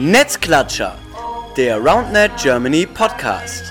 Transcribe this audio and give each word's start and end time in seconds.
Netzklatscher, 0.00 0.96
der 1.56 1.78
RoundNet 1.78 2.30
Germany 2.40 2.86
Podcast. 2.86 3.64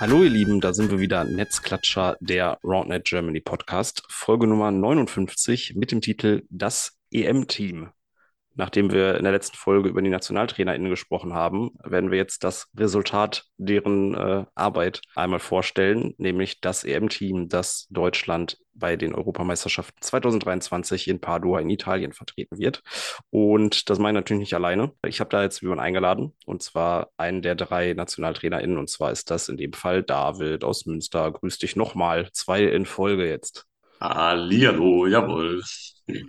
Hallo 0.00 0.22
ihr 0.22 0.30
Lieben, 0.30 0.62
da 0.62 0.72
sind 0.72 0.90
wir 0.90 0.98
wieder, 0.98 1.24
Netzklatscher, 1.24 2.16
der 2.20 2.58
RoundNet 2.64 3.04
Germany 3.04 3.40
Podcast, 3.40 4.04
Folge 4.08 4.46
Nummer 4.46 4.70
59 4.70 5.74
mit 5.76 5.92
dem 5.92 6.00
Titel 6.00 6.44
Das 6.48 6.96
EM-Team. 7.10 7.90
Nachdem 8.58 8.90
wir 8.90 9.16
in 9.16 9.22
der 9.22 9.32
letzten 9.32 9.56
Folge 9.56 9.88
über 9.88 10.02
die 10.02 10.10
NationaltrainerInnen 10.10 10.90
gesprochen 10.90 11.32
haben, 11.32 11.70
werden 11.84 12.10
wir 12.10 12.18
jetzt 12.18 12.42
das 12.42 12.66
Resultat 12.76 13.44
deren 13.56 14.16
äh, 14.16 14.46
Arbeit 14.56 15.00
einmal 15.14 15.38
vorstellen, 15.38 16.14
nämlich 16.18 16.60
das 16.60 16.82
EM-Team, 16.82 17.48
das 17.48 17.86
Deutschland 17.90 18.58
bei 18.74 18.96
den 18.96 19.14
Europameisterschaften 19.14 20.02
2023 20.02 21.06
in 21.06 21.20
Padua 21.20 21.60
in 21.60 21.70
Italien 21.70 22.12
vertreten 22.12 22.58
wird. 22.58 22.82
Und 23.30 23.88
das 23.90 24.00
meine 24.00 24.18
ich 24.18 24.22
natürlich 24.24 24.40
nicht 24.40 24.54
alleine. 24.54 24.90
Ich 25.06 25.20
habe 25.20 25.30
da 25.30 25.44
jetzt 25.44 25.62
jemanden 25.62 25.84
eingeladen, 25.84 26.34
und 26.44 26.60
zwar 26.60 27.10
einen 27.16 27.42
der 27.42 27.54
drei 27.54 27.94
NationaltrainerInnen, 27.94 28.76
und 28.76 28.90
zwar 28.90 29.12
ist 29.12 29.30
das 29.30 29.48
in 29.48 29.56
dem 29.56 29.72
Fall 29.72 30.02
David 30.02 30.64
aus 30.64 30.84
Münster. 30.84 31.30
Grüß 31.30 31.58
dich 31.58 31.76
nochmal, 31.76 32.28
zwei 32.32 32.64
in 32.64 32.86
Folge 32.86 33.28
jetzt. 33.28 33.66
Hallihallo, 34.00 35.06
jawohl. 35.06 35.62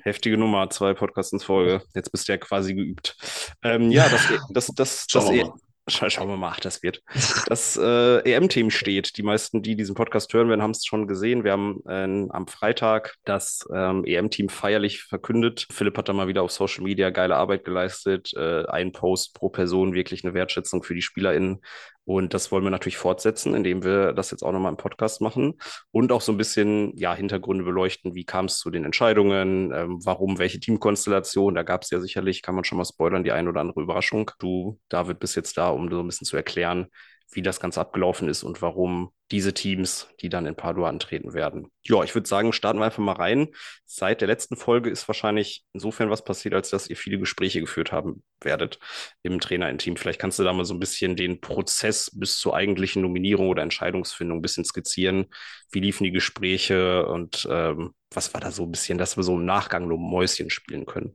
Heftige 0.03 0.37
Nummer, 0.37 0.69
zwei 0.69 0.93
Podcasts 0.93 1.33
in 1.33 1.39
Folge. 1.39 1.81
Jetzt 1.95 2.11
bist 2.11 2.27
du 2.27 2.33
ja 2.33 2.37
quasi 2.37 2.73
geübt. 2.73 3.15
Ähm, 3.63 3.91
ja, 3.91 4.07
das, 4.09 4.27
das, 4.49 4.67
das, 4.75 5.07
das, 5.07 5.31
wir 5.31 5.45
e 5.45 5.51
schauen 5.89 6.27
wir 6.27 6.37
mal, 6.37 6.51
ach, 6.51 6.59
das 6.59 6.83
wird. 6.83 7.01
Das 7.47 7.77
äh, 7.77 8.19
EM-Team 8.19 8.69
steht. 8.69 9.17
Die 9.17 9.23
meisten, 9.23 9.63
die 9.63 9.75
diesen 9.75 9.95
Podcast 9.95 10.31
hören 10.33 10.49
werden, 10.49 10.61
haben 10.61 10.71
es 10.71 10.85
schon 10.85 11.07
gesehen. 11.07 11.43
Wir 11.43 11.51
haben 11.53 11.81
äh, 11.87 12.27
am 12.29 12.47
Freitag 12.47 13.15
das 13.25 13.67
ähm, 13.73 14.05
EM-Team 14.05 14.49
feierlich 14.49 15.03
verkündet. 15.03 15.65
Philipp 15.71 15.97
hat 15.97 16.09
da 16.09 16.13
mal 16.13 16.27
wieder 16.27 16.43
auf 16.43 16.51
Social 16.51 16.83
Media 16.83 17.09
geile 17.09 17.37
Arbeit 17.37 17.65
geleistet. 17.65 18.31
Äh, 18.35 18.65
ein 18.67 18.91
Post 18.91 19.33
pro 19.33 19.49
Person, 19.49 19.93
wirklich 19.93 20.23
eine 20.23 20.33
Wertschätzung 20.33 20.83
für 20.83 20.93
die 20.93 21.01
SpielerInnen. 21.01 21.61
Und 22.09 22.33
das 22.33 22.51
wollen 22.51 22.63
wir 22.63 22.71
natürlich 22.71 22.97
fortsetzen, 22.97 23.53
indem 23.53 23.83
wir 23.83 24.13
das 24.13 24.31
jetzt 24.31 24.41
auch 24.41 24.51
nochmal 24.51 24.71
im 24.71 24.77
Podcast 24.77 25.21
machen 25.21 25.59
und 25.91 26.11
auch 26.11 26.21
so 26.21 26.31
ein 26.31 26.39
bisschen 26.39 26.97
ja, 26.97 27.13
Hintergründe 27.13 27.63
beleuchten. 27.63 28.15
Wie 28.15 28.25
kam 28.25 28.45
es 28.45 28.57
zu 28.57 28.71
den 28.71 28.83
Entscheidungen? 28.83 29.71
Ähm, 29.71 29.99
warum 30.03 30.39
welche 30.39 30.59
Teamkonstellation? 30.59 31.53
Da 31.53 31.61
gab 31.61 31.83
es 31.83 31.91
ja 31.91 31.99
sicherlich, 31.99 32.41
kann 32.41 32.55
man 32.55 32.63
schon 32.63 32.79
mal 32.79 32.85
spoilern, 32.85 33.23
die 33.23 33.31
ein 33.31 33.47
oder 33.47 33.61
andere 33.61 33.81
Überraschung. 33.81 34.31
Du, 34.39 34.79
David, 34.89 35.19
bist 35.19 35.35
jetzt 35.35 35.55
da, 35.55 35.69
um 35.69 35.87
so 35.91 35.99
ein 35.99 36.07
bisschen 36.07 36.25
zu 36.25 36.35
erklären, 36.35 36.87
wie 37.31 37.41
das 37.41 37.59
Ganze 37.59 37.79
abgelaufen 37.79 38.27
ist 38.27 38.43
und 38.43 38.61
warum 38.61 39.11
diese 39.31 39.53
Teams, 39.53 40.07
die 40.21 40.29
dann 40.29 40.47
in 40.47 40.55
Padua 40.55 40.89
antreten 40.89 41.33
werden. 41.33 41.67
Ja, 41.83 42.03
ich 42.03 42.15
würde 42.15 42.27
sagen, 42.27 42.51
starten 42.51 42.79
wir 42.79 42.85
einfach 42.85 43.03
mal 43.03 43.13
rein. 43.13 43.49
Seit 43.85 44.21
der 44.21 44.27
letzten 44.27 44.55
Folge 44.55 44.89
ist 44.89 45.07
wahrscheinlich 45.07 45.63
insofern 45.73 46.09
was 46.09 46.23
passiert, 46.23 46.55
als 46.55 46.71
dass 46.71 46.89
ihr 46.89 46.97
viele 46.97 47.19
Gespräche 47.19 47.59
geführt 47.61 47.91
haben 47.91 48.23
werdet 48.41 48.79
im 49.21 49.39
Trainer, 49.39 49.69
im 49.69 49.77
Team. 49.77 49.97
Vielleicht 49.97 50.19
kannst 50.19 50.39
du 50.39 50.43
da 50.43 50.53
mal 50.53 50.65
so 50.65 50.73
ein 50.73 50.79
bisschen 50.79 51.15
den 51.15 51.41
Prozess 51.41 52.09
bis 52.13 52.39
zur 52.39 52.55
eigentlichen 52.55 53.03
Nominierung 53.03 53.49
oder 53.49 53.61
Entscheidungsfindung 53.61 54.39
ein 54.39 54.41
bisschen 54.41 54.65
skizzieren. 54.65 55.27
Wie 55.71 55.81
liefen 55.81 56.05
die 56.05 56.11
Gespräche 56.11 57.05
und 57.05 57.47
ähm, 57.51 57.93
was 58.11 58.33
war 58.33 58.41
da 58.41 58.51
so 58.51 58.63
ein 58.63 58.71
bisschen, 58.71 58.97
dass 58.97 59.17
wir 59.17 59.23
so 59.23 59.35
im 59.35 59.45
Nachgang 59.45 59.87
nur 59.87 59.99
Mäuschen 59.99 60.49
spielen 60.49 60.87
können? 60.87 61.13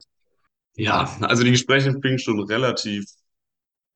Ja, 0.77 1.17
also 1.21 1.43
die 1.43 1.53
Gespräche 1.53 1.93
fingen 2.01 2.19
schon 2.19 2.41
relativ 2.41 3.05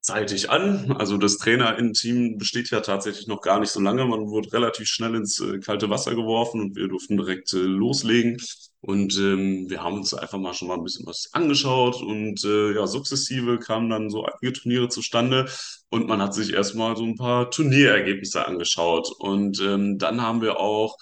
zeitig 0.09 0.51
an. 0.51 0.92
Also 0.98 1.19
das 1.19 1.37
Trainerinnen-Team 1.37 2.39
besteht 2.39 2.70
ja 2.70 2.81
tatsächlich 2.81 3.27
noch 3.27 3.42
gar 3.42 3.61
nicht 3.61 3.70
so 3.70 3.81
lange. 3.81 4.05
Man 4.06 4.28
wurde 4.28 4.53
relativ 4.53 4.89
schnell 4.89 5.15
ins 5.15 5.39
äh, 5.41 5.59
kalte 5.61 5.91
Wasser 5.91 6.15
geworfen 6.15 6.61
und 6.62 6.77
wir 6.77 6.89
durften 6.89 7.19
direkt 7.19 7.53
äh, 7.53 7.59
loslegen. 7.59 8.39
Und 8.81 9.17
ähm, 9.19 9.69
wir 9.69 9.83
haben 9.83 9.97
uns 9.97 10.15
einfach 10.15 10.38
mal 10.38 10.55
schon 10.55 10.69
mal 10.69 10.77
ein 10.77 10.84
bisschen 10.84 11.06
was 11.06 11.28
angeschaut 11.33 12.00
und 12.00 12.44
äh, 12.44 12.75
ja, 12.75 12.87
sukzessive 12.87 13.59
kamen 13.59 13.91
dann 13.91 14.09
so 14.09 14.25
einige 14.25 14.53
Turniere 14.53 14.88
zustande 14.88 15.47
und 15.91 16.06
man 16.06 16.22
hat 16.22 16.33
sich 16.33 16.53
erstmal 16.53 16.97
so 16.97 17.03
ein 17.04 17.16
paar 17.16 17.50
Turnierergebnisse 17.50 18.47
angeschaut. 18.47 19.10
Und 19.19 19.60
ähm, 19.60 19.99
dann 19.99 20.22
haben 20.22 20.43
wir 20.43 20.60
auch 20.60 20.97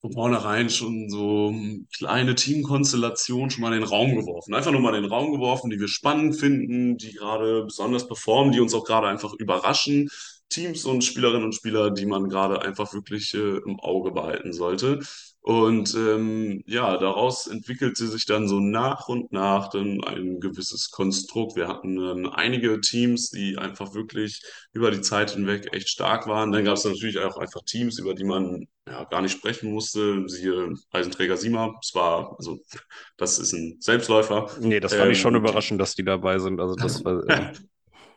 von 0.00 0.12
vornherein 0.12 0.70
schon 0.70 1.10
so 1.10 1.52
kleine 1.96 2.34
Teamkonstellationen 2.34 3.50
schon 3.50 3.62
mal 3.62 3.72
in 3.72 3.80
den 3.80 3.88
Raum 3.88 4.14
geworfen. 4.14 4.54
Einfach 4.54 4.70
nur 4.70 4.80
mal 4.80 4.94
in 4.94 5.02
den 5.02 5.10
Raum 5.10 5.32
geworfen, 5.32 5.70
die 5.70 5.80
wir 5.80 5.88
spannend 5.88 6.36
finden, 6.36 6.96
die 6.98 7.12
gerade 7.12 7.64
besonders 7.64 8.06
performen, 8.06 8.52
die 8.52 8.60
uns 8.60 8.74
auch 8.74 8.84
gerade 8.84 9.08
einfach 9.08 9.32
überraschen. 9.34 10.08
Teams 10.48 10.84
und 10.84 11.04
Spielerinnen 11.04 11.44
und 11.44 11.54
Spieler, 11.54 11.90
die 11.90 12.06
man 12.06 12.28
gerade 12.28 12.62
einfach 12.62 12.94
wirklich 12.94 13.34
äh, 13.34 13.58
im 13.58 13.80
Auge 13.80 14.12
behalten 14.12 14.52
sollte. 14.52 15.00
Und 15.48 15.94
ähm, 15.94 16.62
ja, 16.66 16.98
daraus 16.98 17.46
entwickelte 17.46 18.06
sich 18.06 18.26
dann 18.26 18.48
so 18.48 18.60
nach 18.60 19.08
und 19.08 19.32
nach 19.32 19.70
dann 19.70 20.04
ein 20.04 20.40
gewisses 20.40 20.90
Konstrukt. 20.90 21.56
Wir 21.56 21.68
hatten 21.68 21.96
dann 21.96 22.26
einige 22.26 22.82
Teams, 22.82 23.30
die 23.30 23.56
einfach 23.56 23.94
wirklich 23.94 24.42
über 24.74 24.90
die 24.90 25.00
Zeit 25.00 25.30
hinweg 25.30 25.72
echt 25.72 25.88
stark 25.88 26.26
waren. 26.26 26.52
Dann 26.52 26.66
gab 26.66 26.76
es 26.76 26.84
natürlich 26.84 27.18
auch 27.20 27.38
einfach 27.38 27.62
Teams, 27.64 27.98
über 27.98 28.12
die 28.12 28.24
man 28.24 28.68
ja, 28.86 29.04
gar 29.04 29.22
nicht 29.22 29.32
sprechen 29.32 29.72
musste. 29.72 30.28
Siehe 30.28 30.74
Eisenträger 30.90 31.38
Sima. 31.38 31.74
Es 31.82 31.94
war, 31.94 32.36
also, 32.36 32.58
das 33.16 33.38
ist 33.38 33.54
ein 33.54 33.78
Selbstläufer. 33.80 34.50
Nee, 34.60 34.80
das 34.80 34.96
fand 34.96 35.12
ich 35.12 35.18
schon 35.18 35.34
Ähm, 35.34 35.40
überraschend, 35.40 35.80
dass 35.80 35.94
die 35.94 36.04
dabei 36.04 36.38
sind. 36.40 36.60
Also 36.60 36.76
das 36.76 37.02
war, 37.06 37.22
äh, 37.26 37.54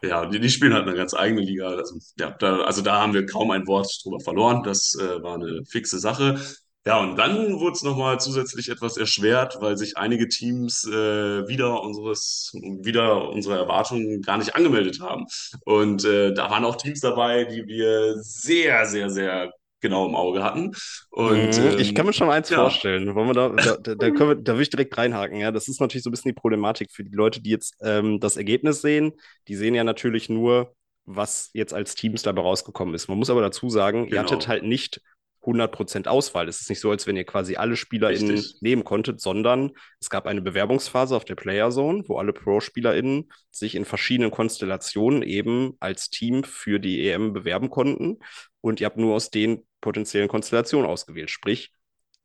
ja, 0.03 0.25
die, 0.25 0.39
die 0.39 0.49
spielen 0.49 0.73
halt 0.73 0.87
eine 0.87 0.95
ganz 0.97 1.13
eigene 1.13 1.41
Liga. 1.41 1.69
Also, 1.69 1.95
ja, 2.17 2.31
da, 2.31 2.61
also 2.61 2.81
da 2.81 3.01
haben 3.01 3.13
wir 3.13 3.25
kaum 3.25 3.51
ein 3.51 3.67
Wort 3.67 3.87
drüber 4.03 4.19
verloren. 4.19 4.63
Das 4.63 4.95
äh, 4.99 5.21
war 5.21 5.35
eine 5.35 5.63
fixe 5.65 5.99
Sache. 5.99 6.39
Ja, 6.85 6.99
und 6.99 7.15
dann 7.15 7.59
wurde 7.59 7.73
es 7.73 7.83
nochmal 7.83 8.19
zusätzlich 8.19 8.69
etwas 8.69 8.97
erschwert, 8.97 9.57
weil 9.59 9.77
sich 9.77 9.97
einige 9.97 10.27
Teams 10.27 10.83
äh, 10.87 11.47
wieder 11.47 11.81
unseres, 11.83 12.51
wieder 12.53 13.29
unserer 13.29 13.57
Erwartungen 13.57 14.21
gar 14.23 14.37
nicht 14.37 14.55
angemeldet 14.55 14.99
haben. 14.99 15.25
Und 15.63 16.03
äh, 16.05 16.33
da 16.33 16.49
waren 16.49 16.65
auch 16.65 16.75
Teams 16.77 16.99
dabei, 16.99 17.43
die 17.45 17.67
wir 17.67 18.15
sehr, 18.23 18.87
sehr, 18.87 19.11
sehr 19.11 19.51
genau 19.79 20.07
im 20.07 20.15
Auge 20.15 20.43
hatten. 20.43 20.71
Und 21.11 21.57
Mhm, 21.57 21.77
Ich 21.77 21.93
kann 21.95 22.05
ähm, 22.05 22.07
mir 22.07 22.13
schon 22.13 22.29
eins 22.29 22.49
ja, 22.49 22.57
vorstellen. 22.57 23.13
Wollen 23.15 23.27
wir 23.27 23.33
da, 23.33 23.49
da, 23.61 23.77
da, 23.77 23.95
da, 23.95 24.07
wir, 24.19 24.35
da 24.35 24.55
will 24.55 24.61
ich 24.63 24.69
direkt 24.69 24.97
reinhaken. 24.97 25.37
Ja, 25.39 25.51
das 25.51 25.67
ist 25.67 25.79
natürlich 25.79 26.03
so 26.03 26.09
ein 26.09 26.11
bisschen 26.11 26.29
die 26.29 26.39
Problematik 26.39 26.91
für 26.91 27.03
die 27.03 27.15
Leute, 27.15 27.41
die 27.41 27.51
jetzt 27.51 27.75
ähm, 27.81 28.19
das 28.19 28.37
Ergebnis 28.37 28.81
sehen. 28.81 29.13
Die 29.47 29.55
sehen 29.55 29.75
ja 29.75 29.83
natürlich 29.83 30.29
nur, 30.29 30.75
was 31.05 31.49
jetzt 31.53 31.73
als 31.73 31.95
Teams 31.95 32.21
dabei 32.23 32.41
rausgekommen 32.41 32.93
ist. 32.95 33.07
Man 33.07 33.17
muss 33.17 33.29
aber 33.29 33.41
dazu 33.41 33.69
sagen, 33.69 34.07
ihr 34.07 34.19
hattet 34.19 34.41
genau, 34.41 34.49
halt 34.49 34.63
nicht 34.63 35.01
100% 35.43 36.07
Auswahl. 36.07 36.47
Es 36.47 36.61
ist 36.61 36.69
nicht 36.69 36.79
so, 36.79 36.91
als 36.91 37.07
wenn 37.07 37.17
ihr 37.17 37.23
quasi 37.23 37.55
alle 37.55 37.75
SpielerInnen 37.75 38.31
richtig. 38.31 38.61
nehmen 38.61 38.83
konntet, 38.83 39.19
sondern 39.21 39.71
es 39.99 40.09
gab 40.09 40.27
eine 40.27 40.41
Bewerbungsphase 40.41 41.15
auf 41.15 41.25
der 41.25 41.35
Player 41.35 41.71
Zone, 41.71 42.03
wo 42.07 42.17
alle 42.17 42.33
Pro-SpielerInnen 42.33 43.31
sich 43.49 43.75
in 43.75 43.85
verschiedenen 43.85 44.31
Konstellationen 44.31 45.23
eben 45.23 45.73
als 45.79 46.09
Team 46.09 46.43
für 46.43 46.79
die 46.79 47.09
EM 47.09 47.33
bewerben 47.33 47.69
konnten. 47.69 48.19
Und 48.61 48.79
ihr 48.79 48.85
habt 48.85 48.97
nur 48.97 49.15
aus 49.15 49.31
den 49.31 49.65
potenziellen 49.81 50.27
Konstellationen 50.27 50.87
ausgewählt. 50.87 51.31
Sprich, 51.31 51.73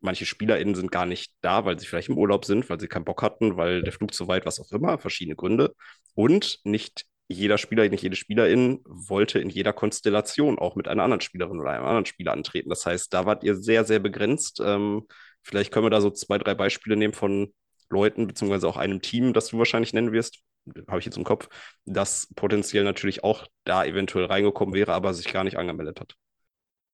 manche 0.00 0.26
SpielerInnen 0.26 0.74
sind 0.74 0.92
gar 0.92 1.06
nicht 1.06 1.32
da, 1.40 1.64
weil 1.64 1.78
sie 1.78 1.86
vielleicht 1.86 2.10
im 2.10 2.18
Urlaub 2.18 2.44
sind, 2.44 2.68
weil 2.68 2.78
sie 2.78 2.88
keinen 2.88 3.06
Bock 3.06 3.22
hatten, 3.22 3.56
weil 3.56 3.82
der 3.82 3.92
Flug 3.92 4.12
zu 4.12 4.28
weit, 4.28 4.44
was 4.44 4.60
auch 4.60 4.70
immer, 4.72 4.98
verschiedene 4.98 5.36
Gründe. 5.36 5.74
Und 6.14 6.60
nicht 6.64 7.06
jeder 7.28 7.58
Spieler, 7.58 7.88
nicht 7.88 8.02
jede 8.02 8.16
Spielerin 8.16 8.80
wollte 8.84 9.38
in 9.38 9.50
jeder 9.50 9.72
Konstellation 9.72 10.58
auch 10.58 10.76
mit 10.76 10.88
einer 10.88 11.02
anderen 11.02 11.20
Spielerin 11.20 11.60
oder 11.60 11.70
einem 11.70 11.84
anderen 11.84 12.06
Spieler 12.06 12.32
antreten. 12.32 12.68
Das 12.70 12.86
heißt, 12.86 13.12
da 13.12 13.26
wart 13.26 13.42
ihr 13.42 13.56
sehr, 13.56 13.84
sehr 13.84 13.98
begrenzt. 13.98 14.60
Ähm, 14.64 15.06
vielleicht 15.42 15.72
können 15.72 15.86
wir 15.86 15.90
da 15.90 16.00
so 16.00 16.10
zwei, 16.10 16.38
drei 16.38 16.54
Beispiele 16.54 16.96
nehmen 16.96 17.14
von 17.14 17.52
Leuten, 17.90 18.26
beziehungsweise 18.26 18.68
auch 18.68 18.76
einem 18.76 19.00
Team, 19.00 19.32
das 19.32 19.48
du 19.48 19.58
wahrscheinlich 19.58 19.92
nennen 19.92 20.12
wirst, 20.12 20.40
habe 20.88 20.98
ich 20.98 21.04
jetzt 21.04 21.16
im 21.16 21.24
Kopf, 21.24 21.48
das 21.84 22.28
potenziell 22.34 22.84
natürlich 22.84 23.22
auch 23.22 23.46
da 23.64 23.84
eventuell 23.84 24.26
reingekommen 24.26 24.74
wäre, 24.74 24.92
aber 24.92 25.14
sich 25.14 25.32
gar 25.32 25.44
nicht 25.44 25.56
angemeldet 25.56 26.00
hat. 26.00 26.14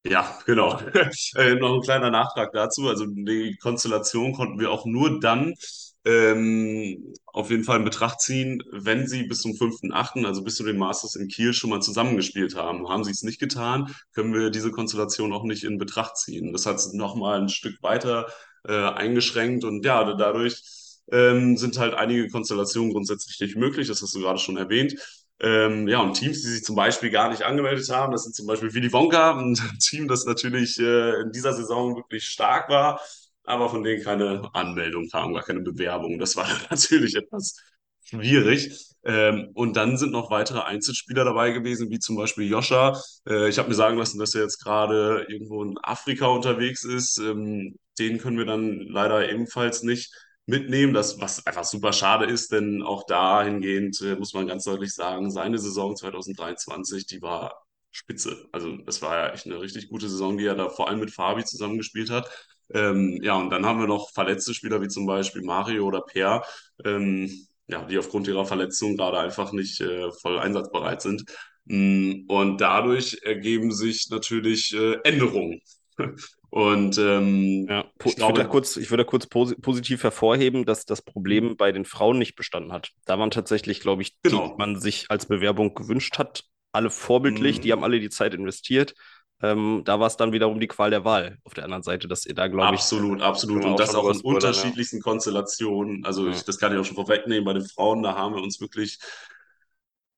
Ja, 0.04 0.38
genau. 0.46 0.78
Äh, 1.36 1.54
noch 1.54 1.74
ein 1.74 1.80
kleiner 1.80 2.10
Nachtrag 2.10 2.52
dazu. 2.52 2.88
Also 2.88 3.06
die 3.06 3.56
Konstellation 3.60 4.32
konnten 4.32 4.58
wir 4.58 4.70
auch 4.70 4.84
nur 4.84 5.20
dann 5.20 5.54
ähm, 6.04 7.14
auf 7.26 7.50
jeden 7.50 7.64
Fall 7.64 7.78
in 7.78 7.84
Betracht 7.84 8.20
ziehen, 8.20 8.62
wenn 8.72 9.06
sie 9.06 9.24
bis 9.24 9.40
zum 9.40 9.52
5.8., 9.52 10.24
also 10.26 10.42
bis 10.42 10.56
zu 10.56 10.64
den 10.64 10.78
Masters 10.78 11.16
in 11.16 11.28
Kiel 11.28 11.52
schon 11.52 11.70
mal 11.70 11.80
zusammengespielt 11.80 12.56
haben. 12.56 12.88
Haben 12.88 13.04
sie 13.04 13.12
es 13.12 13.22
nicht 13.22 13.40
getan, 13.40 13.94
können 14.12 14.34
wir 14.34 14.50
diese 14.50 14.70
Konstellation 14.70 15.32
auch 15.32 15.44
nicht 15.44 15.64
in 15.64 15.78
Betracht 15.78 16.16
ziehen. 16.16 16.52
Das 16.52 16.66
hat 16.66 16.76
es 16.76 16.92
nochmal 16.92 17.40
ein 17.40 17.48
Stück 17.48 17.82
weiter 17.82 18.26
äh, 18.66 18.72
eingeschränkt 18.72 19.64
und 19.64 19.84
ja, 19.84 20.14
dadurch 20.14 20.62
ähm, 21.10 21.56
sind 21.56 21.78
halt 21.78 21.94
einige 21.94 22.28
Konstellationen 22.28 22.92
grundsätzlich 22.92 23.38
nicht 23.40 23.56
möglich. 23.56 23.88
Das 23.88 24.02
hast 24.02 24.14
du 24.14 24.20
gerade 24.20 24.38
schon 24.38 24.56
erwähnt. 24.56 24.94
Ähm, 25.40 25.88
ja, 25.88 26.00
und 26.00 26.14
Teams, 26.14 26.40
die 26.42 26.48
sich 26.48 26.64
zum 26.64 26.76
Beispiel 26.76 27.10
gar 27.10 27.28
nicht 27.30 27.42
angemeldet 27.42 27.88
haben, 27.90 28.12
das 28.12 28.22
sind 28.22 28.34
zum 28.34 28.46
Beispiel 28.46 28.72
Willy 28.74 28.92
Wonka, 28.92 29.36
ein 29.36 29.54
Team, 29.80 30.06
das 30.06 30.24
natürlich 30.24 30.78
äh, 30.78 31.20
in 31.22 31.32
dieser 31.32 31.52
Saison 31.52 31.96
wirklich 31.96 32.24
stark 32.26 32.68
war, 32.68 33.00
aber 33.44 33.68
von 33.68 33.82
denen 33.82 34.02
keine 34.02 34.50
Anmeldung 34.54 35.08
kam, 35.08 35.34
gar 35.34 35.42
keine 35.42 35.60
Bewerbung. 35.60 36.18
Das 36.18 36.36
war 36.36 36.46
natürlich 36.70 37.14
etwas 37.16 37.56
schwierig. 38.04 38.70
Ähm, 39.04 39.50
und 39.54 39.76
dann 39.76 39.96
sind 39.96 40.12
noch 40.12 40.30
weitere 40.30 40.60
Einzelspieler 40.60 41.24
dabei 41.24 41.50
gewesen, 41.50 41.90
wie 41.90 41.98
zum 41.98 42.16
Beispiel 42.16 42.48
Joscha. 42.48 43.00
Äh, 43.28 43.48
ich 43.48 43.58
habe 43.58 43.68
mir 43.68 43.74
sagen 43.74 43.98
lassen, 43.98 44.18
dass 44.18 44.34
er 44.34 44.42
jetzt 44.42 44.62
gerade 44.62 45.26
irgendwo 45.28 45.62
in 45.64 45.76
Afrika 45.82 46.26
unterwegs 46.26 46.84
ist. 46.84 47.18
Ähm, 47.18 47.76
den 47.98 48.18
können 48.18 48.38
wir 48.38 48.46
dann 48.46 48.80
leider 48.88 49.28
ebenfalls 49.28 49.82
nicht 49.82 50.12
mitnehmen, 50.46 50.92
das, 50.94 51.20
was 51.20 51.46
einfach 51.46 51.64
super 51.64 51.92
schade 51.92 52.26
ist, 52.26 52.52
denn 52.52 52.82
auch 52.82 53.04
dahingehend 53.06 54.00
äh, 54.02 54.16
muss 54.16 54.34
man 54.34 54.46
ganz 54.46 54.64
deutlich 54.64 54.94
sagen, 54.94 55.30
seine 55.30 55.58
Saison 55.58 55.96
2023, 55.96 57.06
die 57.06 57.22
war 57.22 57.64
spitze. 57.90 58.48
Also 58.52 58.76
das 58.78 59.02
war 59.02 59.16
ja 59.16 59.32
echt 59.32 59.46
eine 59.46 59.60
richtig 59.60 59.88
gute 59.88 60.08
Saison, 60.08 60.38
die 60.38 60.46
er 60.46 60.54
da 60.54 60.68
vor 60.68 60.88
allem 60.88 61.00
mit 61.00 61.10
Fabi 61.10 61.44
zusammengespielt 61.44 62.10
hat. 62.10 62.28
Ähm, 62.72 63.18
ja, 63.22 63.34
und 63.34 63.50
dann 63.50 63.66
haben 63.66 63.80
wir 63.80 63.86
noch 63.86 64.10
verletzte 64.10 64.54
Spieler 64.54 64.80
wie 64.80 64.88
zum 64.88 65.06
Beispiel 65.06 65.42
Mario 65.42 65.84
oder 65.86 66.00
Per, 66.00 66.44
ähm, 66.84 67.30
ja, 67.66 67.84
die 67.84 67.98
aufgrund 67.98 68.28
ihrer 68.28 68.44
Verletzung 68.44 68.96
gerade 68.96 69.18
einfach 69.18 69.52
nicht 69.52 69.80
äh, 69.80 70.10
voll 70.12 70.38
einsatzbereit 70.38 71.02
sind. 71.02 71.24
Mm, 71.64 72.24
und 72.28 72.60
dadurch 72.60 73.20
ergeben 73.22 73.72
sich 73.72 74.08
natürlich 74.10 74.74
äh, 74.74 74.98
Änderungen. 75.04 75.60
Und 76.50 76.98
ähm, 76.98 77.66
ja, 77.66 77.86
ich, 78.04 78.18
ich 78.18 78.20
würde 78.20 78.46
kurz, 78.46 78.76
ich 78.76 78.90
würde 78.90 79.06
kurz 79.06 79.26
posi 79.26 79.54
positiv 79.54 80.02
hervorheben, 80.02 80.66
dass 80.66 80.84
das 80.84 81.00
Problem 81.00 81.56
bei 81.56 81.72
den 81.72 81.86
Frauen 81.86 82.18
nicht 82.18 82.36
bestanden 82.36 82.72
hat. 82.72 82.90
Da 83.06 83.18
waren 83.18 83.30
tatsächlich, 83.30 83.80
glaube 83.80 84.02
ich, 84.02 84.20
genau. 84.22 84.48
die 84.48 84.54
man 84.58 84.78
sich 84.78 85.06
als 85.08 85.24
Bewerbung 85.24 85.72
gewünscht 85.72 86.18
hat, 86.18 86.44
alle 86.70 86.90
vorbildlich, 86.90 87.58
mhm. 87.58 87.62
die 87.62 87.72
haben 87.72 87.84
alle 87.84 88.00
die 88.00 88.10
Zeit 88.10 88.34
investiert. 88.34 88.94
Ähm, 89.42 89.82
da 89.84 89.98
war 89.98 90.06
es 90.06 90.16
dann 90.16 90.32
wiederum 90.32 90.60
die 90.60 90.68
Qual 90.68 90.90
der 90.90 91.04
Wahl 91.04 91.38
auf 91.44 91.54
der 91.54 91.64
anderen 91.64 91.82
Seite, 91.82 92.08
dass 92.08 92.26
ihr 92.26 92.34
da, 92.34 92.46
glaube 92.46 92.74
ich. 92.74 92.80
Absolut, 92.80 93.20
absolut. 93.20 93.64
Und 93.64 93.78
das 93.78 93.94
auch 93.94 94.08
in 94.08 94.20
unterschiedlichsten 94.20 94.98
ja. 94.98 95.02
Konstellationen. 95.02 96.04
Also, 96.04 96.26
ja. 96.26 96.32
ich, 96.32 96.44
das 96.44 96.58
kann 96.58 96.72
ich 96.72 96.78
auch 96.78 96.84
schon 96.84 96.96
vorwegnehmen. 96.96 97.44
Bei 97.44 97.52
den 97.52 97.66
Frauen, 97.66 98.02
da 98.02 98.14
haben 98.14 98.34
wir 98.34 98.42
uns 98.42 98.60
wirklich 98.60 98.98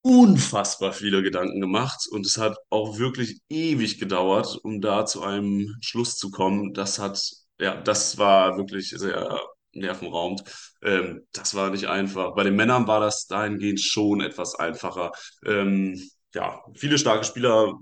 unfassbar 0.02 0.92
viele 0.92 1.22
Gedanken 1.22 1.62
gemacht 1.62 2.06
und 2.10 2.26
es 2.26 2.36
hat 2.36 2.58
auch 2.68 2.98
wirklich 2.98 3.40
ewig 3.48 3.98
gedauert, 3.98 4.58
um 4.62 4.82
da 4.82 5.06
zu 5.06 5.22
einem 5.22 5.76
Schluss 5.80 6.16
zu 6.18 6.30
kommen. 6.30 6.74
Das 6.74 6.98
hat, 6.98 7.18
ja, 7.58 7.80
das 7.80 8.18
war 8.18 8.58
wirklich 8.58 8.90
sehr 8.90 9.40
nervenraumend. 9.72 10.44
Ähm, 10.82 11.26
das 11.32 11.54
war 11.54 11.70
nicht 11.70 11.86
einfach. 11.86 12.34
Bei 12.34 12.44
den 12.44 12.54
Männern 12.54 12.86
war 12.86 13.00
das 13.00 13.26
dahingehend 13.26 13.80
schon 13.80 14.20
etwas 14.20 14.54
einfacher. 14.54 15.12
Ähm, 15.46 15.98
ja, 16.34 16.62
viele 16.74 16.98
starke 16.98 17.24
Spieler 17.24 17.72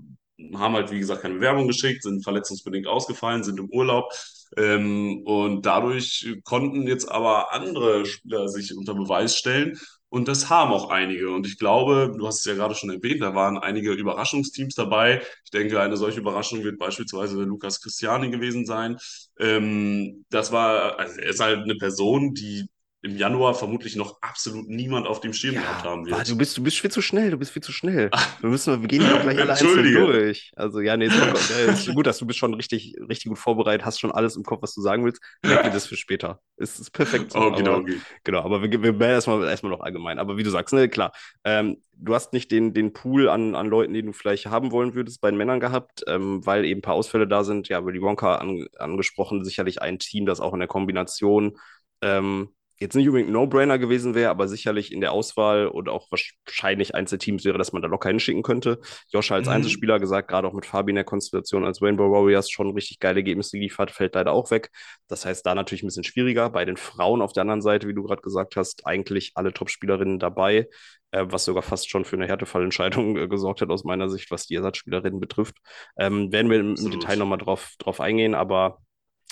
haben 0.55 0.75
halt, 0.75 0.91
wie 0.91 0.99
gesagt, 0.99 1.21
keine 1.21 1.35
Bewerbung 1.35 1.67
geschickt, 1.67 2.03
sind 2.03 2.23
verletzungsbedingt 2.23 2.87
ausgefallen, 2.87 3.43
sind 3.43 3.59
im 3.59 3.69
Urlaub. 3.69 4.11
Ähm, 4.57 5.23
und 5.25 5.65
dadurch 5.65 6.27
konnten 6.43 6.87
jetzt 6.87 7.09
aber 7.09 7.53
andere 7.53 8.05
Spieler 8.05 8.47
sich 8.49 8.75
unter 8.77 8.93
Beweis 8.93 9.35
stellen. 9.37 9.79
Und 10.09 10.27
das 10.27 10.49
haben 10.49 10.71
auch 10.71 10.91
einige. 10.91 11.31
Und 11.31 11.47
ich 11.47 11.57
glaube, 11.57 12.13
du 12.15 12.27
hast 12.27 12.39
es 12.41 12.45
ja 12.45 12.53
gerade 12.53 12.75
schon 12.75 12.91
erwähnt, 12.91 13.21
da 13.23 13.33
waren 13.33 13.57
einige 13.57 13.93
Überraschungsteams 13.93 14.75
dabei. 14.75 15.23
Ich 15.43 15.49
denke, 15.51 15.81
eine 15.81 15.97
solche 15.97 16.19
Überraschung 16.19 16.63
wird 16.63 16.77
beispielsweise 16.77 17.41
Lukas 17.41 17.81
Christiani 17.81 18.29
gewesen 18.29 18.67
sein. 18.67 18.97
Ähm, 19.39 20.23
das 20.29 20.51
war, 20.51 20.99
also 20.99 21.19
er 21.19 21.29
ist 21.29 21.39
halt 21.39 21.63
eine 21.63 21.75
Person, 21.75 22.35
die 22.35 22.67
im 23.03 23.17
Januar 23.17 23.53
vermutlich 23.53 23.97
noch 23.97 24.21
absolut 24.21 24.69
niemand 24.69 25.07
auf 25.07 25.19
dem 25.19 25.33
Schirm 25.33 25.55
ja, 25.55 25.61
gehabt 25.61 25.83
haben 25.83 26.05
wird. 26.05 26.29
Du 26.29 26.37
bist, 26.37 26.57
du 26.57 26.63
bist 26.63 26.79
viel 26.79 26.89
zu 26.89 27.01
schnell, 27.01 27.31
du 27.31 27.37
bist 27.37 27.51
viel 27.51 27.61
zu 27.61 27.73
schnell. 27.73 28.09
Wir 28.39 28.49
müssen, 28.49 28.81
wir 28.81 28.87
gehen 28.87 29.05
hier 29.05 29.19
gleich 29.19 29.39
alle 29.39 29.51
einzeln 29.51 29.93
durch. 29.93 30.53
Also 30.55 30.79
ja, 30.79 30.95
nee, 30.95 31.07
ist, 31.07 31.51
ist 31.51 31.93
gut, 31.93 32.07
dass 32.07 32.17
du 32.17 32.25
bist 32.25 32.39
schon 32.39 32.53
richtig, 32.53 32.95
richtig 33.09 33.25
gut 33.25 33.37
vorbereitet, 33.37 33.85
hast 33.85 33.99
schon 33.99 34.11
alles 34.11 34.37
im 34.37 34.43
Kopf, 34.43 34.61
was 34.61 34.73
du 34.73 34.81
sagen 34.81 35.03
willst. 35.03 35.21
Merk 35.43 35.65
mir 35.65 35.71
das 35.71 35.85
für 35.85 35.97
später. 35.97 36.39
Ist, 36.55 36.79
ist 36.79 36.91
perfekt. 36.91 37.33
So. 37.33 37.39
Okay, 37.39 37.61
aber, 37.67 37.77
okay. 37.79 37.99
Genau, 38.23 38.39
aber 38.39 38.61
wir, 38.63 38.71
wir 38.71 38.93
bleiben 38.93 39.13
erstmal, 39.13 39.49
erstmal 39.49 39.73
noch 39.73 39.81
allgemein. 39.81 40.17
Aber 40.17 40.37
wie 40.37 40.43
du 40.43 40.49
sagst, 40.49 40.73
ne, 40.73 40.87
klar, 40.87 41.11
ähm, 41.43 41.83
du 41.91 42.15
hast 42.15 42.31
nicht 42.31 42.51
den, 42.51 42.73
den 42.73 42.93
Pool 42.93 43.27
an, 43.27 43.53
an 43.55 43.67
Leuten, 43.67 43.93
den 43.93 44.05
du 44.05 44.13
vielleicht 44.13 44.45
haben 44.45 44.71
wollen 44.71 44.93
würdest 44.93 45.19
bei 45.19 45.29
den 45.29 45.37
Männern 45.37 45.59
gehabt, 45.59 46.03
ähm, 46.07 46.45
weil 46.45 46.63
eben 46.63 46.79
ein 46.79 46.83
paar 46.83 46.95
Ausfälle 46.95 47.27
da 47.27 47.43
sind. 47.43 47.67
Ja, 47.67 47.85
Willy 47.85 48.01
Wonka 48.01 48.35
an, 48.35 48.65
angesprochen, 48.77 49.43
sicherlich 49.43 49.81
ein 49.81 49.99
Team, 49.99 50.25
das 50.25 50.39
auch 50.39 50.53
in 50.53 50.59
der 50.59 50.69
Kombination 50.69 51.57
ähm, 52.01 52.49
jetzt 52.79 52.95
nicht 52.95 53.07
unbedingt 53.07 53.29
ein 53.29 53.33
No-Brainer 53.33 53.79
gewesen 53.79 54.15
wäre, 54.15 54.29
aber 54.29 54.47
sicherlich 54.47 54.91
in 54.91 55.01
der 55.01 55.11
Auswahl 55.11 55.67
und 55.67 55.89
auch 55.89 56.07
wahrscheinlich 56.09 56.95
eins 56.95 57.11
der 57.11 57.19
Teams 57.19 57.45
wäre, 57.45 57.57
dass 57.57 57.73
man 57.73 57.81
da 57.81 57.87
locker 57.87 58.09
hinschicken 58.09 58.43
könnte. 58.43 58.79
Joscha 59.09 59.35
als 59.35 59.47
mhm. 59.47 59.53
Einzelspieler 59.53 59.99
gesagt, 59.99 60.27
gerade 60.27 60.47
auch 60.47 60.53
mit 60.53 60.65
Fabi 60.65 60.91
in 60.91 60.95
der 60.95 61.03
Konstellation 61.03 61.65
als 61.65 61.81
Rainbow 61.81 62.11
Warriors 62.11 62.49
schon 62.49 62.71
richtig 62.71 62.99
geile 62.99 63.19
Ergebnisse 63.19 63.57
geliefert, 63.57 63.91
fällt 63.91 64.15
leider 64.15 64.31
auch 64.31 64.51
weg. 64.51 64.69
Das 65.07 65.25
heißt, 65.25 65.45
da 65.45 65.55
natürlich 65.55 65.83
ein 65.83 65.87
bisschen 65.87 66.03
schwieriger. 66.03 66.49
Bei 66.49 66.65
den 66.65 66.77
Frauen 66.77 67.21
auf 67.21 67.33
der 67.33 67.41
anderen 67.41 67.61
Seite, 67.61 67.87
wie 67.87 67.93
du 67.93 68.03
gerade 68.03 68.21
gesagt 68.21 68.55
hast, 68.55 68.85
eigentlich 68.85 69.31
alle 69.35 69.53
Top-Spielerinnen 69.53 70.19
dabei, 70.19 70.67
äh, 71.11 71.25
was 71.29 71.45
sogar 71.45 71.63
fast 71.63 71.89
schon 71.89 72.05
für 72.05 72.15
eine 72.15 72.27
Härtefallentscheidung 72.27 73.17
äh, 73.17 73.27
gesorgt 73.27 73.61
hat 73.61 73.69
aus 73.69 73.83
meiner 73.83 74.09
Sicht, 74.09 74.31
was 74.31 74.47
die 74.47 74.55
Ersatzspielerinnen 74.55 75.19
betrifft. 75.19 75.57
Ähm, 75.97 76.31
werden 76.31 76.49
wir 76.49 76.59
im, 76.59 76.75
im 76.75 76.91
Detail 76.91 77.17
nochmal 77.17 77.37
drauf, 77.37 77.73
drauf 77.77 78.01
eingehen, 78.01 78.35
aber 78.35 78.79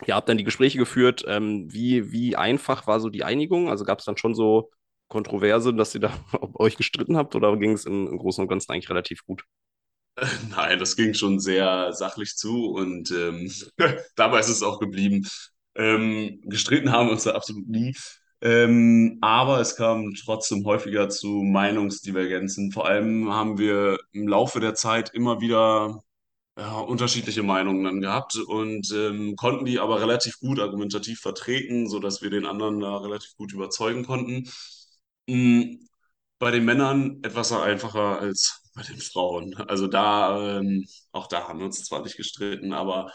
Ihr 0.06 0.15
habt 0.15 0.30
dann 0.30 0.38
die 0.38 0.44
Gespräche 0.44 0.77
geführt. 0.77 1.24
Ähm, 1.27 1.71
wie, 1.71 2.12
wie 2.12 2.36
einfach 2.36 2.88
war 2.88 3.00
so 3.00 3.09
die 3.09 3.24
Einigung? 3.24 3.69
Also 3.69 3.86
gab 3.86 4.00
es 4.00 4.06
dann 4.06 4.18
schon 4.18 4.36
so 4.36 4.71
Kontroverse, 5.07 5.74
dass 5.74 5.94
ihr 5.94 6.01
da 6.01 6.13
euch 6.56 6.77
gestritten 6.77 7.18
habt 7.18 7.36
oder 7.36 7.56
ging 7.57 7.74
es 7.74 7.86
im, 7.86 8.07
im 8.07 8.18
Großen 8.18 8.42
und 8.42 8.48
Ganzen 8.48 8.71
eigentlich 8.71 8.89
relativ 8.89 9.24
gut? 9.25 9.44
Nein, 10.50 10.80
das 10.80 10.95
ging 10.95 11.13
schon 11.13 11.39
sehr 11.39 11.94
sachlich 11.94 12.36
zu 12.36 12.71
und 12.71 13.12
ähm, 13.12 13.51
dabei 14.15 14.39
ist 14.39 14.50
es 14.50 14.63
auch 14.63 14.80
geblieben. 14.80 15.27
Ähm, 15.75 16.42
gestritten 16.44 16.92
haben 16.92 17.07
wir 17.07 17.13
uns 17.13 17.24
da 17.24 17.31
absolut 17.31 17.68
nie. 17.68 17.95
Ähm, 18.42 19.19
aber 19.21 19.59
es 19.62 19.75
kam 19.75 20.13
trotzdem 20.15 20.65
häufiger 20.65 21.09
zu 21.09 21.44
Meinungsdivergenzen. 21.44 22.71
Vor 22.71 22.88
allem 22.88 23.31
haben 23.31 23.59
wir 23.59 24.00
im 24.13 24.27
Laufe 24.27 24.59
der 24.59 24.74
Zeit 24.74 25.13
immer 25.13 25.42
wieder 25.42 26.04
ja, 26.61 26.79
unterschiedliche 26.79 27.41
Meinungen 27.43 27.83
dann 27.83 28.01
gehabt 28.01 28.35
und 28.35 28.91
ähm, 28.93 29.35
konnten 29.35 29.65
die 29.65 29.79
aber 29.79 29.99
relativ 29.99 30.39
gut 30.39 30.59
argumentativ 30.59 31.19
vertreten, 31.19 31.89
sodass 31.89 32.21
wir 32.21 32.29
den 32.29 32.45
anderen 32.45 32.79
da 32.79 32.97
relativ 32.97 33.35
gut 33.35 33.51
überzeugen 33.53 34.05
konnten. 34.05 34.47
Mhm. 35.27 35.87
Bei 36.39 36.51
den 36.51 36.65
Männern 36.65 37.19
etwas 37.23 37.51
einfacher 37.51 38.19
als 38.19 38.61
bei 38.75 38.83
den 38.83 38.99
Frauen. 38.99 39.55
Also 39.67 39.87
da, 39.87 40.59
ähm, 40.59 40.85
auch 41.11 41.27
da 41.27 41.47
haben 41.47 41.59
wir 41.59 41.65
uns 41.65 41.83
zwar 41.83 42.03
nicht 42.03 42.17
gestritten, 42.17 42.73
aber 42.73 43.11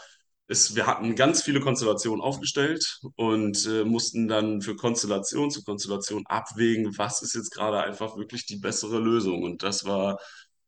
es, 0.47 0.75
wir 0.75 0.87
hatten 0.87 1.15
ganz 1.15 1.41
viele 1.43 1.59
Konstellationen 1.61 2.21
aufgestellt 2.21 2.99
und 3.15 3.65
äh, 3.65 3.83
mussten 3.85 4.27
dann 4.27 4.61
für 4.61 4.75
Konstellation 4.75 5.51
zu 5.51 5.63
Konstellation 5.63 6.25
abwägen, 6.27 6.97
was 6.97 7.21
ist 7.21 7.35
jetzt 7.35 7.51
gerade 7.51 7.81
einfach 7.81 8.17
wirklich 8.17 8.45
die 8.45 8.57
bessere 8.57 8.99
Lösung. 8.99 9.43
Und 9.43 9.63
das 9.63 9.85
war 9.85 10.19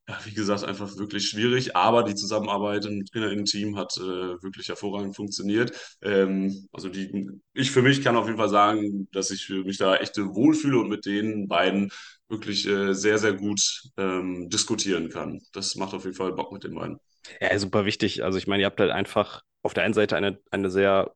ja, 0.10 0.18
wie 0.26 0.34
gesagt, 0.34 0.64
einfach 0.64 0.98
wirklich 0.98 1.28
schwierig, 1.28 1.76
aber 1.76 2.02
die 2.02 2.16
Zusammenarbeit 2.16 2.84
im 2.86 3.06
Trainerinnen-Team 3.06 3.78
hat 3.78 3.96
äh, 3.98 4.42
wirklich 4.42 4.68
hervorragend 4.68 5.16
funktioniert. 5.16 5.72
Ähm, 6.02 6.68
also 6.72 6.90
die, 6.90 7.30
ich 7.54 7.70
für 7.70 7.84
mich 7.84 8.04
kann 8.04 8.16
auf 8.18 8.26
jeden 8.26 8.40
Fall 8.40 8.50
sagen, 8.50 9.08
dass 9.12 9.30
ich 9.30 9.48
mich 9.50 9.78
da 9.78 9.98
echt 9.98 10.18
wohlfühle 10.18 10.80
und 10.80 10.90
mit 10.90 11.06
den 11.06 11.48
beiden 11.48 11.92
wirklich 12.28 12.68
äh, 12.68 12.94
sehr, 12.94 13.20
sehr 13.20 13.34
gut 13.34 13.84
ähm, 13.98 14.50
diskutieren 14.50 15.10
kann. 15.10 15.42
Das 15.54 15.76
macht 15.76 15.94
auf 15.94 16.06
jeden 16.06 16.16
Fall 16.16 16.34
Bock 16.34 16.52
mit 16.52 16.64
den 16.64 16.74
beiden. 16.74 16.98
Ja, 17.40 17.58
super 17.60 17.86
wichtig. 17.86 18.24
Also 18.24 18.40
ich 18.40 18.48
meine, 18.48 18.64
ihr 18.64 18.68
habt 18.68 18.80
halt 18.80 18.92
einfach 18.92 19.44
auf 19.62 19.76
der 19.76 19.84
einen 19.84 19.94
Seite 19.94 20.16
eine, 20.16 20.40
eine 20.50 20.72
sehr 20.72 21.14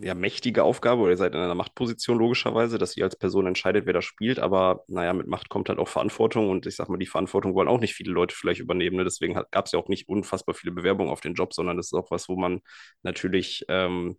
ja, 0.00 0.14
mächtige 0.14 0.64
Aufgabe 0.64 1.02
oder 1.02 1.12
ihr 1.12 1.16
seid 1.16 1.34
in 1.34 1.40
einer 1.40 1.54
Machtposition 1.54 2.18
logischerweise, 2.18 2.78
dass 2.78 2.96
ihr 2.96 3.04
als 3.04 3.16
Person 3.16 3.46
entscheidet, 3.46 3.86
wer 3.86 3.92
das 3.92 4.04
spielt. 4.04 4.38
Aber 4.38 4.84
naja, 4.88 5.12
mit 5.12 5.26
Macht 5.26 5.48
kommt 5.48 5.68
halt 5.68 5.78
auch 5.78 5.88
Verantwortung 5.88 6.50
und 6.50 6.66
ich 6.66 6.76
sag 6.76 6.88
mal, 6.88 6.98
die 6.98 7.06
Verantwortung 7.06 7.54
wollen 7.54 7.68
auch 7.68 7.80
nicht 7.80 7.94
viele 7.94 8.12
Leute 8.12 8.34
vielleicht 8.34 8.60
übernehmen. 8.60 8.96
Ne? 8.96 9.04
Deswegen 9.04 9.34
gab 9.50 9.66
es 9.66 9.72
ja 9.72 9.78
auch 9.78 9.88
nicht 9.88 10.08
unfassbar 10.08 10.54
viele 10.54 10.72
Bewerbungen 10.72 11.10
auf 11.10 11.20
den 11.20 11.34
Job, 11.34 11.54
sondern 11.54 11.76
das 11.76 11.86
ist 11.86 11.94
auch 11.94 12.10
was, 12.10 12.28
wo 12.28 12.36
man 12.36 12.60
natürlich 13.02 13.64
ähm, 13.68 14.18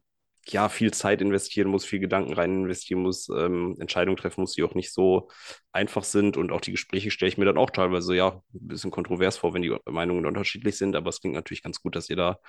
ja, 0.52 0.70
viel 0.70 0.92
Zeit 0.94 1.22
investieren 1.22 1.70
muss, 1.70 1.86
viel 1.86 2.00
Gedanken 2.00 2.34
rein 2.34 2.64
investieren 2.64 3.02
muss, 3.02 3.30
ähm, 3.30 3.76
Entscheidungen 3.80 4.18
treffen 4.18 4.42
muss, 4.42 4.54
die 4.54 4.64
auch 4.64 4.76
nicht 4.76 4.94
so 4.94 5.30
einfach 5.72 6.04
sind. 6.04 6.38
Und 6.38 6.52
auch 6.52 6.62
die 6.62 6.72
Gespräche 6.72 7.12
stelle 7.12 7.30
ich 7.30 7.38
mir 7.38 7.46
dann 7.46 7.58
auch 7.58 7.70
teilweise, 7.70 8.16
ja, 8.16 8.30
ein 8.54 8.68
bisschen 8.68 8.92
kontrovers 8.92 9.38
vor, 9.38 9.54
wenn 9.54 9.62
die 9.62 9.76
Meinungen 9.86 10.26
unterschiedlich 10.26 10.78
sind. 10.78 10.96
Aber 10.96 11.10
es 11.10 11.20
klingt 11.22 11.36
natürlich 11.36 11.64
ganz 11.64 11.82
gut, 11.82 11.96
dass 11.96 12.10
ihr 12.10 12.16
da, 12.16 12.40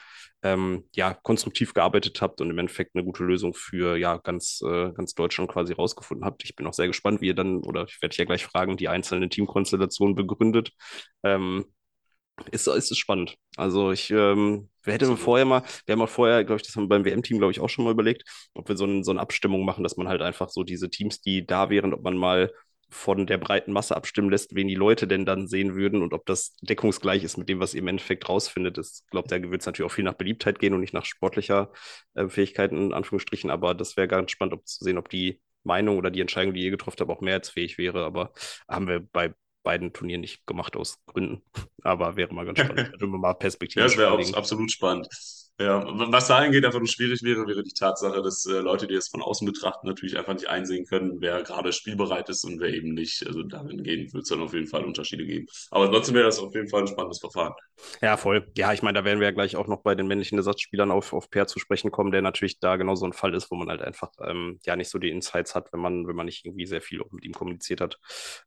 ähm, 0.43 0.85
ja, 0.95 1.15
konstruktiv 1.15 1.75
gearbeitet 1.75 2.21
habt 2.23 2.41
und 2.41 2.51
im 2.51 2.59
Endeffekt 2.59 2.95
eine 2.95 3.05
gute 3.05 3.25
Lösung 3.25 3.55
für, 3.55 3.97
ja, 3.97 4.17
ganz, 4.19 4.61
äh, 4.65 4.93
ganz 4.93 5.15
Deutschland 5.15 5.51
quasi 5.51 5.73
rausgefunden 5.73 6.25
habt. 6.25 6.45
Ich 6.45 6.57
bin 6.57 6.67
auch 6.67 6.75
sehr 6.75 6.87
gespannt, 6.87 7.21
wie 7.21 7.29
ihr 7.29 7.35
dann, 7.35 7.59
oder 7.59 7.85
ich 7.89 8.01
werde 8.03 8.17
ja 8.17 8.25
gleich 8.25 8.45
fragen, 8.45 8.77
die 8.77 8.89
einzelnen 8.89 9.31
Teamkonstellationen 9.31 10.15
begründet. 10.15 10.73
Ähm, 11.23 11.67
ist, 12.51 12.67
ist 12.67 12.91
es 12.91 12.99
spannend. 12.99 13.37
Also 13.57 13.93
ich 13.93 14.11
ähm, 14.11 14.69
wir 14.89 14.95
hätten 14.95 15.17
vorher 15.19 15.45
mal, 15.45 15.63
wir 15.87 15.93
haben 15.93 16.03
auch 16.03 16.09
vorher, 16.09 16.45
glaube 16.45 16.61
ich, 16.61 16.67
das 16.67 16.75
haben 16.75 16.85
wir 16.85 16.89
beim 16.89 17.05
WM-Team, 17.05 17.39
glaube 17.39 17.53
ich, 17.53 17.61
auch 17.61 17.69
schon 17.69 17.85
mal 17.85 17.93
überlegt, 17.93 18.25
ob 18.55 18.69
wir 18.69 18.77
so, 18.77 18.87
ein, 18.87 19.05
so 19.05 19.11
eine 19.11 19.21
Abstimmung 19.21 19.65
machen, 19.65 19.85
dass 19.85 19.99
man 19.99 20.09
halt 20.09 20.23
einfach 20.23 20.49
so 20.49 20.65
diese 20.65 20.89
Teams, 20.91 21.21
die 21.21 21.47
da 21.47 21.69
wären, 21.71 21.93
ob 21.93 22.03
man 22.03 22.17
mal 22.17 22.51
von 22.91 23.27
der 23.27 23.37
breiten 23.37 23.71
Masse 23.71 23.95
abstimmen 23.95 24.31
lässt, 24.31 24.55
wen 24.55 24.67
die 24.67 24.75
Leute 24.75 25.07
denn 25.07 25.27
dann 25.27 25.47
sehen 25.47 25.75
würden 25.75 26.01
und 26.01 26.15
ob 26.15 26.25
das 26.25 26.57
deckungsgleich 26.63 27.23
ist 27.23 27.37
mit 27.37 27.51
dem, 27.51 27.61
was 27.61 27.75
ihr 27.75 27.81
im 27.81 27.89
Endeffekt 27.89 28.29
rausfindet. 28.31 28.79
Ich 28.79 29.03
glaube, 29.11 29.29
da 29.29 29.43
wird 29.51 29.61
es 29.61 29.67
natürlich 29.67 29.91
auch 29.91 29.95
viel 29.95 30.05
nach 30.05 30.15
Beliebtheit 30.15 30.59
gehen 30.59 30.73
und 30.73 30.81
nicht 30.81 30.95
nach 30.95 31.05
sportlicher 31.05 31.71
äh, 32.15 32.29
Fähigkeit 32.29 32.73
in 32.73 32.95
Anführungsstrichen, 32.95 33.51
aber 33.51 33.75
das 33.75 33.99
wäre 33.99 34.09
ganz 34.09 34.31
spannend, 34.31 34.55
ob 34.55 34.67
zu 34.67 34.83
sehen, 34.83 34.97
ob 34.97 35.11
die 35.11 35.39
Meinung 35.65 35.99
oder 35.99 36.11
die 36.11 36.23
Entscheidung, 36.23 36.55
die 36.55 36.65
ihr 36.65 36.71
getroffen 36.71 36.97
habt, 37.01 37.11
auch 37.11 37.21
mehrheitsfähig 37.21 37.77
wäre. 37.77 38.07
Aber 38.07 38.33
haben 38.67 38.89
wir 38.89 39.01
bei 39.01 39.35
beiden 39.69 39.93
Turnieren 39.93 40.23
nicht 40.23 40.47
gemacht 40.47 40.77
aus 40.79 40.99
Gründen. 41.05 41.43
Aber 41.83 42.17
wäre 42.17 42.33
mal 42.33 42.47
ganz 42.47 42.59
spannend, 42.59 42.91
wenn 43.01 43.11
wir 43.11 43.19
mal 43.19 43.35
Perspektive. 43.35 43.81
Ja, 43.81 43.87
das 43.87 43.99
wäre 43.99 44.39
absolut 44.39 44.73
spannend. 44.73 45.07
Ja, 45.61 45.85
was 45.89 46.29
da 46.29 46.37
einfach 46.39 46.79
nur 46.79 46.87
schwierig 46.87 47.23
wäre, 47.25 47.45
wäre 47.49 47.65
die 47.65 47.73
Tatsache, 47.73 48.23
dass 48.23 48.47
äh, 48.47 48.61
Leute, 48.61 48.87
die 48.87 48.95
es 48.95 49.09
von 49.09 49.23
außen 49.23 49.45
betrachten, 49.45 49.89
natürlich 49.89 50.17
einfach 50.17 50.35
nicht 50.35 50.49
einsehen 50.49 50.87
können, 50.87 51.21
wer 51.21 51.43
gerade 51.43 51.73
spielbereit 51.73 52.29
ist 52.29 52.45
und 52.45 52.61
wer 52.61 52.73
eben 52.73 52.95
nicht. 52.95 53.27
Also 53.27 53.43
dahingehend 53.43 54.15
wird 54.15 54.23
es 54.23 54.29
dann 54.29 54.41
auf 54.41 54.55
jeden 54.55 54.69
Fall 54.69 54.85
Unterschiede 54.85 55.27
geben. 55.27 55.47
Aber 55.73 55.91
trotzdem 55.91 56.15
wäre 56.15 56.27
das 56.27 56.39
auf 56.39 56.55
jeden 56.55 56.69
Fall 56.69 56.83
ein 56.83 56.87
spannendes 56.87 57.19
Verfahren. 57.19 57.55
Ja, 58.01 58.17
voll. 58.17 58.47
Ja, 58.57 58.73
ich 58.73 58.83
meine, 58.83 58.99
da 58.99 59.05
werden 59.05 59.19
wir 59.19 59.27
ja 59.27 59.33
gleich 59.33 59.57
auch 59.57 59.67
noch 59.67 59.83
bei 59.83 59.97
den 59.97 60.07
männlichen 60.07 60.39
Ersatzspielern 60.39 60.93
auf, 60.93 61.13
auf 61.13 61.29
Per 61.29 61.49
zu 61.49 61.59
sprechen 61.59 61.91
kommen, 61.91 62.13
der 62.13 62.23
natürlich 62.23 62.61
da 62.61 62.77
genau 62.77 62.95
so 62.95 63.07
ein 63.07 63.13
Fall 63.13 63.35
ist, 63.35 63.51
wo 63.51 63.57
man 63.57 63.69
halt 63.69 63.83
einfach 63.83 64.11
ähm, 64.23 64.61
ja 64.65 64.77
nicht 64.77 64.91
so 64.91 64.99
die 64.99 65.11
Insights 65.11 65.57
hat, 65.57 65.73
wenn 65.73 65.81
man, 65.81 66.07
wenn 66.07 66.17
man 66.17 66.27
nicht 66.27 66.45
irgendwie 66.47 66.67
sehr 66.67 66.81
viel 66.81 67.03
mit 67.11 67.25
ihm 67.25 67.33
kommuniziert 67.33 67.81
hat. 67.81 67.99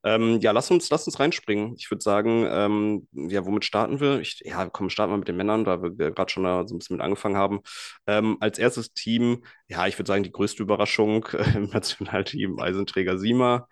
Ähm, 0.04 0.40
ja, 0.42 0.52
lass 0.52 0.72
uns, 0.72 0.90
lass 0.90 1.06
uns 1.08 1.20
reinspringen. 1.20 1.76
Ich 1.78 1.92
würde 1.92 2.02
sagen, 2.02 2.48
ähm, 2.50 3.08
ja, 3.12 3.46
womit 3.46 3.66
starten 3.66 4.00
wir? 4.00 4.20
Ich, 4.22 4.42
ja, 4.46 4.70
komm, 4.70 4.90
starten 4.90 5.12
wir 5.12 5.18
mit 5.18 5.28
den 5.28 5.38
Männern, 5.38 5.66
da 5.66 5.82
wir 5.82 5.92
gerade 5.92 6.32
schon 6.32 6.44
da 6.44 6.66
so 6.68 6.76
ein 6.76 6.80
bisschen 6.80 6.98
mit 6.98 7.01
angefangen 7.02 7.38
haben. 7.38 7.62
Ähm, 8.08 8.38
als 8.40 8.58
erstes 8.58 8.94
Team, 8.94 9.44
ja, 9.68 9.88
ich 9.88 9.98
würde 9.98 10.08
sagen, 10.08 10.24
die 10.24 10.32
größte 10.32 10.64
Überraschung 10.64 11.26
äh, 11.34 11.58
im 11.58 11.70
Nationalteam 11.70 12.60
Eisenträger 12.60 13.18
Sima. 13.18 13.68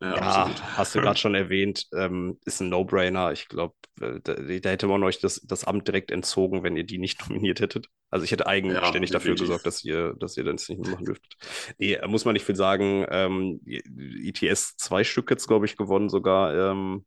Ja, 0.00 0.16
ja 0.16 0.76
hast 0.76 0.94
du 0.94 1.00
gerade 1.00 1.18
schon 1.18 1.34
erwähnt, 1.34 1.86
ähm, 1.94 2.38
ist 2.44 2.60
ein 2.60 2.68
No-Brainer. 2.68 3.32
Ich 3.32 3.48
glaube, 3.48 3.74
äh, 4.00 4.20
da, 4.22 4.34
da, 4.34 4.70
hätte 4.70 4.88
man 4.88 5.02
euch 5.02 5.20
das, 5.20 5.40
das 5.44 5.64
Amt 5.64 5.88
direkt 5.88 6.10
entzogen, 6.10 6.62
wenn 6.62 6.76
ihr 6.76 6.84
die 6.84 6.98
nicht 6.98 7.20
nominiert 7.28 7.60
hättet. 7.60 7.88
Also 8.10 8.24
ich 8.24 8.30
hätte 8.30 8.46
eigenständig 8.46 9.10
ja, 9.10 9.14
dafür 9.14 9.34
gesorgt, 9.34 9.66
dass 9.66 9.84
ihr, 9.84 10.14
dass 10.18 10.36
ihr 10.36 10.44
das 10.44 10.68
nicht 10.68 10.80
mehr 10.80 10.90
machen 10.92 11.06
dürftet. 11.06 11.36
Nee, 11.78 11.98
muss 12.06 12.24
man 12.24 12.34
nicht 12.34 12.44
viel 12.44 12.56
sagen. 12.56 13.06
Ähm, 13.08 13.60
ITS 13.64 14.76
zwei 14.76 15.02
Stück 15.02 15.30
jetzt, 15.30 15.46
glaube 15.46 15.66
ich, 15.66 15.76
gewonnen 15.76 16.08
sogar. 16.08 16.54
Ähm, 16.54 17.06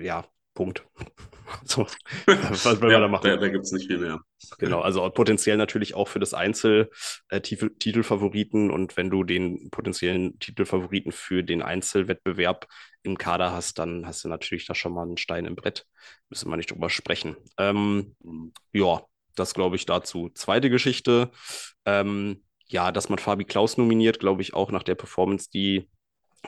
ja, 0.00 0.26
Punkt. 0.60 0.84
so, 1.64 1.86
was 2.26 2.82
will 2.82 2.90
ja, 2.90 2.98
man 2.98 3.00
da 3.00 3.08
machen? 3.08 3.30
Da, 3.30 3.36
da 3.38 3.48
gibt 3.48 3.64
es 3.64 3.72
nicht 3.72 3.86
viel 3.86 3.96
mehr. 3.96 4.20
Genau, 4.58 4.80
also 4.80 5.08
potenziell 5.08 5.56
natürlich 5.56 5.94
auch 5.94 6.06
für 6.06 6.20
das 6.20 6.34
Einzel 6.34 6.90
äh, 7.30 7.40
und 7.40 8.96
wenn 8.98 9.08
du 9.08 9.24
den 9.24 9.70
potenziellen 9.70 10.38
Titelfavoriten 10.38 11.12
für 11.12 11.42
den 11.42 11.62
Einzelwettbewerb 11.62 12.66
im 13.02 13.16
Kader 13.16 13.52
hast, 13.52 13.78
dann 13.78 14.06
hast 14.06 14.22
du 14.22 14.28
natürlich 14.28 14.66
da 14.66 14.74
schon 14.74 14.92
mal 14.92 15.04
einen 15.04 15.16
Stein 15.16 15.46
im 15.46 15.56
Brett. 15.56 15.86
Müssen 16.28 16.50
wir 16.50 16.58
nicht 16.58 16.70
drüber 16.70 16.90
sprechen. 16.90 17.36
Ähm, 17.56 18.14
ja, 18.74 19.00
das 19.34 19.54
glaube 19.54 19.76
ich 19.76 19.86
dazu. 19.86 20.28
Zweite 20.34 20.68
Geschichte, 20.68 21.30
ähm, 21.86 22.44
ja, 22.68 22.92
dass 22.92 23.08
man 23.08 23.18
Fabi 23.18 23.46
Klaus 23.46 23.78
nominiert, 23.78 24.20
glaube 24.20 24.42
ich 24.42 24.52
auch 24.52 24.70
nach 24.72 24.82
der 24.82 24.94
Performance, 24.94 25.48
die 25.50 25.88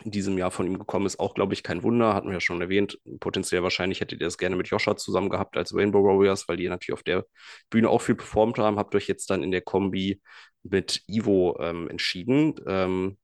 in 0.04 0.10
diesem 0.10 0.38
Jahr 0.38 0.50
von 0.50 0.66
ihm 0.66 0.78
gekommen 0.78 1.06
ist, 1.06 1.20
auch, 1.20 1.34
glaube 1.34 1.54
ich, 1.54 1.62
kein 1.62 1.82
Wunder, 1.82 2.14
hatten 2.14 2.28
wir 2.28 2.34
ja 2.34 2.40
schon 2.40 2.60
erwähnt. 2.60 2.98
Potenziell 3.20 3.62
wahrscheinlich 3.62 4.00
hättet 4.00 4.20
ihr 4.20 4.26
das 4.26 4.38
gerne 4.38 4.56
mit 4.56 4.68
Joscha 4.68 4.96
zusammen 4.96 5.30
gehabt 5.30 5.56
als 5.56 5.74
Rainbow 5.74 6.02
Warriors, 6.02 6.48
weil 6.48 6.56
die 6.56 6.68
natürlich 6.68 6.94
auf 6.94 7.02
der 7.02 7.26
Bühne 7.70 7.88
auch 7.88 8.00
viel 8.00 8.14
performt 8.14 8.58
haben. 8.58 8.78
Habt 8.78 8.94
euch 8.94 9.06
jetzt 9.06 9.30
dann 9.30 9.42
in 9.42 9.50
der 9.50 9.60
Kombi 9.60 10.20
mit 10.62 11.02
Ivo 11.06 11.56
ähm, 11.60 11.88
entschieden. 11.88 12.54
Ähm, 12.66 13.18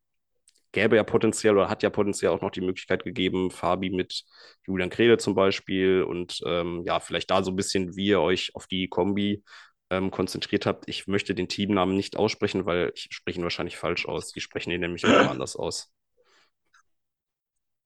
gäbe 0.73 0.97
ja 0.97 1.05
potenziell 1.05 1.57
oder 1.57 1.71
hat 1.71 1.83
ja 1.83 1.91
potenziell 1.91 2.31
auch 2.31 2.43
noch 2.43 2.51
die 2.51 2.61
Möglichkeit 2.61 3.05
gegeben, 3.05 3.51
Fabi 3.51 3.91
mit 3.91 4.25
Julian 4.67 4.91
Krede 4.91 5.19
zum 5.19 5.35
Beispiel 5.35 6.03
und 6.03 6.41
ähm, 6.47 6.83
ja, 6.87 7.01
vielleicht 7.01 7.31
da 7.31 7.43
so 7.43 7.51
ein 7.51 7.57
bisschen, 7.57 7.97
wie 7.97 8.09
ihr 8.09 8.21
euch 8.21 8.55
auf 8.55 8.67
die 8.67 8.89
Kombi 8.89 9.43
ähm, 9.91 10.11
konzentriert 10.11 10.67
habt. 10.67 10.89
Ich 10.89 11.07
möchte 11.07 11.35
den 11.35 11.49
Teamnamen 11.49 11.97
nicht 11.97 12.17
aussprechen, 12.17 12.67
weil 12.67 12.93
ich 12.95 13.09
spreche 13.11 13.41
ihn 13.41 13.45
wahrscheinlich 13.45 13.77
falsch 13.77 14.07
aus. 14.07 14.33
Die 14.33 14.41
sprechen 14.41 14.71
ihn 14.71 14.81
nämlich 14.81 15.05
auch 15.07 15.11
anders 15.31 15.57
aus. 15.57 15.91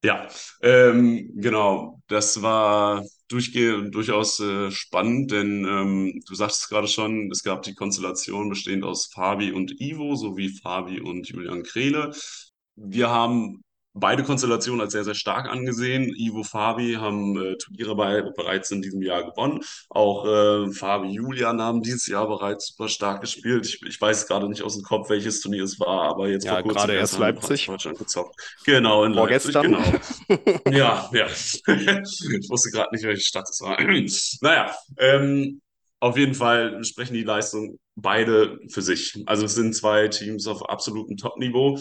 Ja, 0.04 0.26
ähm, 0.62 1.30
genau. 1.36 2.02
Das 2.08 2.42
war 2.42 3.04
durchge 3.28 3.88
durchaus 3.90 4.40
äh, 4.40 4.70
spannend, 4.72 5.30
denn 5.30 5.64
ähm, 5.64 6.20
du 6.26 6.34
sagtest 6.34 6.68
gerade 6.68 6.88
schon, 6.88 7.30
es 7.30 7.42
gab 7.44 7.62
die 7.62 7.74
Konstellation 7.74 8.48
bestehend 8.48 8.82
aus 8.84 9.06
Fabi 9.06 9.52
und 9.52 9.80
Ivo 9.80 10.16
sowie 10.16 10.48
Fabi 10.60 11.00
und 11.00 11.28
Julian 11.28 11.62
Krehle. 11.62 12.12
Wir 12.74 13.10
haben 13.10 13.62
beide 13.94 14.22
Konstellationen 14.22 14.80
als 14.80 14.92
sehr, 14.92 15.04
sehr 15.04 15.14
stark 15.14 15.48
angesehen. 15.48 16.14
Ivo 16.16 16.42
Fabi 16.42 16.94
haben 16.94 17.36
äh, 17.36 17.56
Turniere 17.56 17.94
bei, 17.94 18.22
bereits 18.22 18.70
in 18.70 18.82
diesem 18.82 19.02
Jahr 19.02 19.24
gewonnen. 19.24 19.60
Auch 19.88 20.26
äh, 20.26 20.72
Fabi 20.72 21.08
Julian 21.08 21.60
haben 21.60 21.82
dieses 21.82 22.06
Jahr 22.06 22.26
bereits 22.26 22.68
super 22.68 22.88
stark 22.88 23.20
gespielt. 23.20 23.66
Ich, 23.66 23.82
ich 23.82 24.00
weiß 24.00 24.26
gerade 24.26 24.48
nicht 24.48 24.62
aus 24.62 24.76
dem 24.76 24.82
Kopf, 24.82 25.10
welches 25.10 25.40
Turnier 25.40 25.64
es 25.64 25.78
war, 25.78 26.08
aber 26.08 26.28
jetzt 26.28 26.44
ja, 26.44 26.54
vor 26.54 26.62
kurzem 26.62 26.78
gerade 26.78 26.94
erst 26.94 27.18
Leipzig. 27.18 27.66
Deutschland 27.66 27.98
gezockt. 27.98 28.34
Genau, 28.64 29.04
in 29.04 29.12
Leipzig. 29.12 29.54
Genau. 29.60 29.82
ja, 30.70 31.10
ja. 31.12 31.26
ich 31.26 32.48
wusste 32.48 32.70
gerade 32.70 32.88
nicht, 32.92 33.04
welche 33.04 33.22
Stadt 33.22 33.48
es 33.48 33.60
war. 33.60 33.78
naja, 34.40 34.74
ähm, 34.98 35.60
auf 36.00 36.16
jeden 36.16 36.34
Fall 36.34 36.82
sprechen 36.82 37.14
die 37.14 37.22
Leistungen 37.22 37.78
beide 37.94 38.58
für 38.68 38.82
sich. 38.82 39.22
Also 39.26 39.44
es 39.44 39.54
sind 39.54 39.74
zwei 39.74 40.08
Teams 40.08 40.46
auf 40.48 40.68
absolutem 40.68 41.16
Top-Niveau. 41.16 41.78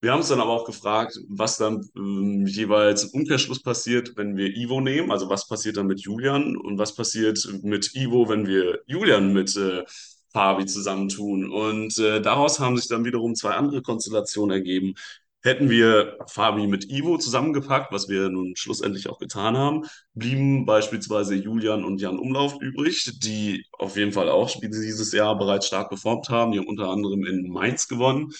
Wir 0.00 0.12
haben 0.12 0.20
uns 0.20 0.28
dann 0.28 0.40
aber 0.40 0.52
auch 0.52 0.64
gefragt, 0.64 1.18
was 1.28 1.56
dann 1.56 1.88
ähm, 1.96 2.46
jeweils 2.46 3.04
im 3.04 3.20
Umkehrschluss 3.20 3.62
passiert, 3.62 4.16
wenn 4.16 4.36
wir 4.36 4.56
Ivo 4.56 4.80
nehmen. 4.80 5.10
Also 5.10 5.28
was 5.28 5.48
passiert 5.48 5.76
dann 5.76 5.88
mit 5.88 6.00
Julian 6.00 6.56
und 6.56 6.78
was 6.78 6.94
passiert 6.94 7.38
mit 7.62 7.94
Ivo, 7.96 8.28
wenn 8.28 8.46
wir 8.46 8.80
Julian 8.86 9.32
mit 9.32 9.56
äh, 9.56 9.84
Fabi 10.32 10.66
zusammentun. 10.66 11.50
Und 11.50 11.98
äh, 11.98 12.20
daraus 12.22 12.60
haben 12.60 12.76
sich 12.76 12.86
dann 12.88 13.04
wiederum 13.04 13.34
zwei 13.34 13.52
andere 13.54 13.82
Konstellationen 13.82 14.56
ergeben. 14.56 14.94
Hätten 15.42 15.68
wir 15.68 16.16
Fabi 16.26 16.68
mit 16.68 16.90
Ivo 16.90 17.18
zusammengepackt, 17.18 17.92
was 17.92 18.08
wir 18.08 18.28
nun 18.28 18.54
schlussendlich 18.54 19.08
auch 19.08 19.18
getan 19.18 19.56
haben, 19.56 19.84
blieben 20.14 20.64
beispielsweise 20.66 21.34
Julian 21.34 21.84
und 21.84 22.00
Jan 22.00 22.18
Umlauf 22.18 22.60
übrig, 22.60 23.18
die 23.20 23.64
auf 23.72 23.96
jeden 23.96 24.12
Fall 24.12 24.28
auch 24.28 24.50
dieses 24.60 25.12
Jahr 25.12 25.36
bereits 25.38 25.66
stark 25.66 25.88
performt 25.88 26.28
haben. 26.28 26.52
Die 26.52 26.58
haben 26.58 26.66
unter 26.68 26.88
anderem 26.88 27.24
in 27.24 27.48
Mainz 27.50 27.88
gewonnen. 27.88 28.32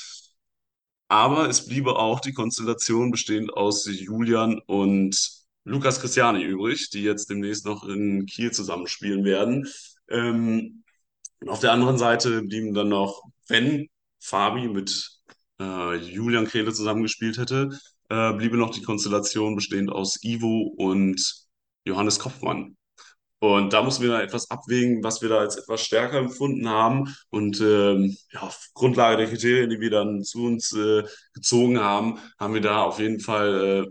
Aber 1.08 1.48
es 1.48 1.66
bliebe 1.66 1.96
auch 1.96 2.20
die 2.20 2.32
Konstellation 2.32 3.10
bestehend 3.10 3.52
aus 3.54 3.86
Julian 3.90 4.60
und 4.66 5.16
Lukas 5.64 6.00
Christiani 6.00 6.42
übrig, 6.42 6.90
die 6.90 7.02
jetzt 7.02 7.30
demnächst 7.30 7.66
noch 7.66 7.84
in 7.84 8.26
Kiel 8.26 8.52
zusammenspielen 8.52 9.24
werden. 9.24 9.66
Ähm, 10.08 10.84
auf 11.46 11.60
der 11.60 11.72
anderen 11.72 11.98
Seite 11.98 12.42
blieben 12.42 12.74
dann 12.74 12.88
noch, 12.88 13.22
wenn 13.48 13.88
Fabi 14.18 14.68
mit 14.68 15.10
äh, 15.60 15.96
Julian 15.96 16.46
Krehle 16.46 16.72
zusammengespielt 16.72 17.38
hätte, 17.38 17.70
äh, 18.08 18.32
bliebe 18.32 18.56
noch 18.56 18.70
die 18.70 18.82
Konstellation 18.82 19.54
bestehend 19.54 19.90
aus 19.90 20.22
Ivo 20.22 20.74
und 20.76 21.46
Johannes 21.84 22.18
Kopfmann. 22.18 22.77
Und 23.40 23.72
da 23.72 23.82
mussten 23.82 24.02
wir 24.04 24.20
etwas 24.20 24.50
abwägen, 24.50 25.02
was 25.04 25.22
wir 25.22 25.28
da 25.28 25.38
als 25.38 25.56
etwas 25.56 25.82
stärker 25.82 26.18
empfunden 26.18 26.68
haben. 26.68 27.14
Und 27.30 27.60
ähm, 27.60 28.16
ja, 28.32 28.40
auf 28.40 28.68
Grundlage 28.74 29.18
der 29.18 29.28
Kriterien, 29.28 29.70
die 29.70 29.80
wir 29.80 29.90
dann 29.90 30.24
zu 30.24 30.44
uns 30.44 30.72
äh, 30.72 31.04
gezogen 31.34 31.78
haben, 31.78 32.18
haben 32.38 32.54
wir 32.54 32.60
da 32.60 32.82
auf 32.82 32.98
jeden 32.98 33.20
Fall 33.20 33.86
äh, 33.86 33.90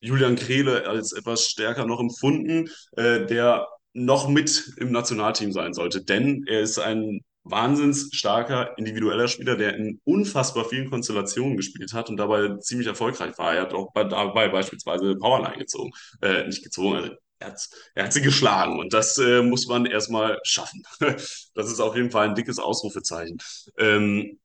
Julian 0.00 0.36
Krehle 0.36 0.86
als 0.86 1.12
etwas 1.12 1.46
stärker 1.46 1.86
noch 1.86 2.00
empfunden, 2.00 2.70
äh, 2.96 3.26
der 3.26 3.66
noch 3.92 4.28
mit 4.28 4.74
im 4.78 4.92
Nationalteam 4.92 5.52
sein 5.52 5.74
sollte. 5.74 6.02
Denn 6.04 6.44
er 6.46 6.60
ist 6.60 6.78
ein 6.78 7.20
wahnsinns 7.44 8.10
starker 8.12 8.76
individueller 8.76 9.28
Spieler, 9.28 9.56
der 9.56 9.76
in 9.76 10.00
unfassbar 10.04 10.64
vielen 10.64 10.90
Konstellationen 10.90 11.56
gespielt 11.56 11.92
hat 11.92 12.10
und 12.10 12.16
dabei 12.16 12.56
ziemlich 12.58 12.88
erfolgreich 12.88 13.38
war. 13.38 13.54
Er 13.54 13.62
hat 13.62 13.74
auch 13.74 13.92
bei, 13.92 14.04
dabei 14.04 14.48
beispielsweise 14.48 15.14
Powerline 15.16 15.58
gezogen, 15.58 15.92
äh, 16.22 16.46
nicht 16.46 16.64
gezogen, 16.64 16.96
also 16.96 17.10
er 17.38 17.48
hat, 17.48 17.68
er 17.94 18.04
hat 18.04 18.12
sie 18.12 18.22
geschlagen 18.22 18.78
und 18.78 18.92
das 18.92 19.18
äh, 19.18 19.42
muss 19.42 19.66
man 19.66 19.86
erstmal 19.86 20.38
schaffen. 20.42 20.82
das 21.00 21.70
ist 21.70 21.80
auf 21.80 21.96
jeden 21.96 22.10
Fall 22.10 22.28
ein 22.28 22.34
dickes 22.34 22.58
Ausrufezeichen. 22.58 23.38
Ähm, 23.78 24.38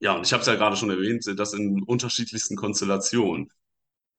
ja, 0.00 0.14
und 0.14 0.26
ich 0.26 0.32
habe 0.32 0.40
es 0.42 0.46
ja 0.46 0.54
gerade 0.54 0.76
schon 0.76 0.90
erwähnt, 0.90 1.24
das 1.36 1.52
in 1.54 1.82
unterschiedlichsten 1.82 2.56
Konstellationen. 2.56 3.50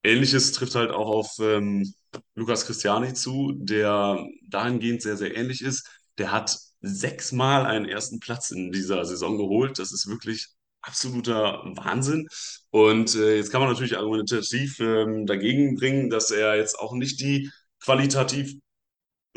Ähnliches 0.04 0.52
trifft 0.52 0.76
halt 0.76 0.92
auch 0.92 1.08
auf 1.08 1.40
ähm, 1.40 1.94
Lukas 2.36 2.66
Christiani 2.66 3.14
zu, 3.14 3.54
der 3.56 4.26
dahingehend 4.48 5.02
sehr, 5.02 5.18
sehr 5.18 5.36
ähnlich 5.36 5.62
ist. 5.62 5.88
Der 6.18 6.32
hat 6.32 6.58
sechsmal 6.82 7.66
einen 7.66 7.86
ersten 7.86 8.20
Platz 8.20 8.52
in 8.52 8.72
dieser 8.72 9.04
Saison 9.06 9.38
geholt. 9.38 9.80
Das 9.80 9.92
ist 9.92 10.08
wirklich 10.08 10.48
absoluter 10.82 11.64
Wahnsinn. 11.76 12.28
Und 12.70 13.16
äh, 13.16 13.38
jetzt 13.38 13.52
kann 13.52 13.62
man 13.62 13.72
natürlich 13.72 13.98
argumentativ 13.98 14.80
ähm, 14.80 15.26
dagegen 15.26 15.76
bringen, 15.76 16.10
dass 16.10 16.32
er 16.32 16.56
jetzt 16.56 16.78
auch 16.78 16.94
nicht 16.94 17.20
die 17.20 17.50
qualitativ 17.86 18.56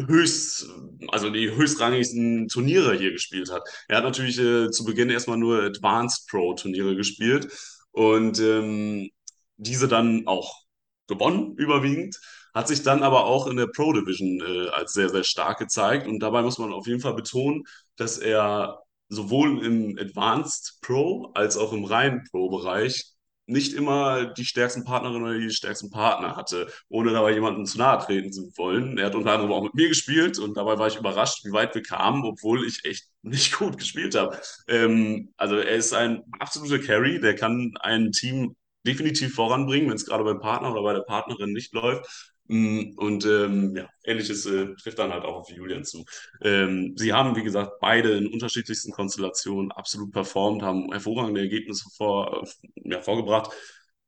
höchst, 0.01 0.69
also 1.09 1.31
die 1.31 1.51
höchstrangigsten 1.51 2.49
Turniere 2.49 2.97
hier 2.97 3.13
gespielt 3.13 3.51
hat. 3.51 3.63
Er 3.89 3.99
hat 3.99 4.05
natürlich 4.05 4.39
äh, 4.39 4.71
zu 4.71 4.85
Beginn 4.85 5.11
erstmal 5.11 5.39
nur 5.39 5.63
Advanced 5.63 6.29
Pro 6.29 6.55
Turniere 6.55 6.97
gespielt 6.97 7.49
und 7.91 8.39
ähm, 8.41 9.11
diese 9.57 9.89
dann 9.89 10.27
auch 10.27 10.63
gewonnen, 11.09 11.55
überwiegend, 11.57 12.19
hat 12.55 12.69
sich 12.69 12.83
dann 12.83 13.03
aber 13.03 13.25
auch 13.27 13.47
in 13.47 13.57
der 13.57 13.67
Pro 13.67 13.93
Division 13.93 14.41
äh, 14.41 14.69
als 14.71 14.93
sehr, 14.93 15.09
sehr 15.09 15.25
stark 15.25 15.59
gezeigt 15.59 16.07
und 16.07 16.21
dabei 16.21 16.43
muss 16.43 16.59
man 16.59 16.73
auf 16.73 16.87
jeden 16.87 17.01
Fall 17.01 17.15
betonen, 17.15 17.65
dass 17.97 18.19
er 18.19 18.81
sowohl 19.09 19.65
im 19.65 19.99
Advanced 19.99 20.79
Pro 20.83 21.31
als 21.35 21.57
auch 21.57 21.73
im 21.73 21.85
reinen 21.85 22.25
Pro-Bereich 22.31 23.15
nicht 23.49 23.73
immer 23.73 24.27
die 24.27 24.45
stärksten 24.45 24.85
Partnerinnen 24.85 25.23
oder 25.23 25.39
die 25.39 25.51
stärksten 25.51 25.91
Partner 25.91 26.37
hatte, 26.37 26.71
ohne 26.89 27.13
dabei 27.13 27.33
jemandem 27.33 27.65
zu 27.65 27.79
nahe 27.79 27.99
treten 28.05 28.31
zu 28.31 28.53
wollen. 28.57 28.99
Er 28.99 29.07
hat 29.07 29.15
unter 29.15 29.33
anderem 29.33 29.53
auch 29.53 29.63
mit 29.63 29.75
mir 29.75 29.89
gespielt 29.89 30.39
und 30.39 30.57
dabei 30.57 30.79
war 30.79 30.87
ich 30.87 30.97
überrascht, 30.97 31.45
wie 31.45 31.53
weit 31.53 31.75
wir 31.75 31.83
kamen, 31.83 32.25
obwohl 32.25 32.67
ich 32.67 32.85
echt 32.85 33.07
nicht 33.23 33.53
gut 33.59 33.79
gespielt 33.79 34.15
habe. 34.15 34.39
Ähm, 34.69 35.33
also 35.39 35.57
er 35.57 35.77
ist 35.77 35.95
ein 35.95 36.23
absoluter 36.39 36.79
Carry, 36.79 37.21
der 37.21 37.35
kann 37.35 37.73
ein 37.81 38.13
Team 38.13 38.55
definitiv 38.87 39.35
voranbringen, 39.35 39.89
wenn 39.89 39.97
es 39.97 40.07
gerade 40.07 40.25
beim 40.25 40.41
Partner 40.41 40.73
oder 40.73 40.83
bei 40.83 40.93
der 40.93 41.01
Partnerin 41.03 41.53
nicht 41.53 41.73
läuft. 41.73 42.35
Mm, 42.49 42.93
und 42.97 43.25
ähm, 43.27 43.77
ja, 43.77 43.89
ähnliches 44.05 44.47
äh, 44.47 44.75
trifft 44.77 44.99
dann 44.99 45.13
halt 45.13 45.25
auch 45.25 45.37
auf 45.37 45.51
Julian 45.51 45.85
zu. 45.85 46.05
Ähm, 46.43 46.95
sie 46.97 47.13
haben, 47.13 47.37
wie 47.37 47.43
gesagt, 47.43 47.73
beide 47.81 48.13
in 48.13 48.27
unterschiedlichsten 48.33 48.93
Konstellationen 48.93 49.71
absolut 49.73 50.13
performt, 50.13 50.63
haben 50.63 50.91
hervorragende 50.91 51.43
Ergebnisse 51.43 51.89
vor, 51.97 52.45
äh, 52.45 52.69
ja, 52.91 53.01
vorgebracht. 53.03 53.51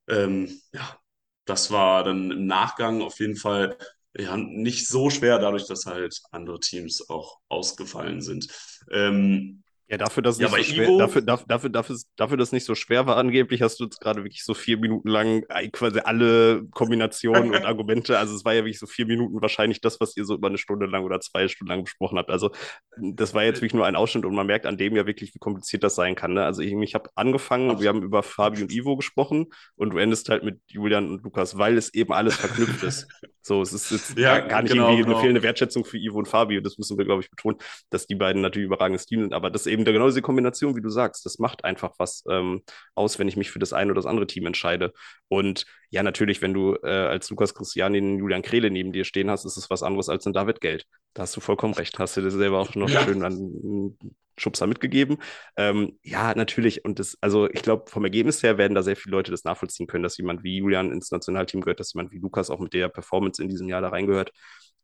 Ähm, 0.09 0.61
ja, 0.73 0.99
das 1.45 1.71
war 1.71 2.05
dann 2.05 2.31
im 2.31 2.47
Nachgang 2.47 3.03
auf 3.03 3.19
jeden 3.21 3.37
Fall 3.37 3.77
ja, 4.17 4.37
nicht 4.37 4.89
so 4.89 5.09
schwer, 5.11 5.39
dadurch, 5.39 5.67
dass 5.67 5.87
halt 5.87 6.21
andere 6.33 6.59
Teams 6.61 7.09
auch 7.11 7.39
ausgefallen 7.49 8.23
sind. 8.23 8.49
Ähm, 8.91 9.63
ja, 9.91 9.99
dafür, 9.99 10.23
dass 10.23 10.37
es 10.37 10.41
Ja, 10.41 10.47
nicht 10.47 10.57
bei 10.57 10.63
so 10.63 10.75
schwer, 10.75 10.89
Ivo- 10.89 10.99
dafür, 10.99 11.23
dafür, 11.23 11.47
dafür, 11.49 11.71
dafür, 11.71 11.97
dafür, 12.17 12.37
dass 12.37 12.49
es 12.49 12.53
nicht 12.53 12.65
so 12.65 12.77
schwer 12.77 13.07
war, 13.07 13.17
angeblich 13.17 13.61
hast 13.61 13.81
du 13.81 13.85
jetzt 13.85 14.01
gerade 14.01 14.23
wirklich 14.23 14.45
so 14.45 14.55
vier 14.55 14.79
Minuten 14.79 15.09
lang 15.09 15.43
äh, 15.49 15.69
quasi 15.69 15.99
alle 16.01 16.65
Kombinationen 16.71 17.51
und 17.53 17.65
Argumente. 17.67 18.17
Also 18.17 18.37
es 18.37 18.45
war 18.45 18.55
ja 18.55 18.61
wirklich 18.65 18.79
so 18.79 18.87
vier 18.87 19.07
Minuten 19.07 19.43
wahrscheinlich 19.43 19.81
das, 19.81 20.01
was 20.01 20.17
ihr 20.17 20.25
so 20.25 20.35
über 20.35 20.47
eine 20.49 20.59
Stunde 20.59 20.87
lang 20.87 21.05
oder 21.05 21.19
zwei 21.21 21.49
Stunden 21.49 21.71
lang 21.73 21.83
besprochen 21.85 22.19
habt. 22.19 22.31
Also 22.31 22.53
das 23.01 23.35
war 23.35 23.43
jetzt 23.43 23.57
wirklich 23.59 23.75
nur 23.75 23.85
ein 23.87 23.97
Ausschnitt 23.97 24.25
und 24.25 24.35
man 24.35 24.47
merkt 24.47 24.67
an 24.67 24.77
dem 24.77 24.95
ja 24.95 25.07
wirklich, 25.07 25.35
wie 25.35 25.39
kompliziert 25.41 25.83
das 25.83 25.97
sein 25.97 26.15
kann. 26.15 26.35
Ne? 26.35 26.45
Also 26.45 26.63
ich, 26.63 26.73
ich 26.73 26.95
habe 26.95 27.11
angefangen 27.17 27.71
und 27.71 27.81
wir 27.81 27.89
haben 27.89 28.03
über 28.03 28.23
Fabi 28.23 28.63
und 28.63 28.73
Ivo 28.73 28.97
gesprochen 28.97 29.47
und 29.75 29.91
du 29.91 29.99
endest 29.99 30.29
halt 30.29 30.45
mit 30.45 30.61
Julian 30.69 31.09
und 31.11 31.25
Lukas, 31.25 31.59
weil 31.59 31.77
es 31.77 31.93
eben 31.95 32.13
alles 32.13 32.37
verknüpft 32.37 32.83
ist. 32.85 33.09
So, 33.43 33.63
es 33.63 33.73
ist 33.73 33.91
jetzt 33.91 34.19
Ja, 34.19 34.39
gar, 34.41 34.63
nicht 34.63 34.73
genau, 34.73 34.89
irgendwie 34.91 35.03
genau. 35.03 35.15
eine 35.15 35.21
fehlende 35.21 35.43
Wertschätzung 35.43 35.85
für 35.85 35.97
Ivo 35.99 36.19
und 36.19 36.29
Fabi 36.29 36.59
und 36.59 36.65
das 36.65 36.77
müssen 36.79 36.99
wir, 36.99 37.05
glaube 37.07 37.23
ich, 37.23 37.31
betonen, 37.31 37.59
dass 37.89 38.07
die 38.07 38.15
beiden 38.15 38.43
natürlich 38.43 38.67
überragendes 38.67 39.07
Team 39.07 39.21
sind, 39.23 39.33
aber 39.33 39.51
das 39.51 39.63
ist 39.63 39.73
eben 39.73 39.85
genau 39.85 40.07
diese 40.07 40.23
Kombination, 40.23 40.77
wie 40.77 40.83
du 40.83 40.91
sagst, 40.91 41.25
das 41.25 41.39
macht 41.39 41.65
einfach 41.65 41.95
was 41.99 42.23
ähm, 42.31 42.63
aus, 42.95 43.19
wenn 43.19 43.29
ich 43.29 43.37
mich 43.37 43.51
für 43.51 43.59
das 43.59 43.73
eine 43.73 43.91
oder 43.93 43.99
das 44.01 44.07
andere 44.07 44.27
Team 44.27 44.47
entscheide. 44.47 44.93
Und 45.29 45.65
ja, 45.91 46.03
natürlich, 46.03 46.43
wenn 46.43 46.55
du 46.55 46.75
äh, 46.83 46.89
als 46.89 47.31
Lukas 47.31 47.55
Christiani 47.55 47.99
einen 47.99 48.19
Julian 48.19 48.43
Krehle 48.43 48.71
neben 48.71 48.93
dir 48.93 49.05
stehen 49.05 49.31
hast, 49.31 49.45
ist 49.45 49.57
es 49.57 49.71
was 49.71 49.83
anderes 49.83 50.09
als 50.09 50.27
ein 50.27 50.33
David 50.33 50.61
Geld. 50.61 50.87
Da 51.15 51.23
hast 51.23 51.37
du 51.37 51.41
vollkommen 51.41 51.75
recht. 51.75 51.99
Hast 51.99 52.17
du 52.17 52.21
dir 52.21 52.31
selber 52.31 52.59
auch 52.61 52.75
noch 52.75 52.89
Ja. 52.89 53.03
schön 53.03 53.23
einen 53.25 53.99
Schubser 54.39 54.67
mitgegeben. 54.67 55.19
Ähm, 55.57 55.99
ja, 56.03 56.35
natürlich. 56.35 56.85
Und 56.85 56.99
das, 56.99 57.19
also 57.21 57.49
ich 57.51 57.63
glaube, 57.63 57.91
vom 57.91 58.05
Ergebnis 58.05 58.43
her 58.43 58.59
werden 58.59 58.75
da 58.75 58.83
sehr 58.83 58.97
viele 58.97 59.17
Leute 59.17 59.31
das 59.31 59.45
nachvollziehen 59.45 59.87
können, 59.87 60.03
dass 60.03 60.17
jemand 60.17 60.43
wie 60.45 60.57
Julian 60.59 60.93
ins 60.93 61.11
Nationalteam 61.11 61.61
gehört, 61.61 61.81
dass 61.81 61.93
jemand 61.93 62.13
wie 62.13 62.19
Lukas 62.19 62.49
auch 62.49 62.61
mit 62.61 62.73
der 62.73 62.89
Performance 62.89 63.43
in 63.43 63.49
diesem 63.49 63.69
Jahr 63.69 63.83
da 63.83 63.89
reingehört. 63.89 64.31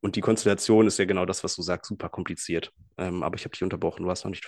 Und 0.00 0.16
die 0.16 0.21
Konstellation 0.21 0.87
ist 0.87 0.99
ja 0.99 1.06
genau 1.06 1.25
das, 1.25 1.42
was 1.42 1.56
du 1.56 1.62
sagst, 1.62 1.88
super 1.88 2.09
kompliziert. 2.11 2.71
Ähm, 2.99 3.23
aber 3.23 3.37
ich 3.37 3.45
habe 3.45 3.52
dich 3.52 3.62
unterbrochen, 3.62 4.02
du 4.02 4.09
warst 4.09 4.25
noch 4.25 4.30
nicht. 4.30 4.45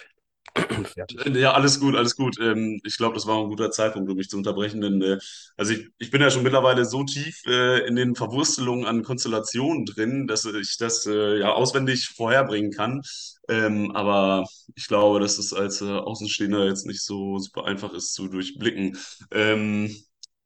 Ja, 1.35 1.53
alles 1.53 1.81
gut, 1.81 1.95
alles 1.97 2.17
gut. 2.17 2.39
Ähm, 2.41 2.81
ich 2.85 2.97
glaube, 2.97 3.15
das 3.15 3.27
war 3.27 3.39
ein 3.39 3.49
guter 3.49 3.71
Zeitpunkt, 3.71 4.11
um 4.11 4.17
mich 4.17 4.29
zu 4.29 4.37
unterbrechen, 4.37 4.81
denn 4.81 5.03
äh, 5.03 5.19
also 5.57 5.73
ich, 5.73 5.89
ich 5.99 6.11
bin 6.11 6.21
ja 6.21 6.31
schon 6.31 6.43
mittlerweile 6.43 6.85
so 6.85 7.05
tief 7.05 7.43
äh, 7.47 7.87
in 7.87 7.97
den 7.97 8.15
Verwurstelungen 8.15 8.87
an 8.87 9.03
Konstellationen 9.03 9.85
drin, 9.87 10.27
dass 10.27 10.45
ich 10.45 10.77
das 10.79 11.07
äh, 11.07 11.39
ja 11.41 11.53
auswendig 11.53 12.09
vorherbringen 12.09 12.73
kann. 12.73 13.03
Ähm, 13.49 13.93
aber 13.95 14.45
ich 14.75 14.89
glaube, 14.89 15.21
dass 15.21 15.39
es 15.39 15.53
als 15.53 15.81
Außenstehender 15.83 16.67
jetzt 16.67 16.87
nicht 16.87 17.03
so 17.03 17.39
super 17.39 17.65
einfach 17.65 17.93
ist 17.95 18.15
zu 18.15 18.29
durchblicken. 18.29 18.99
Ähm, 19.31 19.95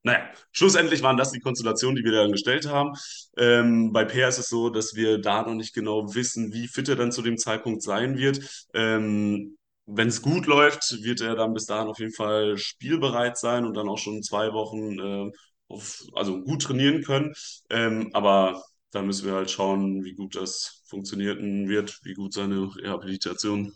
naja, 0.04 0.21
schlussendlich 0.52 1.02
waren 1.02 1.16
das 1.16 1.31
die 1.31 1.38
Konstellationen, 1.40 1.97
die 1.97 2.04
wir 2.04 2.12
dann 2.12 2.33
gestellt 2.33 2.66
haben. 2.69 2.92
Ähm, 3.37 3.92
bei 3.92 4.04
Peer 4.04 4.28
ist 4.28 4.38
es 4.38 4.49
so, 4.49 4.69
dass 4.71 4.95
wir 4.97 5.19
da 5.19 5.42
noch 5.42 5.54
nicht 5.54 5.75
genau 5.75 6.14
wissen, 6.14 6.52
wie 6.52 6.66
fit 6.69 6.88
er 6.88 6.97
dann 6.97 7.12
zu 7.12 7.23
dem 7.23 7.38
Zeitpunkt 7.38 7.83
sein 7.83 8.16
wird. 8.19 8.40
Ähm, 8.75 9.57
wenn 9.87 10.09
es 10.09 10.23
gut 10.23 10.47
läuft, 10.47 11.02
wird 11.02 11.21
er 11.21 11.35
dann 11.37 11.54
bis 11.54 11.67
dahin 11.67 11.89
auf 11.89 11.99
jeden 11.99 12.13
Fall 12.13 12.56
spielbereit 12.56 13.37
sein 13.39 13.65
und 13.65 13.75
dann 13.75 13.89
auch 13.89 13.99
schon 13.99 14.23
zwei 14.23 14.52
Wochen 14.52 14.99
äh, 14.99 15.30
auf, 15.69 16.02
also 16.15 16.41
gut 16.43 16.63
trainieren 16.63 17.02
können. 17.02 17.35
Ähm, 17.71 18.11
aber 18.13 18.63
da 18.91 19.02
müssen 19.02 19.26
wir 19.26 19.35
halt 19.35 19.50
schauen, 19.50 20.04
wie 20.04 20.15
gut 20.15 20.37
das 20.37 20.83
funktionieren 20.87 21.69
wird, 21.69 21.99
wie 22.04 22.15
gut 22.15 22.35
seine 22.35 22.75
Rehabilitation 22.76 23.73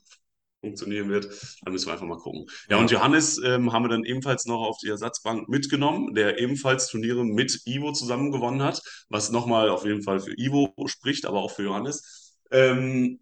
funktionieren 0.60 1.08
wird. 1.08 1.28
Da 1.62 1.70
müssen 1.70 1.86
wir 1.86 1.92
einfach 1.92 2.06
mal 2.06 2.18
gucken. 2.18 2.46
Ja, 2.68 2.76
und 2.78 2.90
Johannes 2.90 3.40
ähm, 3.44 3.72
haben 3.72 3.84
wir 3.84 3.88
dann 3.88 4.04
ebenfalls 4.04 4.46
noch 4.46 4.66
auf 4.66 4.78
die 4.78 4.88
Ersatzbank 4.88 5.48
mitgenommen, 5.48 6.14
der 6.14 6.38
ebenfalls 6.38 6.88
Turniere 6.88 7.24
mit 7.24 7.62
Ivo 7.66 7.92
zusammen 7.92 8.32
gewonnen 8.32 8.62
hat, 8.62 8.82
was 9.08 9.30
nochmal 9.30 9.70
auf 9.70 9.84
jeden 9.84 10.02
Fall 10.02 10.20
für 10.20 10.36
Ivo 10.36 10.74
spricht, 10.86 11.26
aber 11.26 11.40
auch 11.40 11.50
für 11.50 11.62
Johannes. 11.62 12.36
Ähm, 12.50 13.20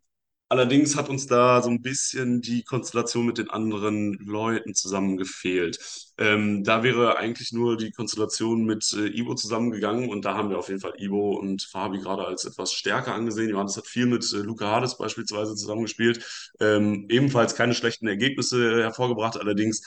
Allerdings 0.54 0.94
hat 0.94 1.08
uns 1.08 1.26
da 1.26 1.60
so 1.62 1.68
ein 1.68 1.82
bisschen 1.82 2.40
die 2.40 2.62
Konstellation 2.62 3.26
mit 3.26 3.38
den 3.38 3.50
anderen 3.50 4.12
Leuten 4.24 4.72
zusammen 4.72 5.16
gefehlt. 5.16 5.80
Ähm, 6.16 6.62
da 6.62 6.84
wäre 6.84 7.18
eigentlich 7.18 7.50
nur 7.50 7.76
die 7.76 7.90
Konstellation 7.90 8.64
mit 8.64 8.92
äh, 8.92 9.08
Ivo 9.08 9.34
zusammengegangen 9.34 10.08
und 10.08 10.24
da 10.24 10.34
haben 10.36 10.50
wir 10.50 10.58
auf 10.60 10.68
jeden 10.68 10.80
Fall 10.80 10.94
Ivo 10.96 11.32
und 11.36 11.64
Fabi 11.64 11.98
gerade 11.98 12.24
als 12.24 12.44
etwas 12.44 12.72
stärker 12.72 13.14
angesehen. 13.14 13.50
Johannes 13.50 13.76
hat 13.76 13.88
viel 13.88 14.06
mit 14.06 14.32
äh, 14.32 14.36
Luca 14.36 14.70
Hades 14.70 14.96
beispielsweise 14.96 15.56
zusammengespielt, 15.56 16.24
ähm, 16.60 17.06
ebenfalls 17.08 17.56
keine 17.56 17.74
schlechten 17.74 18.06
Ergebnisse 18.06 18.80
hervorgebracht, 18.84 19.36
allerdings 19.36 19.82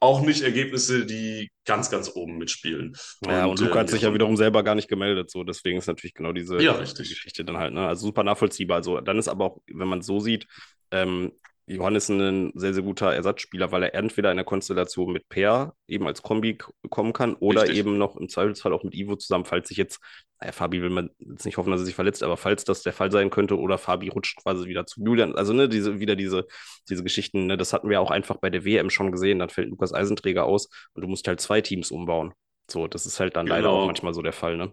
auch 0.00 0.20
nicht 0.20 0.42
Ergebnisse, 0.42 1.06
die 1.06 1.50
ganz, 1.64 1.90
ganz 1.90 2.10
oben 2.14 2.38
mitspielen. 2.38 2.96
Ja, 3.26 3.46
und, 3.46 3.58
Luca 3.58 3.72
ähm, 3.74 3.78
hat 3.80 3.90
sich 3.90 4.02
ja 4.02 4.12
wiederum 4.12 4.36
selber 4.36 4.62
gar 4.62 4.74
nicht 4.74 4.88
gemeldet, 4.88 5.30
so 5.30 5.42
deswegen 5.42 5.78
ist 5.78 5.86
natürlich 5.86 6.14
genau 6.14 6.32
diese 6.32 6.60
Ja. 6.60 6.74
Geschichte 6.78 7.44
dann 7.44 7.56
halt, 7.56 7.72
ne? 7.72 7.86
Also 7.86 8.06
super 8.06 8.22
nachvollziehbar. 8.22 8.78
Also 8.78 9.00
dann 9.00 9.18
ist 9.18 9.28
aber 9.28 9.44
auch, 9.46 9.58
wenn 9.66 9.88
man 9.88 10.00
es 10.00 10.06
so 10.06 10.20
sieht, 10.20 10.46
ähm, 10.90 11.32
Johannes 11.68 12.04
ist 12.04 12.10
ein 12.10 12.52
sehr, 12.54 12.72
sehr 12.74 12.82
guter 12.84 13.12
Ersatzspieler, 13.12 13.72
weil 13.72 13.82
er 13.82 13.94
entweder 13.94 14.30
in 14.30 14.36
der 14.36 14.44
Konstellation 14.46 15.12
mit 15.12 15.28
Per 15.28 15.74
eben 15.88 16.06
als 16.06 16.22
Kombi 16.22 16.58
kommen 16.90 17.12
kann 17.12 17.34
oder 17.34 17.62
Richtig. 17.62 17.78
eben 17.78 17.98
noch 17.98 18.16
im 18.16 18.28
Zweifelsfall 18.28 18.72
auch 18.72 18.84
mit 18.84 18.94
Ivo 18.94 19.16
zusammen, 19.16 19.44
falls 19.44 19.68
sich 19.68 19.76
jetzt, 19.76 20.00
naja, 20.40 20.52
Fabi 20.52 20.80
will 20.80 20.90
man 20.90 21.10
jetzt 21.18 21.44
nicht 21.44 21.56
hoffen, 21.56 21.72
dass 21.72 21.80
er 21.80 21.86
sich 21.86 21.96
verletzt, 21.96 22.22
aber 22.22 22.36
falls 22.36 22.62
das 22.64 22.82
der 22.82 22.92
Fall 22.92 23.10
sein 23.10 23.30
könnte 23.30 23.58
oder 23.58 23.78
Fabi 23.78 24.08
rutscht 24.08 24.38
quasi 24.40 24.68
wieder 24.68 24.86
zu 24.86 25.02
Julian, 25.04 25.34
also 25.34 25.52
ne, 25.52 25.68
diese, 25.68 25.98
wieder 25.98 26.14
diese, 26.14 26.46
diese 26.88 27.02
Geschichten, 27.02 27.46
ne, 27.46 27.56
das 27.56 27.72
hatten 27.72 27.88
wir 27.90 28.00
auch 28.00 28.12
einfach 28.12 28.36
bei 28.36 28.48
der 28.50 28.64
WM 28.64 28.88
schon 28.90 29.10
gesehen, 29.10 29.40
dann 29.40 29.48
fällt 29.50 29.68
Lukas 29.70 29.92
Eisenträger 29.92 30.44
aus 30.44 30.68
und 30.94 31.02
du 31.02 31.08
musst 31.08 31.26
halt 31.26 31.40
zwei 31.40 31.60
Teams 31.62 31.90
umbauen. 31.90 32.32
So, 32.70 32.86
das 32.86 33.06
ist 33.06 33.18
halt 33.18 33.34
dann 33.36 33.46
leider 33.46 33.68
Genau. 33.68 33.82
auch 33.82 33.86
manchmal 33.86 34.14
so 34.14 34.22
der 34.22 34.32
Fall, 34.32 34.56
ne? 34.56 34.70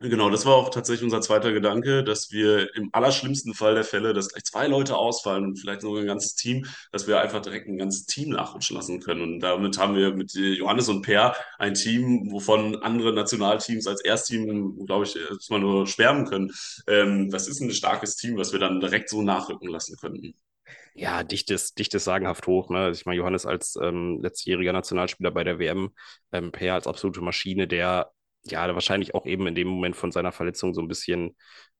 Genau, 0.00 0.30
das 0.30 0.46
war 0.46 0.54
auch 0.54 0.70
tatsächlich 0.70 1.02
unser 1.02 1.20
zweiter 1.20 1.52
Gedanke, 1.52 2.04
dass 2.04 2.30
wir 2.30 2.72
im 2.76 2.88
allerschlimmsten 2.92 3.52
Fall 3.52 3.74
der 3.74 3.82
Fälle, 3.82 4.12
dass 4.12 4.28
gleich 4.28 4.44
zwei 4.44 4.68
Leute 4.68 4.96
ausfallen 4.96 5.44
und 5.44 5.58
vielleicht 5.58 5.80
sogar 5.80 6.00
ein 6.02 6.06
ganzes 6.06 6.36
Team, 6.36 6.66
dass 6.92 7.08
wir 7.08 7.20
einfach 7.20 7.42
direkt 7.42 7.66
ein 7.66 7.78
ganzes 7.78 8.06
Team 8.06 8.28
nachrutschen 8.30 8.76
lassen 8.76 9.00
können. 9.00 9.22
Und 9.22 9.40
damit 9.40 9.76
haben 9.76 9.96
wir 9.96 10.14
mit 10.14 10.36
äh, 10.36 10.52
Johannes 10.52 10.88
und 10.88 11.02
Per 11.02 11.34
ein 11.58 11.74
Team, 11.74 12.30
wovon 12.30 12.76
andere 12.76 13.12
Nationalteams 13.12 13.88
als 13.88 14.00
Erstteam, 14.00 14.86
glaube 14.86 15.04
ich, 15.04 15.16
erstmal 15.16 15.58
nur 15.58 15.84
schwärmen 15.88 16.26
können. 16.26 16.52
Ähm, 16.86 17.28
das 17.30 17.48
ist 17.48 17.60
ein 17.60 17.72
starkes 17.72 18.14
Team, 18.14 18.36
was 18.36 18.52
wir 18.52 18.60
dann 18.60 18.78
direkt 18.78 19.08
so 19.10 19.22
nachrücken 19.22 19.68
lassen 19.68 19.96
könnten. 19.96 20.34
Ja, 20.94 21.24
dichtes, 21.24 21.74
dichtes 21.74 22.04
sagenhaft 22.04 22.46
hoch. 22.46 22.70
Ne? 22.70 22.90
Ich 22.90 23.04
meine, 23.04 23.18
Johannes 23.18 23.46
als 23.46 23.76
ähm, 23.82 24.20
letztjähriger 24.22 24.72
Nationalspieler 24.72 25.32
bei 25.32 25.42
der 25.42 25.58
WM, 25.58 25.90
ähm, 26.32 26.52
Per 26.52 26.74
als 26.74 26.86
absolute 26.86 27.20
Maschine, 27.20 27.66
der 27.66 28.12
ja 28.44 28.72
wahrscheinlich 28.74 29.14
auch 29.14 29.26
eben 29.26 29.46
in 29.46 29.54
dem 29.54 29.68
Moment 29.68 29.96
von 29.96 30.12
seiner 30.12 30.32
Verletzung 30.32 30.74
so 30.74 30.80
ein 30.80 30.88
bisschen 30.88 31.36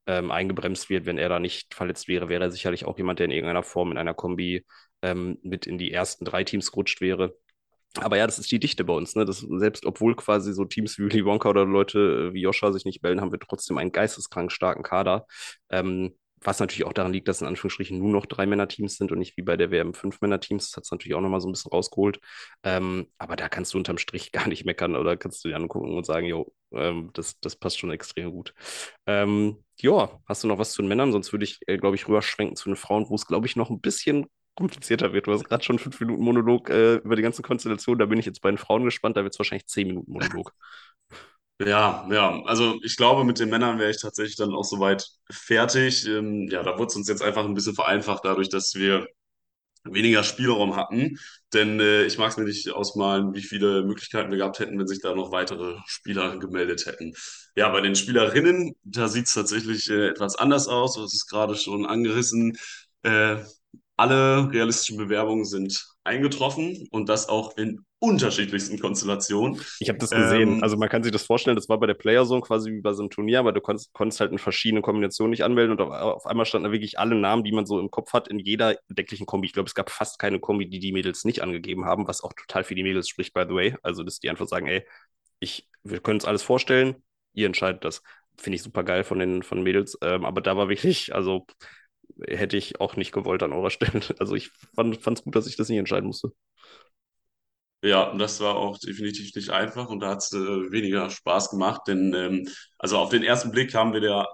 ähm, 0.06 0.30
eingebremst 0.30 0.90
wird. 0.90 1.06
Wenn 1.06 1.18
er 1.18 1.28
da 1.28 1.38
nicht 1.38 1.74
verletzt 1.74 2.08
wäre, 2.08 2.28
wäre 2.28 2.44
er 2.44 2.50
sicherlich 2.50 2.84
auch 2.84 2.98
jemand, 2.98 3.18
der 3.18 3.26
in 3.26 3.32
irgendeiner 3.32 3.62
Form 3.62 3.92
in 3.92 3.98
einer 3.98 4.14
Kombi 4.14 4.64
ähm, 5.02 5.38
mit 5.42 5.66
in 5.66 5.78
die 5.78 5.92
ersten 5.92 6.24
drei 6.24 6.44
Teams 6.44 6.70
gerutscht 6.70 7.00
wäre. 7.00 7.34
Aber 8.00 8.16
ja, 8.16 8.26
das 8.26 8.38
ist 8.38 8.50
die 8.52 8.60
Dichte 8.60 8.84
bei 8.84 8.92
uns, 8.92 9.16
ne? 9.16 9.24
Das, 9.24 9.38
selbst 9.38 9.86
obwohl 9.86 10.14
quasi 10.14 10.52
so 10.52 10.64
Teams 10.64 10.98
wie 10.98 11.04
Willy 11.04 11.24
Wonka 11.24 11.48
oder 11.48 11.64
Leute 11.64 12.30
äh, 12.30 12.34
wie 12.34 12.42
Joscha 12.42 12.72
sich 12.72 12.84
nicht 12.84 13.02
melden, 13.02 13.20
haben 13.20 13.32
wir 13.32 13.38
trotzdem 13.38 13.78
einen 13.78 13.92
geisteskrank 13.92 14.52
starken 14.52 14.82
Kader. 14.82 15.26
Ähm, 15.70 16.14
was 16.40 16.60
natürlich 16.60 16.84
auch 16.84 16.92
daran 16.92 17.12
liegt, 17.12 17.28
dass 17.28 17.40
in 17.40 17.46
Anführungsstrichen 17.46 17.98
nur 17.98 18.10
noch 18.10 18.26
drei 18.26 18.46
Männer-Teams 18.46 18.96
sind 18.96 19.12
und 19.12 19.18
nicht 19.18 19.36
wie 19.36 19.42
bei 19.42 19.56
der 19.56 19.70
WM 19.70 19.94
fünf 19.94 20.20
Männer-Teams. 20.20 20.70
Das 20.70 20.76
hat 20.76 20.84
es 20.84 20.90
natürlich 20.90 21.14
auch 21.14 21.20
nochmal 21.20 21.40
so 21.40 21.48
ein 21.48 21.52
bisschen 21.52 21.70
rausgeholt. 21.70 22.20
Ähm, 22.62 23.08
aber 23.18 23.36
da 23.36 23.48
kannst 23.48 23.74
du 23.74 23.78
unterm 23.78 23.98
Strich 23.98 24.32
gar 24.32 24.48
nicht 24.48 24.64
meckern 24.64 24.96
oder 24.96 25.16
kannst 25.16 25.44
du 25.44 25.48
dir 25.48 25.56
angucken 25.56 25.96
und 25.96 26.06
sagen, 26.06 26.26
jo, 26.26 26.52
ähm, 26.72 27.10
das, 27.14 27.38
das 27.40 27.56
passt 27.56 27.78
schon 27.78 27.90
extrem 27.90 28.30
gut. 28.30 28.54
Ähm, 29.06 29.64
ja, 29.80 30.10
hast 30.26 30.44
du 30.44 30.48
noch 30.48 30.58
was 30.58 30.72
zu 30.72 30.82
den 30.82 30.88
Männern? 30.88 31.12
Sonst 31.12 31.32
würde 31.32 31.44
ich, 31.44 31.60
äh, 31.66 31.78
glaube 31.78 31.96
ich, 31.96 32.08
rüberschwenken 32.08 32.56
zu 32.56 32.68
den 32.68 32.76
Frauen, 32.76 33.08
wo 33.08 33.14
es, 33.14 33.26
glaube 33.26 33.46
ich, 33.46 33.56
noch 33.56 33.70
ein 33.70 33.80
bisschen 33.80 34.26
komplizierter 34.56 35.12
wird. 35.12 35.26
Du 35.28 35.32
hast 35.32 35.44
gerade 35.44 35.62
schon 35.64 35.78
fünf 35.78 36.00
Minuten 36.00 36.22
Monolog 36.22 36.68
äh, 36.68 36.96
über 36.96 37.14
die 37.16 37.22
ganze 37.22 37.42
Konstellation. 37.42 37.98
Da 37.98 38.06
bin 38.06 38.18
ich 38.18 38.26
jetzt 38.26 38.42
bei 38.42 38.50
den 38.50 38.58
Frauen 38.58 38.84
gespannt. 38.84 39.16
Da 39.16 39.22
wird 39.22 39.34
es 39.34 39.38
wahrscheinlich 39.38 39.66
zehn 39.66 39.86
Minuten 39.88 40.12
Monolog. 40.12 40.52
Ja, 41.60 42.06
ja, 42.12 42.40
also 42.44 42.78
ich 42.84 42.96
glaube, 42.96 43.24
mit 43.24 43.40
den 43.40 43.48
Männern 43.50 43.80
wäre 43.80 43.90
ich 43.90 44.00
tatsächlich 44.00 44.36
dann 44.36 44.54
auch 44.54 44.62
soweit 44.64 45.08
fertig. 45.30 46.06
Ähm, 46.06 46.46
ja, 46.48 46.62
da 46.62 46.74
wurde 46.78 46.86
es 46.86 46.96
uns 46.96 47.08
jetzt 47.08 47.20
einfach 47.22 47.44
ein 47.44 47.54
bisschen 47.54 47.74
vereinfacht, 47.74 48.24
dadurch, 48.24 48.48
dass 48.48 48.74
wir 48.76 49.08
weniger 49.84 50.24
Spielraum 50.24 50.76
hatten. 50.76 51.18
Denn 51.54 51.80
äh, 51.80 52.04
ich 52.04 52.18
mag 52.18 52.30
es 52.32 52.38
mir 52.38 52.44
nicht 52.44 52.70
ausmalen, 52.70 53.34
wie 53.34 53.42
viele 53.42 53.84
Möglichkeiten 53.84 54.30
wir 54.30 54.38
gehabt 54.38 54.60
hätten, 54.60 54.78
wenn 54.78 54.86
sich 54.88 55.00
da 55.02 55.14
noch 55.14 55.32
weitere 55.32 55.76
Spieler 55.86 56.38
gemeldet 56.38 56.86
hätten. 56.86 57.14
Ja, 57.56 57.70
bei 57.70 57.80
den 57.82 57.96
Spielerinnen, 57.96 58.74
da 58.84 59.08
sieht 59.08 59.26
es 59.26 59.34
tatsächlich 59.34 59.90
äh, 59.90 60.08
etwas 60.08 60.36
anders 60.36 60.68
aus. 60.68 60.96
Das 60.96 61.14
ist 61.14 61.28
gerade 61.28 61.56
schon 61.56 61.86
angerissen. 61.86 62.58
Äh, 63.02 63.38
alle 63.98 64.50
realistischen 64.52 64.96
Bewerbungen 64.96 65.44
sind 65.44 65.84
eingetroffen 66.04 66.86
und 66.92 67.08
das 67.08 67.28
auch 67.28 67.56
in 67.56 67.84
unterschiedlichsten 67.98 68.78
Konstellationen. 68.78 69.60
Ich 69.80 69.88
habe 69.88 69.98
das 69.98 70.10
gesehen. 70.10 70.54
Ähm, 70.54 70.62
also 70.62 70.76
man 70.76 70.88
kann 70.88 71.02
sich 71.02 71.10
das 71.10 71.24
vorstellen, 71.24 71.56
das 71.56 71.68
war 71.68 71.80
bei 71.80 71.88
der 71.88 71.94
Playerzone 71.94 72.40
quasi 72.40 72.70
wie 72.70 72.80
bei 72.80 72.92
so 72.92 73.02
einem 73.02 73.10
Turnier, 73.10 73.40
aber 73.40 73.52
du 73.52 73.60
konntest, 73.60 73.92
konntest 73.92 74.20
halt 74.20 74.30
in 74.30 74.38
verschiedenen 74.38 74.82
Kombinationen 74.82 75.30
nicht 75.30 75.42
anmelden 75.42 75.72
und 75.72 75.80
auf, 75.80 75.90
auf, 75.90 76.26
einmal 76.26 76.46
standen 76.46 76.66
da 76.66 76.72
wirklich 76.72 76.98
alle 76.98 77.16
Namen, 77.16 77.42
die 77.42 77.50
man 77.50 77.66
so 77.66 77.80
im 77.80 77.90
Kopf 77.90 78.12
hat, 78.12 78.28
in 78.28 78.38
jeder 78.38 78.76
decklichen 78.88 79.26
Kombi. 79.26 79.46
Ich 79.46 79.52
glaube, 79.52 79.66
es 79.66 79.74
gab 79.74 79.90
fast 79.90 80.20
keine 80.20 80.38
Kombi, 80.38 80.68
die 80.68 80.78
die 80.78 80.92
Mädels 80.92 81.24
nicht 81.24 81.42
angegeben 81.42 81.84
haben, 81.84 82.06
was 82.06 82.22
auch 82.22 82.32
total 82.34 82.62
für 82.62 82.76
die 82.76 82.84
Mädels 82.84 83.08
spricht, 83.08 83.34
by 83.34 83.44
the 83.48 83.54
way. 83.54 83.76
Also, 83.82 84.04
dass 84.04 84.20
die 84.20 84.30
einfach 84.30 84.46
sagen, 84.46 84.68
ey, 84.68 84.86
ich, 85.40 85.68
wir 85.82 85.98
können 85.98 86.18
uns 86.18 86.24
alles 86.24 86.44
vorstellen, 86.44 87.02
ihr 87.34 87.46
entscheidet 87.46 87.84
das. 87.84 88.02
Finde 88.36 88.54
ich 88.54 88.62
super 88.62 88.84
geil 88.84 89.02
von 89.02 89.18
den 89.18 89.42
von 89.42 89.64
Mädels. 89.64 89.98
Ähm, 90.02 90.24
aber 90.24 90.40
da 90.40 90.56
war 90.56 90.68
wirklich, 90.68 91.12
also 91.12 91.46
hätte 92.26 92.56
ich 92.56 92.80
auch 92.80 92.96
nicht 92.96 93.12
gewollt 93.12 93.42
an 93.42 93.52
eurer 93.52 93.70
Stelle. 93.72 94.02
Also 94.18 94.34
ich 94.34 94.50
fand 94.74 94.96
es 95.06 95.24
gut, 95.24 95.34
dass 95.36 95.46
ich 95.46 95.56
das 95.56 95.68
nicht 95.68 95.78
entscheiden 95.78 96.06
musste. 96.06 96.32
Ja, 97.82 98.12
das 98.16 98.40
war 98.40 98.56
auch 98.56 98.76
definitiv 98.78 99.34
nicht 99.36 99.50
einfach 99.50 99.88
und 99.88 100.00
da 100.00 100.10
hat 100.10 100.18
es 100.18 100.32
äh, 100.32 100.36
weniger 100.72 101.10
Spaß 101.10 101.50
gemacht, 101.50 101.82
denn 101.86 102.12
ähm, 102.12 102.48
also 102.76 102.98
auf 102.98 103.10
den 103.10 103.22
ersten 103.22 103.52
Blick 103.52 103.72
haben 103.74 103.92
wir 103.92 104.00
da 104.00 104.26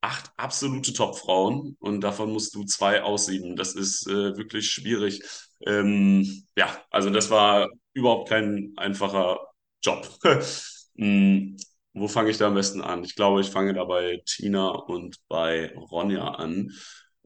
acht 0.00 0.30
absolute 0.36 0.92
Top-Frauen 0.92 1.76
und 1.80 2.00
davon 2.02 2.32
musst 2.32 2.54
du 2.56 2.64
zwei 2.64 3.02
aussieben. 3.02 3.56
Das 3.56 3.74
ist 3.74 4.06
äh, 4.08 4.36
wirklich 4.36 4.70
schwierig. 4.70 5.22
Ähm, 5.66 6.44
ja, 6.56 6.68
also 6.90 7.10
das 7.10 7.30
war 7.30 7.68
überhaupt 7.94 8.28
kein 8.30 8.72
einfacher 8.76 9.38
Job. 9.84 10.08
hm, 10.96 11.56
wo 11.94 12.08
fange 12.08 12.30
ich 12.30 12.38
da 12.38 12.48
am 12.48 12.54
besten 12.54 12.80
an? 12.82 13.04
Ich 13.04 13.14
glaube, 13.16 13.40
ich 13.42 13.50
fange 13.50 13.74
da 13.74 13.84
bei 13.84 14.22
Tina 14.26 14.70
und 14.70 15.16
bei 15.28 15.72
Ronja 15.76 16.24
an. 16.34 16.70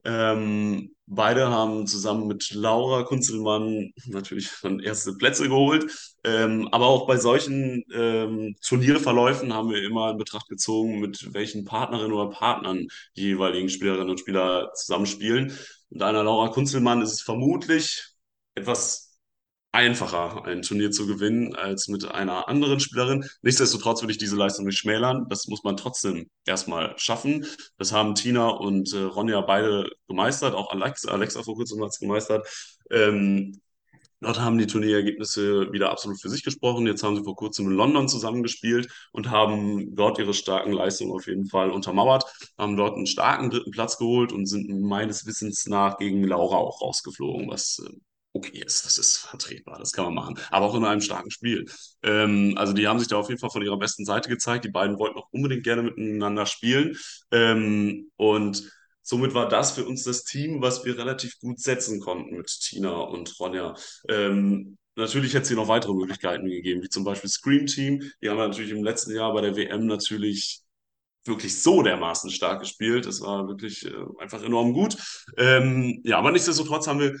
Ähm, 0.03 0.95
beide 1.05 1.49
haben 1.49 1.87
zusammen 1.87 2.27
mit 2.27 2.51
Laura 2.51 3.03
Kunzelmann 3.03 3.91
natürlich 4.05 4.49
schon 4.49 4.79
erste 4.79 5.13
Plätze 5.13 5.47
geholt. 5.47 5.91
Ähm, 6.23 6.67
aber 6.71 6.87
auch 6.87 7.07
bei 7.07 7.17
solchen 7.17 7.83
ähm, 7.93 8.55
Turnierverläufen 8.61 9.53
haben 9.53 9.69
wir 9.69 9.83
immer 9.83 10.11
in 10.11 10.17
Betracht 10.17 10.47
gezogen, 10.49 10.99
mit 10.99 11.33
welchen 11.33 11.65
Partnerinnen 11.65 12.13
oder 12.13 12.29
Partnern 12.29 12.87
die 13.15 13.23
jeweiligen 13.23 13.69
Spielerinnen 13.69 14.09
und 14.09 14.19
Spieler 14.19 14.71
zusammenspielen. 14.73 15.57
Mit 15.89 16.01
einer 16.03 16.23
Laura 16.23 16.49
Kunzelmann 16.49 17.01
ist 17.01 17.13
es 17.13 17.21
vermutlich 17.21 18.03
etwas 18.55 19.06
einfacher, 19.77 20.43
ein 20.45 20.63
Turnier 20.63 20.89
zu 20.89 21.05
gewinnen 21.05 21.55
als 21.55 21.87
mit 21.87 22.03
einer 22.03 22.49
anderen 22.49 22.79
Spielerin. 22.79 23.23
Nichtsdestotrotz 23.43 24.01
würde 24.01 24.11
ich 24.11 24.17
diese 24.17 24.35
Leistung 24.35 24.65
nicht 24.65 24.79
schmälern. 24.79 25.27
Das 25.29 25.47
muss 25.47 25.63
man 25.63 25.77
trotzdem 25.77 26.29
erstmal 26.45 26.97
schaffen. 26.97 27.45
Das 27.77 27.91
haben 27.91 28.15
Tina 28.15 28.47
und 28.49 28.91
äh, 28.93 29.01
Ronja 29.03 29.39
beide 29.41 29.87
gemeistert. 30.07 30.55
Auch 30.55 30.71
Alexa, 30.71 31.11
Alexa 31.11 31.43
vor 31.43 31.55
kurzem 31.55 31.79
hat 31.83 31.89
es 31.89 31.99
gemeistert. 31.99 32.47
Ähm, 32.89 33.61
Dort 34.19 34.39
haben 34.39 34.57
die 34.57 34.65
Turnierergebnisse 34.65 35.71
wieder 35.71 35.91
absolut 35.91 36.19
für 36.19 36.29
sich 36.29 36.43
gesprochen. 36.43 36.87
Jetzt 36.87 37.03
haben 37.03 37.15
sie 37.15 37.23
vor 37.23 37.35
kurzem 37.35 37.67
in 37.67 37.73
London 37.73 38.07
zusammengespielt 38.09 38.87
und 39.11 39.29
haben 39.29 39.95
dort 39.95 40.17
ihre 40.17 40.33
starken 40.33 40.71
Leistungen 40.71 41.11
auf 41.11 41.27
jeden 41.27 41.45
Fall 41.45 41.69
untermauert, 41.69 42.25
haben 42.57 42.77
dort 42.77 42.95
einen 42.95 43.05
starken 43.05 43.51
dritten 43.51 43.69
Platz 43.69 43.99
geholt 43.99 44.31
und 44.33 44.47
sind 44.47 44.81
meines 44.81 45.27
Wissens 45.27 45.67
nach 45.67 45.99
gegen 45.99 46.23
Laura 46.23 46.57
auch 46.57 46.81
rausgeflogen, 46.81 47.47
was 47.47 47.77
äh, 47.85 47.93
okay 48.37 48.63
ist. 48.65 48.85
Das 48.85 48.97
ist 48.97 49.17
vertretbar, 49.17 49.79
das 49.79 49.91
kann 49.91 50.05
man 50.05 50.13
machen. 50.13 50.39
Aber 50.51 50.65
auch 50.65 50.75
in 50.75 50.85
einem 50.85 51.01
starken 51.01 51.31
Spiel. 51.31 51.65
Ähm, 52.03 52.53
also 52.57 52.73
die 52.73 52.87
haben 52.87 52.99
sich 52.99 53.07
da 53.07 53.17
auf 53.17 53.29
jeden 53.29 53.39
Fall 53.39 53.49
von 53.49 53.61
ihrer 53.61 53.77
besten 53.77 54.05
Seite 54.05 54.29
gezeigt. 54.29 54.65
Die 54.65 54.71
beiden 54.71 54.99
wollten 54.99 55.17
auch 55.17 55.27
unbedingt 55.31 55.63
gerne 55.63 55.83
miteinander 55.83 56.45
spielen. 56.45 56.95
Ähm, 57.31 58.11
und 58.15 58.71
somit 59.01 59.33
war 59.33 59.47
das 59.47 59.71
für 59.71 59.85
uns 59.85 60.03
das 60.03 60.23
Team, 60.23 60.61
was 60.61 60.85
wir 60.85 60.97
relativ 60.97 61.39
gut 61.39 61.59
setzen 61.59 61.99
konnten 61.99 62.37
mit 62.37 62.47
Tina 62.47 62.95
und 62.95 63.39
Ronja. 63.39 63.75
Ähm, 64.09 64.77
Natürlich 64.97 65.35
hätte 65.35 65.43
es 65.43 65.47
hier 65.49 65.57
noch 65.57 65.67
weitere 65.67 65.93
Möglichkeiten 65.93 66.47
gegeben, 66.47 66.81
wie 66.81 66.89
zum 66.89 67.03
Beispiel 67.03 67.29
Scream 67.29 67.67
Team. 67.67 68.01
Die 68.19 68.29
haben 68.29 68.37
natürlich 68.37 68.71
im 68.71 68.83
letzten 68.83 69.15
Jahr 69.15 69.31
bei 69.31 69.41
der 69.41 69.55
WM 69.55 69.85
natürlich 69.85 70.63
wirklich 71.23 71.61
so 71.61 71.83
dermaßen 71.83 72.31
stark 72.31 72.61
gespielt. 72.61 73.05
Das 73.05 73.21
war 73.21 73.47
wirklich 73.47 73.85
äh, 73.85 73.93
einfach 74.17 74.41
enorm 74.43 74.73
gut. 74.73 74.97
Ähm, 75.37 76.01
ja, 76.03 76.17
aber 76.17 76.31
nichtsdestotrotz 76.31 76.87
haben 76.87 76.99
wir 76.99 77.15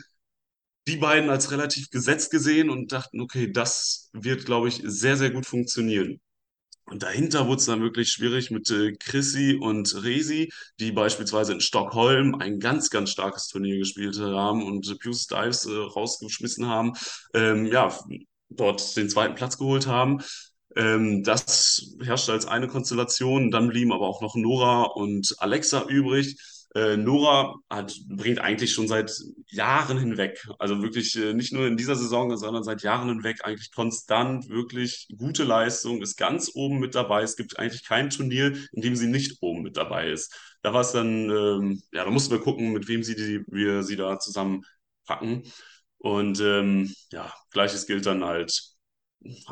die 0.87 0.97
beiden 0.97 1.29
als 1.29 1.51
relativ 1.51 1.89
gesetzt 1.89 2.31
gesehen 2.31 2.69
und 2.69 2.91
dachten, 2.91 3.21
okay, 3.21 3.51
das 3.51 4.09
wird, 4.13 4.45
glaube 4.45 4.69
ich, 4.69 4.81
sehr, 4.85 5.17
sehr 5.17 5.31
gut 5.31 5.45
funktionieren. 5.45 6.19
Und 6.85 7.03
dahinter 7.03 7.47
wurde 7.47 7.59
es 7.59 7.65
dann 7.65 7.81
wirklich 7.81 8.09
schwierig 8.09 8.49
mit 8.49 8.69
äh, 8.71 8.93
Chrissy 8.93 9.57
und 9.59 9.93
Resi, 10.03 10.49
die 10.79 10.93
beispielsweise 10.93 11.51
in 11.51 11.59
Stockholm 11.59 12.35
ein 12.35 12.59
ganz, 12.59 12.89
ganz 12.89 13.09
starkes 13.09 13.47
Turnier 13.49 13.77
gespielt 13.77 14.17
haben 14.19 14.65
und 14.65 14.89
äh, 14.89 14.95
Pius 14.95 15.23
Styles 15.23 15.65
äh, 15.65 15.75
rausgeschmissen 15.75 16.67
haben, 16.67 16.93
ähm, 17.33 17.65
ja, 17.65 17.93
dort 18.49 18.95
den 18.95 19.09
zweiten 19.09 19.35
Platz 19.35 19.57
geholt 19.57 19.85
haben. 19.85 20.21
Ähm, 20.77 21.23
das 21.23 21.95
herrschte 22.01 22.31
als 22.31 22.45
eine 22.45 22.67
Konstellation. 22.69 23.51
Dann 23.51 23.67
blieben 23.67 23.91
aber 23.91 24.07
auch 24.07 24.21
noch 24.21 24.35
Nora 24.35 24.83
und 24.83 25.35
Alexa 25.39 25.83
übrig. 25.89 26.37
Äh, 26.75 26.97
Nora 26.97 27.55
hat, 27.69 27.95
bringt 28.09 28.39
eigentlich 28.39 28.73
schon 28.73 28.87
seit 28.87 29.11
Jahren 29.47 29.97
hinweg, 29.97 30.45
also 30.59 30.81
wirklich 30.81 31.15
äh, 31.15 31.33
nicht 31.33 31.53
nur 31.53 31.65
in 31.65 31.77
dieser 31.77 31.95
Saison, 31.95 32.35
sondern 32.37 32.63
seit 32.63 32.83
Jahren 32.83 33.07
hinweg 33.09 33.43
eigentlich 33.45 33.71
konstant 33.73 34.49
wirklich 34.49 35.07
gute 35.17 35.43
Leistung, 35.43 36.01
ist 36.01 36.17
ganz 36.17 36.51
oben 36.53 36.79
mit 36.79 36.93
dabei. 36.95 37.23
Es 37.23 37.35
gibt 37.37 37.57
eigentlich 37.57 37.85
kein 37.85 38.09
Turnier, 38.09 38.55
in 38.73 38.81
dem 38.81 38.95
sie 38.95 39.07
nicht 39.07 39.37
oben 39.41 39.63
mit 39.63 39.77
dabei 39.77 40.09
ist. 40.09 40.33
Da 40.61 40.73
war 40.73 40.81
es 40.81 40.91
dann, 40.91 41.29
ähm, 41.29 41.81
ja, 41.91 42.03
da 42.03 42.11
mussten 42.11 42.31
wir 42.31 42.41
gucken, 42.41 42.73
mit 42.73 42.87
wem 42.87 43.03
sie 43.03 43.15
die, 43.15 43.43
wir 43.47 43.83
sie 43.83 43.95
da 43.95 44.19
zusammenpacken. 44.19 45.43
Und 45.99 46.39
ähm, 46.41 46.93
ja, 47.11 47.33
gleiches 47.51 47.87
gilt 47.87 48.05
dann 48.05 48.23
halt 48.23 48.75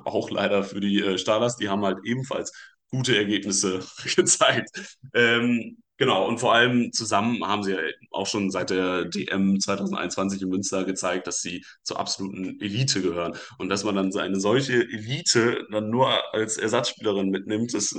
auch 0.04 0.30
leider 0.30 0.64
für 0.64 0.80
die 0.80 1.02
äh, 1.02 1.18
Stardust. 1.18 1.60
Die 1.60 1.70
haben 1.70 1.84
halt 1.86 2.00
ebenfalls 2.04 2.52
gute 2.90 3.18
Ergebnisse 3.18 3.84
gezeigt. 4.16 4.70
Ähm, 5.14 5.78
Genau, 5.98 6.28
und 6.28 6.40
vor 6.40 6.54
allem 6.54 6.92
zusammen 6.92 7.46
haben 7.48 7.64
sie 7.64 7.72
ja 7.72 7.80
auch 8.12 8.28
schon 8.28 8.52
seit 8.52 8.70
der 8.70 9.06
DM 9.06 9.60
2021 9.62 10.42
in 10.42 10.50
Münster 10.50 10.84
gezeigt, 10.84 11.26
dass 11.26 11.42
sie 11.42 11.64
zur 11.84 12.00
absoluten 12.00 12.60
Elite 12.60 13.02
gehören. 13.02 13.38
Und 13.60 13.70
dass 13.70 13.86
man 13.86 13.96
dann 13.96 14.12
so 14.12 14.20
eine 14.20 14.40
solche 14.40 14.74
Elite 14.74 15.66
dann 15.72 15.90
nur 15.90 16.34
als 16.34 16.58
Ersatzspielerin 16.58 17.30
mitnimmt, 17.30 17.74
ist, 17.74 17.96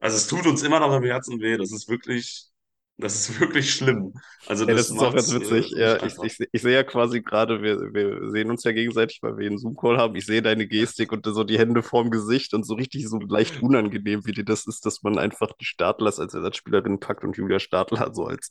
also 0.00 0.16
es 0.16 0.26
tut 0.26 0.46
uns 0.46 0.62
immer 0.62 0.80
noch 0.80 0.94
im 0.96 1.04
Herzen 1.04 1.38
weh. 1.40 1.58
Das 1.58 1.70
ist 1.70 1.86
wirklich 1.88 2.48
das 2.96 3.28
ist 3.28 3.40
wirklich 3.40 3.74
schlimm. 3.74 4.14
Also 4.46 4.64
das, 4.64 4.70
ja, 4.70 4.76
das 4.76 4.90
ist 4.90 4.98
auch 4.98 5.14
ganz 5.14 5.34
witzig. 5.34 5.76
Äh, 5.76 5.80
ja, 5.80 6.02
ich, 6.04 6.14
ich, 6.22 6.48
ich, 6.52 6.62
sehe 6.62 6.74
ja 6.74 6.82
quasi 6.82 7.22
gerade, 7.22 7.62
wir, 7.62 7.92
wir 7.92 8.30
sehen 8.30 8.50
uns 8.50 8.62
ja 8.64 8.72
gegenseitig, 8.72 9.20
weil 9.22 9.36
wir 9.36 9.46
einen 9.46 9.58
Zoom-Call 9.58 9.98
haben. 9.98 10.14
Ich 10.16 10.26
sehe 10.26 10.42
deine 10.42 10.66
Gestik 10.66 11.10
und 11.12 11.24
so 11.26 11.44
die 11.44 11.58
Hände 11.58 11.82
vorm 11.82 12.10
Gesicht 12.10 12.54
und 12.54 12.64
so 12.64 12.74
richtig 12.74 13.08
so 13.08 13.18
leicht 13.18 13.62
unangenehm, 13.62 14.26
wie 14.26 14.32
dir 14.32 14.44
das 14.44 14.66
ist, 14.66 14.86
dass 14.86 15.02
man 15.02 15.18
einfach 15.18 15.52
die 15.60 15.64
Startlers 15.64 16.20
als 16.20 16.34
Ersatzspielerin 16.34 17.00
packt 17.00 17.24
und 17.24 17.36
Julia 17.36 17.58
Startler 17.58 18.12
so 18.14 18.26
als 18.26 18.50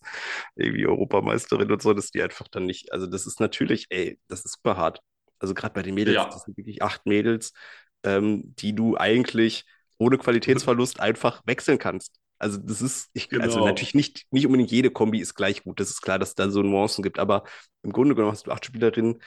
irgendwie 0.56 0.86
Europameisterin 0.86 1.71
und 1.71 1.82
so, 1.82 1.93
dass 1.93 2.12
die 2.12 2.21
einfach 2.21 2.47
dann 2.49 2.65
nicht, 2.65 2.91
also 2.91 3.08
das 3.08 3.25
ist 3.25 3.39
natürlich, 3.39 3.88
ey, 3.89 4.19
das 4.27 4.43
ist 4.45 4.53
super 4.53 4.77
hart. 4.77 4.99
Also 5.39 5.53
gerade 5.53 5.73
bei 5.73 5.84
den 5.84 5.95
Mädels, 5.95 6.15
ja. 6.15 6.25
das 6.25 6.43
sind 6.43 6.58
wirklich 6.58 6.82
acht 6.82 7.06
Mädels, 7.06 7.53
ähm, 8.03 8.56
die 8.58 8.73
du 8.73 8.97
eigentlich 8.97 9.65
ohne 9.97 10.17
Qualitätsverlust 10.17 10.99
einfach 10.99 11.41
wechseln 11.45 11.77
kannst. 11.77 12.19
Also 12.43 12.58
das 12.58 12.82
ist, 12.82 13.10
ich, 13.13 13.32
also 13.32 13.39
genau. 13.39 13.43
also 13.45 13.65
natürlich 13.65 13.95
nicht, 13.95 14.25
nicht 14.32 14.45
unbedingt 14.45 14.69
jede 14.69 14.91
Kombi 14.91 15.19
ist 15.19 15.34
gleich 15.34 15.63
gut. 15.63 15.79
Das 15.79 15.89
ist 15.89 16.01
klar, 16.01 16.19
dass 16.19 16.29
es 16.29 16.36
da 16.36 16.49
so 16.49 16.62
Nuancen 16.62 17.01
gibt, 17.01 17.17
aber 17.17 17.45
im 17.84 17.93
Grunde 17.93 18.15
genommen 18.15 18.34
hast 18.34 18.47
du 18.47 18.51
acht 18.51 18.65
Spielerinnen. 18.65 19.21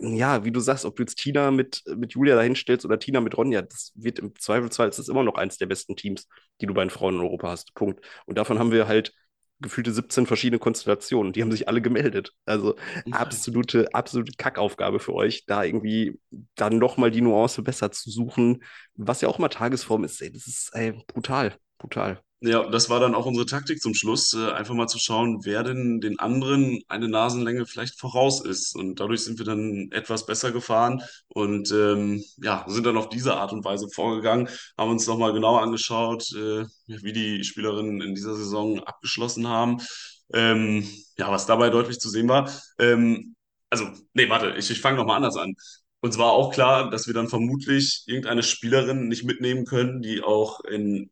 Ja, 0.00 0.44
wie 0.44 0.52
du 0.52 0.60
sagst, 0.60 0.84
ob 0.84 0.94
du 0.94 1.02
jetzt 1.02 1.16
Tina 1.16 1.50
mit, 1.50 1.82
mit 1.96 2.12
Julia 2.12 2.36
dahinstellst 2.36 2.84
oder 2.84 2.98
Tina 2.98 3.22
mit 3.22 3.36
Ronja, 3.36 3.62
das 3.62 3.92
wird 3.94 4.18
im 4.18 4.38
Zweifelsfall, 4.38 4.90
ist 4.90 4.98
das 4.98 5.08
immer 5.08 5.22
noch 5.22 5.36
eins 5.36 5.56
der 5.56 5.66
besten 5.66 5.96
Teams, 5.96 6.28
die 6.60 6.66
du 6.66 6.74
bei 6.74 6.84
den 6.84 6.90
Frauen 6.90 7.14
in 7.14 7.20
Europa 7.22 7.48
hast. 7.48 7.74
Punkt. 7.74 8.04
Und 8.26 8.36
davon 8.36 8.58
haben 8.58 8.72
wir 8.72 8.86
halt 8.86 9.14
gefühlte 9.60 9.92
17 9.92 10.26
verschiedene 10.26 10.58
Konstellationen. 10.58 11.32
Die 11.32 11.42
haben 11.42 11.52
sich 11.52 11.66
alle 11.66 11.80
gemeldet. 11.80 12.32
Also 12.44 12.76
absolute, 13.10 13.94
absolute 13.94 14.32
Kackaufgabe 14.36 15.00
für 15.00 15.14
euch, 15.14 15.46
da 15.46 15.64
irgendwie 15.64 16.18
dann 16.56 16.78
nochmal 16.78 17.10
die 17.10 17.22
Nuance 17.22 17.62
besser 17.62 17.90
zu 17.90 18.10
suchen, 18.10 18.62
was 18.94 19.22
ja 19.22 19.28
auch 19.28 19.38
mal 19.38 19.48
Tagesform 19.48 20.04
ist. 20.04 20.20
Ey, 20.20 20.30
das 20.30 20.46
ist 20.46 20.70
ey, 20.74 21.02
brutal, 21.06 21.54
brutal. 21.78 22.22
Ja, 22.42 22.66
das 22.70 22.88
war 22.88 23.00
dann 23.00 23.14
auch 23.14 23.26
unsere 23.26 23.44
Taktik 23.44 23.82
zum 23.82 23.92
Schluss, 23.92 24.32
äh, 24.32 24.52
einfach 24.52 24.72
mal 24.74 24.86
zu 24.86 24.98
schauen, 24.98 25.44
wer 25.44 25.62
denn 25.62 26.00
den 26.00 26.18
anderen 26.18 26.80
eine 26.88 27.06
Nasenlänge 27.06 27.66
vielleicht 27.66 27.98
voraus 28.00 28.42
ist. 28.42 28.74
Und 28.74 28.98
dadurch 28.98 29.24
sind 29.24 29.38
wir 29.38 29.44
dann 29.44 29.90
etwas 29.92 30.24
besser 30.24 30.50
gefahren 30.50 31.02
und 31.28 31.70
ähm, 31.70 32.24
ja, 32.42 32.64
sind 32.66 32.86
dann 32.86 32.96
auf 32.96 33.10
diese 33.10 33.36
Art 33.36 33.52
und 33.52 33.62
Weise 33.66 33.88
vorgegangen, 33.90 34.48
haben 34.78 34.90
uns 34.90 35.06
nochmal 35.06 35.34
genauer 35.34 35.60
angeschaut, 35.60 36.32
äh, 36.32 36.64
wie 36.86 37.12
die 37.12 37.44
Spielerinnen 37.44 38.00
in 38.00 38.14
dieser 38.14 38.34
Saison 38.34 38.80
abgeschlossen 38.84 39.46
haben. 39.46 39.76
Ähm, 40.32 40.88
ja, 41.18 41.30
was 41.30 41.44
dabei 41.44 41.68
deutlich 41.68 41.98
zu 41.98 42.08
sehen 42.08 42.28
war. 42.28 42.50
Ähm, 42.78 43.34
also, 43.68 43.86
nee, 44.14 44.28
warte, 44.30 44.54
ich, 44.56 44.70
ich 44.70 44.80
fange 44.80 44.96
nochmal 44.96 45.16
anders 45.16 45.36
an. 45.36 45.54
Uns 46.00 46.16
war 46.16 46.32
auch 46.32 46.52
klar, 46.52 46.88
dass 46.90 47.06
wir 47.06 47.12
dann 47.14 47.28
vermutlich 47.28 48.04
irgendeine 48.06 48.42
Spielerin 48.42 49.08
nicht 49.08 49.24
mitnehmen 49.24 49.66
können, 49.66 50.00
die 50.00 50.22
auch 50.22 50.60
in 50.64 51.10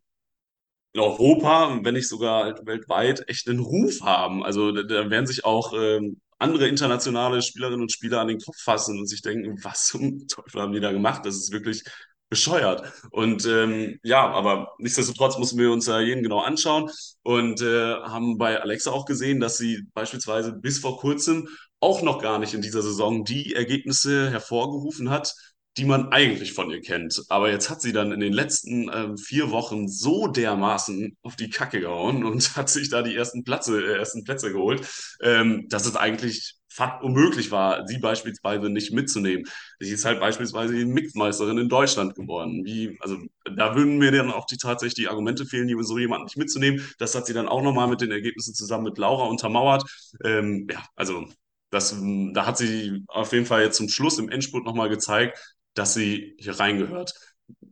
in 0.98 1.04
Europa, 1.04 1.78
wenn 1.82 1.94
nicht 1.94 2.08
sogar 2.08 2.54
weltweit, 2.66 3.28
echt 3.28 3.48
einen 3.48 3.60
Ruf 3.60 4.00
haben. 4.02 4.44
Also 4.44 4.72
da, 4.72 4.82
da 4.82 5.10
werden 5.10 5.26
sich 5.26 5.44
auch 5.44 5.72
ähm, 5.72 6.20
andere 6.38 6.68
internationale 6.68 7.40
Spielerinnen 7.40 7.82
und 7.82 7.92
Spieler 7.92 8.20
an 8.20 8.28
den 8.28 8.40
Kopf 8.40 8.56
fassen 8.60 8.98
und 8.98 9.06
sich 9.06 9.22
denken, 9.22 9.62
was 9.62 9.86
zum 9.86 10.26
Teufel 10.26 10.60
haben 10.60 10.72
die 10.72 10.80
da 10.80 10.92
gemacht? 10.92 11.24
Das 11.24 11.36
ist 11.36 11.52
wirklich 11.52 11.84
bescheuert. 12.28 12.92
Und 13.10 13.46
ähm, 13.46 13.98
ja, 14.02 14.28
aber 14.28 14.74
nichtsdestotrotz 14.78 15.38
mussten 15.38 15.58
wir 15.58 15.72
uns 15.72 15.86
ja 15.86 16.00
jeden 16.00 16.22
genau 16.22 16.40
anschauen 16.40 16.90
und 17.22 17.62
äh, 17.62 17.94
haben 17.94 18.36
bei 18.36 18.60
Alexa 18.60 18.90
auch 18.90 19.06
gesehen, 19.06 19.40
dass 19.40 19.56
sie 19.56 19.86
beispielsweise 19.94 20.52
bis 20.52 20.80
vor 20.80 20.98
kurzem 20.98 21.48
auch 21.80 22.02
noch 22.02 22.20
gar 22.20 22.38
nicht 22.38 22.54
in 22.54 22.60
dieser 22.62 22.82
Saison 22.82 23.24
die 23.24 23.54
Ergebnisse 23.54 24.30
hervorgerufen 24.30 25.10
hat, 25.10 25.32
die 25.78 25.84
man 25.84 26.08
eigentlich 26.12 26.52
von 26.52 26.70
ihr 26.70 26.80
kennt. 26.80 27.22
Aber 27.28 27.50
jetzt 27.50 27.70
hat 27.70 27.80
sie 27.80 27.92
dann 27.92 28.10
in 28.10 28.20
den 28.20 28.32
letzten 28.32 28.90
ähm, 28.92 29.16
vier 29.16 29.52
Wochen 29.52 29.88
so 29.88 30.26
dermaßen 30.26 31.16
auf 31.22 31.36
die 31.36 31.50
Kacke 31.50 31.80
gehauen 31.80 32.24
und 32.24 32.56
hat 32.56 32.68
sich 32.68 32.90
da 32.90 33.02
die 33.02 33.14
ersten 33.14 33.44
Plätze, 33.44 33.80
äh, 33.80 33.98
ersten 33.98 34.24
Plätze 34.24 34.52
geholt, 34.52 34.86
ähm, 35.22 35.66
dass 35.68 35.86
es 35.86 35.94
eigentlich 35.94 36.56
fast 36.68 37.02
unmöglich 37.02 37.50
war, 37.50 37.86
sie 37.86 37.98
beispielsweise 37.98 38.68
nicht 38.70 38.92
mitzunehmen. 38.92 39.44
Sie 39.80 39.90
ist 39.90 40.04
halt 40.04 40.20
beispielsweise 40.20 40.74
die 40.74 40.84
Mixmeisterin 40.84 41.58
in 41.58 41.68
Deutschland 41.68 42.14
geworden. 42.14 42.64
Wie, 42.64 42.96
also 43.00 43.16
da 43.56 43.74
würden 43.74 43.98
mir 43.98 44.12
dann 44.12 44.30
auch 44.30 44.46
die 44.46 44.58
tatsächlich 44.58 44.94
die 44.94 45.08
Argumente 45.08 45.46
fehlen, 45.46 45.68
so 45.82 45.98
jemanden 45.98 46.24
nicht 46.24 46.36
mitzunehmen. 46.36 46.84
Das 46.98 47.14
hat 47.14 47.26
sie 47.26 47.34
dann 47.34 47.48
auch 47.48 47.62
nochmal 47.62 47.88
mit 47.88 48.00
den 48.00 48.10
Ergebnissen 48.10 48.54
zusammen 48.54 48.84
mit 48.84 48.98
Laura 48.98 49.26
untermauert. 49.26 49.84
Ähm, 50.24 50.66
ja, 50.70 50.84
also 50.94 51.26
das, 51.70 51.94
da 52.32 52.46
hat 52.46 52.58
sie 52.58 53.04
auf 53.08 53.32
jeden 53.32 53.46
Fall 53.46 53.62
jetzt 53.62 53.76
zum 53.76 53.88
Schluss 53.88 54.18
im 54.18 54.30
Endspurt 54.30 54.64
nochmal 54.64 54.88
gezeigt, 54.88 55.38
dass 55.78 55.94
sie 55.94 56.36
hier 56.38 56.58
reingehört. 56.58 57.14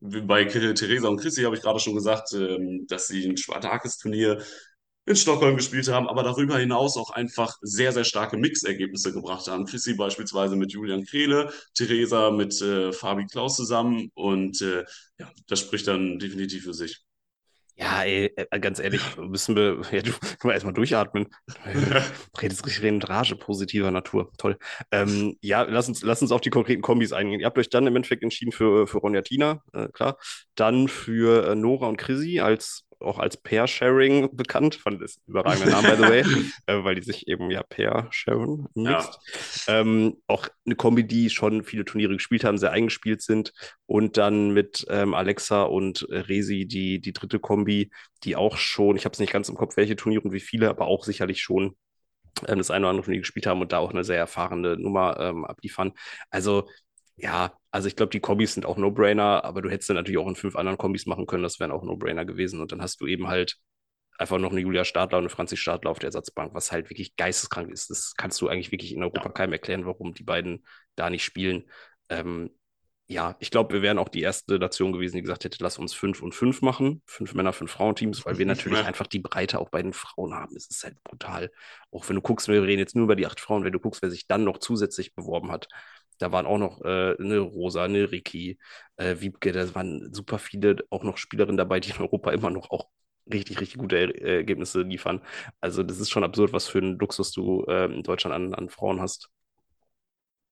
Bei 0.01 0.45
Theresa 0.45 1.09
und 1.09 1.21
Chrissy 1.21 1.42
habe 1.42 1.57
ich 1.57 1.62
gerade 1.62 1.81
schon 1.81 1.95
gesagt, 1.95 2.33
ähm, 2.33 2.87
dass 2.88 3.09
sie 3.09 3.27
ein 3.29 3.37
Spartakis-Turnier 3.37 4.42
in 5.07 5.16
Stockholm 5.16 5.57
gespielt 5.57 5.88
haben, 5.88 6.09
aber 6.09 6.23
darüber 6.23 6.59
hinaus 6.59 6.97
auch 6.97 7.11
einfach 7.11 7.57
sehr, 7.62 7.92
sehr 7.92 8.05
starke 8.05 8.37
Mixergebnisse 8.37 9.12
gebracht 9.12 9.47
haben. 9.47 9.64
Chrissy 9.66 9.95
beispielsweise 9.95 10.57
mit 10.57 10.73
Julian 10.73 11.05
Krehle, 11.05 11.53
Theresa 11.75 12.31
mit 12.31 12.61
äh, 12.61 12.92
Fabi 12.92 13.27
Klaus 13.27 13.57
zusammen 13.57 14.11
und 14.14 14.61
äh, 14.62 14.85
ja, 15.19 15.31
das 15.47 15.61
spricht 15.61 15.87
dann 15.87 16.19
definitiv 16.19 16.64
für 16.64 16.75
sich. 16.75 17.06
Ja, 17.78 18.04
ey, 18.04 18.32
äh, 18.36 18.58
ganz 18.58 18.78
ehrlich, 18.78 19.02
müssen 19.18 19.54
wir, 19.54 19.82
ja, 19.92 20.00
du, 20.00 20.10
du 20.40 20.50
erstmal 20.50 20.72
durchatmen. 20.72 21.28
Redest 22.40 22.64
richtig 22.66 22.84
in 22.84 23.02
Rage 23.02 23.36
positiver 23.36 23.90
Natur. 23.90 24.32
Toll. 24.38 24.56
Ähm, 24.90 25.36
ja, 25.42 25.62
lass 25.62 25.86
uns, 25.88 26.02
lass 26.02 26.22
uns 26.22 26.32
auf 26.32 26.40
die 26.40 26.48
konkreten 26.50 26.80
Kombis 26.80 27.12
eingehen. 27.12 27.40
Ihr 27.40 27.46
habt 27.46 27.58
euch 27.58 27.68
dann 27.68 27.86
im 27.86 27.94
Endeffekt 27.94 28.22
entschieden 28.22 28.52
für, 28.52 28.86
für 28.86 28.98
Ronja 28.98 29.20
Tina, 29.20 29.62
äh, 29.74 29.88
klar. 29.88 30.16
Dann 30.54 30.88
für 30.88 31.48
äh, 31.50 31.54
Nora 31.54 31.86
und 31.88 31.98
Chrissy 31.98 32.40
als 32.40 32.86
auch 33.00 33.18
als 33.18 33.37
Pair-Sharing 33.37 34.37
bekannt. 34.37 34.76
Fand 34.76 35.02
das 35.02 35.18
überragender 35.26 35.70
Name, 35.70 35.88
by 35.90 35.96
the 35.96 36.02
way, 36.02 36.24
äh, 36.66 36.85
weil 36.85 36.94
die 36.94 37.02
sich 37.02 37.28
eben 37.28 37.50
ja 37.50 37.62
Pair-Sharing 37.62 38.66
mixt. 38.74 39.18
Ja. 39.66 39.80
Ähm, 39.80 40.16
auch 40.26 40.48
eine 40.64 40.76
Kombi, 40.76 41.06
die 41.06 41.30
schon 41.30 41.64
viele 41.64 41.85
Turniere 41.85 42.14
gespielt 42.14 42.44
haben, 42.44 42.59
sehr 42.59 42.72
eingespielt 42.72 43.22
sind. 43.22 43.52
Und 43.87 44.16
dann 44.16 44.52
mit 44.52 44.87
ähm, 44.88 45.14
Alexa 45.14 45.62
und 45.62 46.06
Resi 46.11 46.66
die, 46.66 47.00
die 47.00 47.12
dritte 47.12 47.38
Kombi, 47.38 47.90
die 48.24 48.37
auch 48.37 48.56
schon, 48.56 48.96
ich 48.96 49.04
habe 49.04 49.12
es 49.12 49.18
nicht 49.18 49.32
ganz 49.32 49.48
im 49.48 49.56
Kopf, 49.56 49.76
welche 49.76 49.96
Turniere 49.96 50.22
und 50.22 50.32
wie 50.32 50.40
viele, 50.40 50.68
aber 50.68 50.87
auch 50.87 51.04
sicherlich 51.04 51.42
schon 51.42 51.76
ähm, 52.46 52.59
das 52.59 52.70
eine 52.70 52.85
oder 52.85 52.90
andere 52.90 53.04
Turnier 53.04 53.20
gespielt 53.20 53.46
haben 53.46 53.61
und 53.61 53.72
da 53.72 53.78
auch 53.78 53.90
eine 53.90 54.04
sehr 54.04 54.18
erfahrene 54.18 54.76
Nummer 54.76 55.18
ähm, 55.20 55.44
abliefern. 55.44 55.92
Also 56.30 56.68
ja, 57.16 57.52
also 57.70 57.88
ich 57.88 57.96
glaube, 57.96 58.11
die 58.11 58.20
Kombis 58.20 58.55
sind 58.55 58.66
auch 58.66 58.76
No-Brainer, 58.76 59.44
aber 59.44 59.62
du 59.62 59.70
hättest 59.70 59.88
dann 59.88 59.96
natürlich 59.96 60.18
auch 60.18 60.29
in 60.29 60.37
fünf 60.37 60.57
anderen 60.57 60.79
Kombis 60.79 61.07
machen 61.07 61.26
können, 61.26 61.42
das 61.42 61.59
wären 61.61 61.72
auch 61.72 61.83
No-Brainer 61.83 62.24
gewesen. 62.24 62.61
Und 62.61 62.72
dann 62.72 62.83
hast 62.83 63.00
du 63.00 63.07
eben 63.07 63.26
halt 63.29 63.57
einfach 64.18 64.38
noch 64.38 64.50
eine 64.50 64.61
Julia 64.61 64.85
Stadler 64.85 65.18
und 65.18 65.24
eine 65.24 65.31
Franzi 65.31 65.57
Stadler 65.57 65.90
auf 65.90 65.98
der 65.98 66.09
Ersatzbank, 66.09 66.55
was 66.55 66.72
halt 66.72 66.90
wirklich 66.90 67.16
geisteskrank 67.16 67.70
ist. 67.70 67.90
Das 67.90 68.14
kannst 68.16 68.40
du 68.40 68.48
eigentlich 68.48 68.72
wirklich 68.72 68.94
in 68.94 69.02
Europa 69.02 69.24
ja. 69.24 69.33
keinem 69.33 69.52
erklären, 69.52 69.87
warum 69.87 70.14
die 70.14 70.24
beiden 70.24 70.66
da 70.94 71.11
nicht 71.11 71.24
spielen. 71.24 71.64
Ähm, 72.09 72.50
ja, 73.09 73.37
ich 73.38 73.50
glaube, 73.52 73.72
wir 73.72 73.83
wären 73.83 73.98
auch 73.98 74.09
die 74.09 74.22
erste 74.22 74.59
Nation 74.59 74.92
gewesen, 74.92 75.16
die 75.16 75.22
gesagt 75.22 75.44
hätte, 75.44 75.59
lass 75.61 75.79
uns 75.79 75.94
fünf 75.94 76.22
und 76.22 76.35
fünf 76.35 76.61
machen. 76.61 77.02
Fünf 77.07 77.35
Männer, 77.35 77.52
fünf 77.52 77.70
Frauenteams, 77.70 78.26
weil 78.26 78.38
wir 78.38 78.46
natürlich 78.46 78.81
ja. 78.81 78.85
einfach 78.85 79.07
die 79.07 79.20
Breite 79.20 79.61
auch 79.61 79.68
bei 79.70 79.83
den 79.83 79.92
Frauen 79.92 80.35
haben. 80.35 80.57
Es 80.57 80.66
ist 80.66 80.83
halt 80.83 81.02
brutal. 81.05 81.50
Auch 81.92 82.09
wenn 82.09 82.16
du 82.16 82.22
guckst, 82.22 82.48
wir 82.48 82.62
reden 82.62 82.81
jetzt 82.81 82.96
nur 82.96 83.05
über 83.05 83.16
die 83.16 83.26
acht 83.26 83.38
Frauen, 83.38 83.64
wenn 83.64 83.72
du 83.72 83.79
guckst, 83.79 84.02
wer 84.02 84.11
sich 84.11 84.26
dann 84.26 84.44
noch 84.44 84.59
zusätzlich 84.59 85.14
beworben 85.14 85.52
hat, 85.52 85.68
da 86.18 86.33
waren 86.33 86.46
auch 86.46 86.59
noch 86.59 86.81
äh, 86.83 87.16
eine 87.18 87.38
Rosa, 87.38 87.85
eine 87.85 88.11
Ricky, 88.11 88.59
äh, 88.96 89.16
Wiebke, 89.20 89.52
da 89.52 89.74
waren 89.74 90.12
super 90.12 90.38
viele 90.38 90.76
auch 90.90 91.02
noch 91.05 91.16
Spielerinnen 91.18 91.57
dabei, 91.57 91.81
die 91.81 91.90
in 91.90 91.98
Europa 91.98 92.31
immer 92.33 92.50
noch 92.50 92.70
auch 92.70 92.88
richtig, 93.33 93.61
richtig 93.61 93.79
gute 93.79 93.96
er 93.96 94.14
äh, 94.14 94.37
Ergebnisse 94.38 94.83
liefern. 94.83 95.20
Also 95.61 95.83
das 95.83 95.98
ist 96.00 96.11
schon 96.11 96.24
absurd, 96.24 96.52
was 96.52 96.68
für 96.68 96.79
einen 96.79 96.98
Luxus 96.98 97.33
du 97.33 97.64
äh, 97.68 97.87
in 97.87 98.02
Deutschland 98.02 98.35
an, 98.35 98.55
an 98.55 98.68
Frauen 98.70 99.00
hast. 99.00 99.31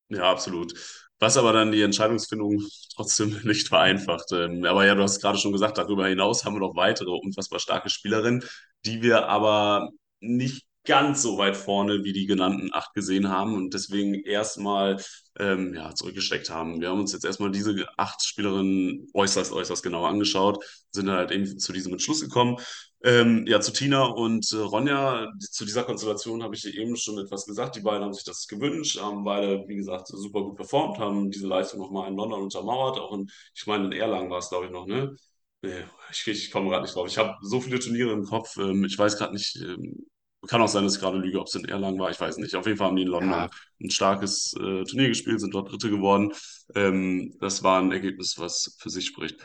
Ja, 0.08 0.30
absolut. 0.30 0.74
Was 1.18 1.36
aber 1.36 1.52
dann 1.52 1.72
die 1.72 1.82
Entscheidungsfindung 1.82 2.62
trotzdem 2.94 3.30
nicht 3.44 3.68
vereinfacht. 3.68 4.32
Ähm, 4.32 4.64
aber 4.64 4.84
ja, 4.86 4.94
du 4.94 5.02
hast 5.02 5.20
gerade 5.20 5.38
schon 5.38 5.52
gesagt, 5.52 5.78
darüber 5.78 6.06
hinaus 6.08 6.44
haben 6.44 6.54
wir 6.54 6.60
noch 6.60 6.76
weitere 6.76 7.10
unfassbar 7.10 7.58
starke 7.60 7.90
Spielerinnen, 7.90 8.44
die 8.84 9.02
wir 9.02 9.28
aber 9.28 9.90
nicht 10.20 10.66
ganz 10.84 11.22
so 11.22 11.38
weit 11.38 11.56
vorne 11.56 12.04
wie 12.04 12.12
die 12.12 12.26
genannten 12.26 12.70
acht 12.72 12.92
gesehen 12.94 13.28
haben 13.28 13.54
und 13.54 13.72
deswegen 13.74 14.14
erstmal 14.14 15.02
ähm, 15.38 15.74
ja, 15.74 15.94
zurückgesteckt 15.94 16.50
haben. 16.50 16.80
Wir 16.80 16.90
haben 16.90 17.00
uns 17.00 17.12
jetzt 17.12 17.24
erstmal 17.24 17.50
diese 17.50 17.86
acht 17.96 18.24
Spielerinnen 18.24 19.08
äußerst, 19.14 19.52
äußerst 19.52 19.82
genau 19.82 20.04
angeschaut, 20.04 20.64
sind 20.92 21.10
halt 21.10 21.30
eben 21.30 21.58
zu 21.58 21.72
diesem 21.72 21.92
Entschluss 21.92 22.20
gekommen. 22.20 22.58
Ähm, 23.02 23.46
ja, 23.46 23.60
zu 23.60 23.72
Tina 23.72 24.04
und 24.04 24.50
äh, 24.52 24.56
Ronja, 24.56 25.30
zu 25.38 25.64
dieser 25.66 25.84
Konstellation 25.84 26.42
habe 26.42 26.54
ich 26.54 26.64
eben 26.66 26.96
schon 26.96 27.18
etwas 27.18 27.44
gesagt. 27.44 27.76
Die 27.76 27.80
beiden 27.80 28.02
haben 28.02 28.14
sich 28.14 28.24
das 28.24 28.46
gewünscht, 28.46 28.98
haben 29.00 29.24
beide, 29.24 29.64
wie 29.68 29.76
gesagt, 29.76 30.08
super 30.08 30.42
gut 30.42 30.56
performt, 30.56 30.98
haben 30.98 31.30
diese 31.30 31.46
Leistung 31.46 31.80
nochmal 31.80 32.08
in 32.08 32.16
London 32.16 32.42
untermauert. 32.42 32.98
Auch 32.98 33.12
in, 33.12 33.30
ich 33.54 33.66
meine, 33.66 33.86
in 33.86 33.92
Erlangen 33.92 34.30
war 34.30 34.38
es, 34.38 34.48
glaube 34.48 34.66
ich, 34.66 34.70
noch, 34.70 34.86
ne? 34.86 35.14
Nee, 35.60 35.84
ich, 36.10 36.26
ich 36.26 36.50
komme 36.50 36.70
gerade 36.70 36.82
nicht 36.82 36.94
drauf. 36.94 37.06
Ich 37.08 37.18
habe 37.18 37.36
so 37.42 37.60
viele 37.60 37.78
Turniere 37.78 38.12
im 38.12 38.24
Kopf. 38.24 38.56
Ähm, 38.58 38.84
ich 38.84 38.98
weiß 38.98 39.18
gerade 39.18 39.34
nicht, 39.34 39.56
ähm, 39.56 40.06
kann 40.46 40.62
auch 40.62 40.68
sein, 40.68 40.84
dass 40.84 40.94
ich 40.96 41.00
gerade 41.00 41.18
lüge, 41.18 41.40
ob 41.40 41.46
es 41.46 41.54
in 41.54 41.64
Erlangen 41.64 41.98
war, 41.98 42.10
ich 42.10 42.20
weiß 42.20 42.38
nicht. 42.38 42.54
Auf 42.54 42.66
jeden 42.66 42.78
Fall 42.78 42.88
haben 42.88 42.96
die 42.96 43.02
in 43.02 43.08
London 43.08 43.30
ja. 43.30 43.50
ein 43.80 43.90
starkes 43.90 44.54
äh, 44.54 44.84
Turnier 44.84 45.08
gespielt, 45.08 45.40
sind 45.40 45.54
dort 45.54 45.70
Dritte 45.70 45.90
geworden. 45.90 46.32
Ähm, 46.74 47.36
das 47.40 47.62
war 47.62 47.80
ein 47.80 47.92
Ergebnis, 47.92 48.38
was 48.38 48.76
für 48.78 48.90
sich 48.90 49.06
spricht. 49.06 49.38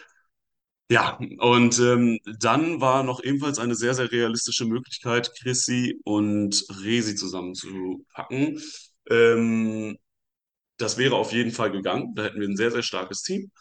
Ja, 0.91 1.19
und 1.37 1.77
ähm, 1.79 2.19
dann 2.39 2.81
war 2.81 3.03
noch 3.03 3.23
ebenfalls 3.23 3.59
eine 3.59 3.75
sehr, 3.75 3.93
sehr 3.93 4.11
realistische 4.11 4.65
Möglichkeit, 4.65 5.31
Chrissy 5.39 5.99
und 6.03 6.65
Resi 6.83 7.15
zusammenzupacken. 7.15 8.59
Ähm, 9.07 9.97
das 10.77 10.97
wäre 10.97 11.15
auf 11.15 11.31
jeden 11.31 11.51
Fall 11.51 11.71
gegangen. 11.71 12.15
Da 12.15 12.23
hätten 12.23 12.39
wir 12.39 12.47
ein 12.47 12.57
sehr, 12.57 12.71
sehr 12.71 12.81
starkes 12.81 13.21
Team. 13.21 13.51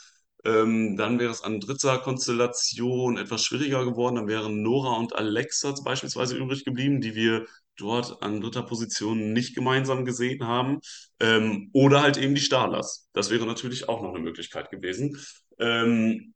Ähm, 0.45 0.97
dann 0.97 1.19
wäre 1.19 1.31
es 1.31 1.43
an 1.43 1.61
dritter 1.61 1.99
Konstellation 1.99 3.19
etwas 3.19 3.45
schwieriger 3.45 3.85
geworden. 3.85 4.17
Dann 4.17 4.29
wären 4.29 4.63
Nora 4.63 4.97
und 4.97 5.15
Alexa 5.15 5.75
beispielsweise 5.85 6.37
übrig 6.37 6.65
geblieben, 6.65 7.01
die 7.01 7.15
wir 7.15 7.47
dort 7.77 8.23
an 8.23 8.41
dritter 8.41 8.63
Position 8.63 9.33
nicht 9.33 9.55
gemeinsam 9.55 10.05
gesehen 10.05 10.47
haben. 10.47 10.81
Ähm, 11.21 11.71
oder 11.73 12.03
halt 12.03 12.17
eben 12.17 12.35
die 12.35 12.41
Starlers. 12.41 13.09
Das 13.13 13.31
wäre 13.31 13.47
natürlich 13.47 13.89
auch 13.89 14.03
noch 14.03 14.11
eine 14.11 14.21
Möglichkeit 14.21 14.71
gewesen. 14.71 15.19
Ähm, 15.59 16.35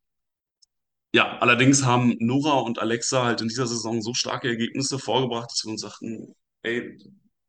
ja, 1.14 1.38
allerdings 1.38 1.84
haben 1.84 2.16
Nora 2.20 2.60
und 2.60 2.78
Alexa 2.78 3.24
halt 3.24 3.40
in 3.42 3.48
dieser 3.48 3.66
Saison 3.66 4.00
so 4.02 4.14
starke 4.14 4.48
Ergebnisse 4.48 4.98
vorgebracht, 4.98 5.50
dass 5.50 5.64
wir 5.64 5.72
uns 5.72 5.82
sagten, 5.82 6.34
ey, 6.62 6.98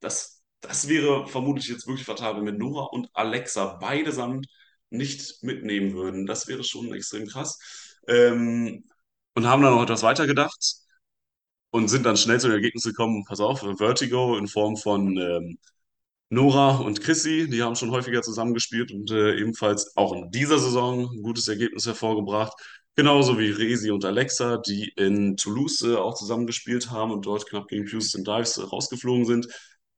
das, 0.01 0.43
das 0.59 0.89
wäre 0.89 1.27
vermutlich 1.27 1.67
jetzt 1.69 1.87
wirklich 1.87 2.05
fatal, 2.05 2.35
wenn 2.35 2.45
wir 2.45 2.51
Nora 2.51 2.85
und 2.87 3.09
Alexa 3.13 3.77
beide 3.79 4.11
samt 4.11 4.47
nicht 4.93 5.43
mitnehmen 5.43 5.93
würden. 5.93 6.25
Das 6.25 6.47
wäre 6.47 6.63
schon 6.63 6.93
extrem 6.93 7.27
krass. 7.27 7.59
Ähm, 8.07 8.85
und 9.35 9.47
haben 9.47 9.63
dann 9.63 9.73
noch 9.73 9.83
etwas 9.83 10.03
weiter 10.03 10.27
gedacht 10.27 10.75
und 11.71 11.87
sind 11.89 12.05
dann 12.05 12.17
schnell 12.17 12.39
zu 12.39 12.47
dem 12.47 12.55
Ergebnis 12.55 12.83
gekommen, 12.83 13.25
pass 13.27 13.39
auf, 13.39 13.61
Vertigo 13.77 14.37
in 14.37 14.47
Form 14.47 14.77
von 14.77 15.17
ähm, 15.17 15.57
Nora 16.29 16.77
und 16.77 17.01
Chrissy, 17.01 17.49
die 17.49 17.61
haben 17.63 17.75
schon 17.75 17.91
häufiger 17.91 18.21
zusammengespielt 18.21 18.91
und 18.91 19.11
äh, 19.11 19.35
ebenfalls 19.39 19.95
auch 19.97 20.13
in 20.13 20.31
dieser 20.31 20.59
Saison 20.59 21.09
ein 21.11 21.21
gutes 21.23 21.47
Ergebnis 21.47 21.85
hervorgebracht. 21.85 22.53
Genauso 22.95 23.39
wie 23.39 23.49
Resi 23.49 23.91
und 23.91 24.05
Alexa, 24.05 24.57
die 24.57 24.91
in 24.95 25.35
Toulouse 25.37 25.81
äh, 25.81 25.95
auch 25.95 26.15
zusammengespielt 26.15 26.91
haben 26.91 27.11
und 27.11 27.25
dort 27.25 27.47
knapp 27.47 27.67
gegen 27.67 27.87
Houston 27.87 28.23
Dives 28.23 28.57
äh, 28.57 28.63
rausgeflogen 28.63 29.25
sind. 29.25 29.47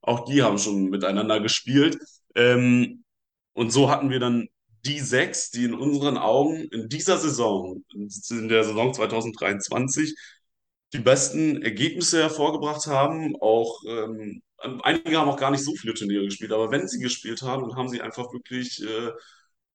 Auch 0.01 0.25
die 0.25 0.43
haben 0.43 0.57
schon 0.57 0.89
miteinander 0.89 1.39
gespielt. 1.41 1.97
Ähm, 2.35 3.03
und 3.53 3.71
so 3.71 3.89
hatten 3.89 4.09
wir 4.09 4.19
dann 4.19 4.47
die 4.85 4.99
sechs, 4.99 5.51
die 5.51 5.65
in 5.65 5.73
unseren 5.73 6.17
Augen 6.17 6.55
in 6.71 6.89
dieser 6.89 7.17
Saison, 7.17 7.83
in 7.93 8.47
der 8.49 8.63
Saison 8.63 8.93
2023, 8.93 10.15
die 10.93 10.99
besten 10.99 11.61
Ergebnisse 11.61 12.21
hervorgebracht 12.21 12.87
haben. 12.87 13.35
Auch 13.41 13.81
ähm, 13.87 14.41
einige 14.83 15.17
haben 15.17 15.29
auch 15.29 15.39
gar 15.39 15.51
nicht 15.51 15.63
so 15.63 15.75
viele 15.75 15.93
Turniere 15.93 16.25
gespielt, 16.25 16.51
aber 16.51 16.71
wenn 16.71 16.87
sie 16.87 16.99
gespielt 16.99 17.41
haben, 17.41 17.67
dann 17.67 17.77
haben 17.77 17.89
sie 17.89 18.01
einfach 18.01 18.31
wirklich 18.33 18.81
äh, 18.83 19.11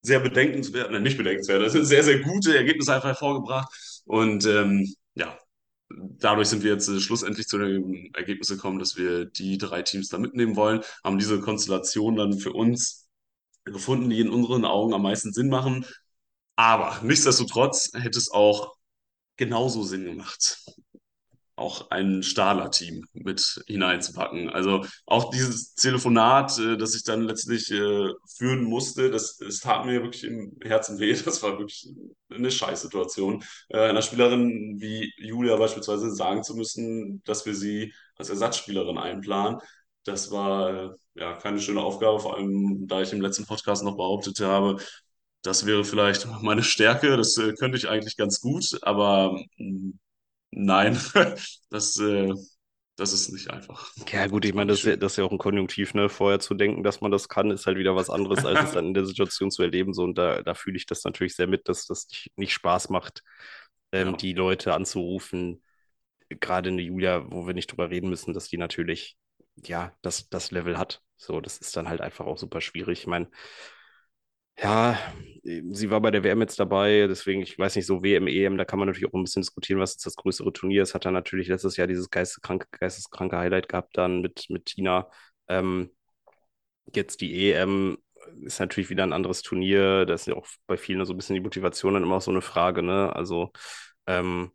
sehr 0.02 0.20
bedenkenswert, 0.20 0.90
nein, 0.90 1.02
nicht 1.02 1.18
bedenkenswert, 1.18 1.62
das 1.62 1.72
sind 1.72 1.84
sehr, 1.84 2.02
sehr 2.02 2.20
gute 2.20 2.56
Ergebnisse 2.56 2.94
einfach 2.94 3.08
hervorgebracht. 3.08 3.70
Und 4.06 4.46
ähm, 4.46 4.94
ja, 5.14 5.38
dadurch 5.90 6.48
sind 6.48 6.62
wir 6.62 6.72
jetzt 6.72 6.88
äh, 6.88 7.00
schlussendlich 7.00 7.46
zu 7.48 7.58
dem 7.58 8.10
Ergebnis 8.14 8.48
gekommen, 8.48 8.78
dass 8.78 8.96
wir 8.96 9.26
die 9.26 9.58
drei 9.58 9.82
Teams 9.82 10.08
da 10.08 10.18
mitnehmen 10.18 10.56
wollen, 10.56 10.82
haben 11.04 11.18
diese 11.18 11.40
Konstellation 11.40 12.16
dann 12.16 12.38
für 12.38 12.52
uns 12.52 12.99
gefunden, 13.64 14.10
die 14.10 14.20
in 14.20 14.30
unseren 14.30 14.64
Augen 14.64 14.94
am 14.94 15.02
meisten 15.02 15.32
Sinn 15.32 15.48
machen. 15.48 15.86
Aber 16.56 17.00
nichtsdestotrotz 17.02 17.90
hätte 17.94 18.18
es 18.18 18.30
auch 18.30 18.74
genauso 19.36 19.82
Sinn 19.82 20.04
gemacht, 20.04 20.58
auch 21.56 21.90
ein 21.90 22.22
Stahler-Team 22.22 23.06
mit 23.12 23.62
hineinzupacken. 23.66 24.50
Also 24.50 24.84
auch 25.06 25.30
dieses 25.30 25.74
Telefonat, 25.74 26.58
äh, 26.58 26.76
das 26.76 26.94
ich 26.94 27.04
dann 27.04 27.22
letztlich 27.22 27.70
äh, 27.70 28.08
führen 28.36 28.64
musste, 28.64 29.10
das, 29.10 29.36
das 29.36 29.60
tat 29.60 29.86
mir 29.86 30.02
wirklich 30.02 30.24
im 30.24 30.56
Herzen 30.62 30.98
weh. 30.98 31.14
Das 31.24 31.42
war 31.42 31.58
wirklich 31.58 31.88
eine 32.30 32.50
Scheißsituation. 32.50 33.44
Äh, 33.68 33.78
einer 33.88 34.02
Spielerin 34.02 34.76
wie 34.80 35.12
Julia 35.18 35.56
beispielsweise 35.56 36.14
sagen 36.14 36.42
zu 36.42 36.54
müssen, 36.54 37.22
dass 37.24 37.46
wir 37.46 37.54
sie 37.54 37.94
als 38.16 38.30
Ersatzspielerin 38.30 38.98
einplanen. 38.98 39.60
Das 40.04 40.30
war 40.30 40.96
ja 41.14 41.34
keine 41.36 41.60
schöne 41.60 41.80
Aufgabe, 41.82 42.20
vor 42.20 42.36
allem 42.36 42.86
da 42.88 43.02
ich 43.02 43.12
im 43.12 43.20
letzten 43.20 43.46
Podcast 43.46 43.84
noch 43.84 43.96
behauptet 43.96 44.40
habe, 44.40 44.78
das 45.42 45.66
wäre 45.66 45.84
vielleicht 45.84 46.26
meine 46.42 46.62
Stärke, 46.62 47.16
das 47.16 47.36
äh, 47.38 47.54
könnte 47.54 47.78
ich 47.78 47.88
eigentlich 47.88 48.16
ganz 48.16 48.40
gut, 48.40 48.78
aber 48.82 49.40
mh, 49.58 49.92
Nein, 50.52 50.98
das, 51.70 51.98
äh, 52.00 52.32
das 52.96 53.12
ist 53.12 53.30
nicht 53.32 53.50
einfach. 53.50 53.92
Ja, 54.08 54.26
gut, 54.28 54.44
ich 54.44 54.54
meine, 54.54 54.72
das 54.72 54.80
ist 54.80 54.84
ja, 54.86 54.96
schön. 54.96 54.96
das 54.96 55.12
ist 55.12 55.16
ja 55.18 55.24
auch 55.24 55.30
ein 55.32 55.38
Konjunktiv, 55.38 55.94
ne? 55.94 56.08
Vorher 56.08 56.40
zu 56.40 56.54
denken, 56.54 56.82
dass 56.82 57.00
man 57.00 57.10
das 57.10 57.28
kann, 57.28 57.50
ist 57.50 57.66
halt 57.66 57.76
wieder 57.76 57.94
was 57.96 58.08
anderes, 58.08 58.44
als 58.44 58.62
es 58.62 58.72
dann 58.72 58.86
in 58.86 58.94
der 58.94 59.04
Situation 59.04 59.50
zu 59.50 59.62
erleben. 59.62 59.92
So, 59.92 60.04
und 60.04 60.16
da, 60.16 60.42
da 60.42 60.54
fühle 60.54 60.76
ich 60.76 60.86
das 60.86 61.04
natürlich 61.04 61.34
sehr 61.34 61.46
mit, 61.46 61.68
dass 61.68 61.86
das 61.86 62.08
nicht, 62.08 62.30
nicht 62.36 62.52
Spaß 62.54 62.88
macht, 62.88 63.22
ähm, 63.92 64.16
Ja, 64.16 64.16
die 64.16 64.32
Leute 64.32 64.74
anzurufen. 64.74 65.62
Gerade 66.30 66.70
eine 66.70 66.82
Julia, 66.82 67.30
wo 67.32 67.46
wir 67.46 67.54
nicht 67.54 67.70
drüber 67.72 67.90
reden 67.90 68.10
müssen, 68.10 68.34
dass 68.34 68.48
die 68.48 68.58
natürlich, 68.58 69.16
ja, 69.56 69.92
das, 70.02 70.28
das 70.28 70.50
Level 70.50 70.78
hat. 70.78 71.02
So, 71.16 71.40
das 71.40 71.58
ist 71.58 71.76
dann 71.76 71.88
halt 71.88 72.00
einfach 72.00 72.26
auch 72.26 72.38
super 72.38 72.60
schwierig. 72.60 73.00
Ich 73.00 73.06
meine, 73.06 73.28
ja, 74.58 74.98
sie 75.42 75.90
war 75.90 76.00
bei 76.00 76.10
der 76.10 76.22
WM 76.22 76.40
jetzt 76.40 76.60
dabei, 76.60 77.06
deswegen, 77.08 77.40
ich 77.42 77.58
weiß 77.58 77.76
nicht, 77.76 77.86
so 77.86 78.02
WM, 78.02 78.26
EM, 78.26 78.58
da 78.58 78.64
kann 78.66 78.78
man 78.78 78.88
natürlich 78.88 79.08
auch 79.08 79.14
ein 79.14 79.24
bisschen 79.24 79.42
diskutieren, 79.42 79.80
was 79.80 79.92
jetzt 79.94 80.06
das 80.06 80.16
größere 80.16 80.52
Turnier 80.52 80.82
ist. 80.82 80.94
Hat 80.94 81.04
dann 81.06 81.14
natürlich 81.14 81.48
letztes 81.48 81.76
Jahr 81.76 81.86
dieses 81.86 82.10
geisteskranke, 82.10 82.66
geisteskranke 82.78 83.38
Highlight 83.38 83.68
gehabt, 83.68 83.96
dann 83.96 84.20
mit, 84.20 84.46
mit 84.50 84.66
Tina. 84.66 85.08
Ähm, 85.48 85.90
jetzt 86.94 87.20
die 87.20 87.50
EM 87.52 87.98
ist 88.44 88.60
natürlich 88.60 88.90
wieder 88.90 89.04
ein 89.04 89.12
anderes 89.12 89.42
Turnier. 89.42 90.06
Da 90.06 90.14
ist 90.14 90.26
ja 90.26 90.34
auch 90.34 90.46
bei 90.66 90.76
vielen 90.76 91.04
so 91.06 91.14
ein 91.14 91.16
bisschen 91.16 91.34
die 91.34 91.40
Motivation 91.40 91.94
dann 91.94 92.02
immer 92.02 92.16
auch 92.16 92.22
so 92.22 92.30
eine 92.30 92.42
Frage, 92.42 92.82
ne? 92.82 93.14
Also, 93.14 93.52
ähm, 94.06 94.52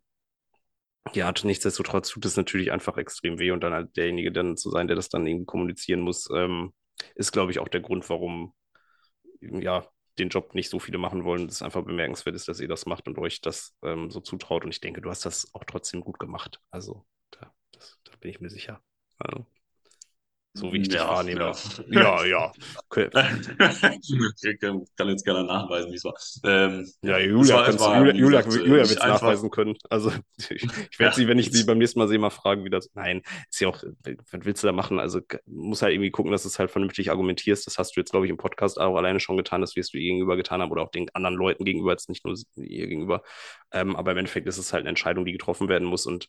ja, 1.12 1.32
nichtsdestotrotz 1.42 2.10
tut 2.10 2.24
es 2.24 2.36
natürlich 2.36 2.72
einfach 2.72 2.96
extrem 2.96 3.38
weh 3.38 3.50
und 3.50 3.62
dann 3.62 3.72
halt 3.72 3.96
derjenige 3.96 4.32
dann 4.32 4.56
zu 4.56 4.70
sein, 4.70 4.86
der 4.86 4.96
das 4.96 5.08
dann 5.08 5.26
irgendwie 5.26 5.46
kommunizieren 5.46 6.00
muss, 6.00 6.28
ähm, 6.34 6.72
ist, 7.14 7.32
glaube 7.32 7.52
ich, 7.52 7.58
auch 7.58 7.68
der 7.68 7.80
Grund, 7.80 8.08
warum 8.10 8.54
ja, 9.40 9.86
den 10.18 10.28
Job 10.28 10.54
nicht 10.54 10.70
so 10.70 10.78
viele 10.78 10.98
machen 10.98 11.24
wollen. 11.24 11.46
Das 11.46 11.56
ist 11.56 11.62
einfach 11.62 11.84
bemerkenswert 11.84 12.36
ist, 12.36 12.48
dass 12.48 12.60
ihr 12.60 12.68
das 12.68 12.86
macht 12.86 13.06
und 13.06 13.18
euch 13.18 13.40
das 13.40 13.76
ähm, 13.82 14.10
so 14.10 14.20
zutraut. 14.20 14.64
Und 14.64 14.70
ich 14.70 14.80
denke, 14.80 15.00
du 15.00 15.10
hast 15.10 15.26
das 15.26 15.52
auch 15.54 15.64
trotzdem 15.64 16.00
gut 16.00 16.18
gemacht. 16.18 16.60
Also, 16.70 17.06
da, 17.30 17.52
das, 17.72 17.98
da 18.04 18.12
bin 18.20 18.30
ich 18.30 18.40
mir 18.40 18.50
sicher. 18.50 18.80
Also, 19.18 19.46
so 20.56 20.72
wie 20.72 20.78
ich 20.78 20.88
dich 20.88 20.96
ja, 20.96 21.04
ja. 21.04 21.08
wahrnehme. 21.10 21.52
Ja, 21.90 22.24
ja. 22.24 22.52
Okay. 22.88 23.08
Ich 24.42 24.60
kann 24.60 25.08
jetzt 25.08 25.24
gerne 25.24 25.44
nachweisen, 25.44 25.90
wie 25.92 25.96
es 25.96 26.04
war. 26.04 26.14
Ähm, 26.44 26.90
Ja, 27.02 27.18
ja, 27.18 27.26
Julia, 27.26 27.66
es 27.66 27.78
war, 27.78 27.98
Julia, 27.98 28.14
wie 28.14 28.18
Julia, 28.18 28.42
gesagt, 28.42 28.66
Julia 28.66 28.88
wird 28.88 28.98
es 28.98 29.06
nachweisen 29.06 29.50
können. 29.50 29.76
Also 29.90 30.12
ich, 30.38 30.50
ich 30.50 30.98
werde 30.98 31.10
Ja, 31.10 31.12
sie, 31.12 31.28
wenn 31.28 31.38
ich 31.38 31.50
sie 31.52 31.64
beim 31.64 31.78
nächsten 31.78 31.98
Mal 31.98 32.08
sehe, 32.08 32.18
mal 32.18 32.30
fragen, 32.30 32.64
wie 32.64 32.70
das. 32.70 32.90
Nein, 32.94 33.22
ist 33.50 33.60
ja 33.60 33.68
auch, 33.68 33.82
was 33.82 34.44
willst 34.44 34.62
du 34.62 34.66
da 34.66 34.72
machen? 34.72 34.98
Also 34.98 35.20
muss 35.46 35.82
halt 35.82 35.92
irgendwie 35.92 36.10
gucken, 36.10 36.32
dass 36.32 36.42
du 36.42 36.48
es 36.48 36.58
halt 36.58 36.70
vernünftig 36.70 37.10
argumentierst. 37.10 37.66
Das 37.66 37.78
hast 37.78 37.96
du 37.96 38.00
jetzt, 38.00 38.10
glaube 38.10 38.26
ich, 38.26 38.30
im 38.30 38.36
Podcast 38.38 38.80
auch 38.80 38.96
alleine 38.96 39.20
schon 39.20 39.36
getan, 39.36 39.60
das 39.60 39.76
wirst 39.76 39.92
du 39.92 39.98
ihr 39.98 40.04
gegenüber 40.04 40.36
getan 40.36 40.62
haben 40.62 40.70
oder 40.70 40.82
auch 40.82 40.90
den 40.90 41.08
anderen 41.14 41.36
Leuten 41.36 41.64
gegenüber, 41.64 41.92
jetzt 41.92 42.08
nicht 42.08 42.24
nur 42.24 42.34
ihr 42.56 42.86
gegenüber. 42.86 43.22
Ähm, 43.72 43.96
aber 43.96 44.12
im 44.12 44.18
Endeffekt 44.18 44.46
ist 44.46 44.58
es 44.58 44.72
halt 44.72 44.82
eine 44.82 44.90
Entscheidung, 44.90 45.24
die 45.24 45.32
getroffen 45.32 45.68
werden 45.68 45.86
muss 45.86 46.06
und 46.06 46.28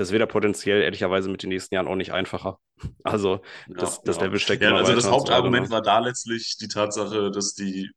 das 0.00 0.10
wird 0.12 0.20
ja 0.20 0.26
potenziell 0.26 0.82
ehrlicherweise 0.82 1.28
mit 1.28 1.42
den 1.42 1.50
nächsten 1.50 1.74
Jahren 1.74 1.88
auch 1.88 1.96
nicht 1.96 2.12
einfacher. 2.12 2.58
Also 3.04 3.40
ja, 3.66 3.74
das, 3.76 4.02
das 4.02 4.16
ja. 4.16 4.24
Level 4.24 4.38
steigt 4.38 4.62
Ja, 4.62 4.70
immer 4.70 4.78
also 4.78 4.94
das. 4.94 5.10
Hauptargument 5.10 5.66
Ne? 5.66 5.70
war 5.70 5.82
da 5.82 5.98
letztlich 6.00 6.56
die 6.58 6.68
Tatsache, 6.68 7.30
dass 7.30 7.54
die 7.54 7.90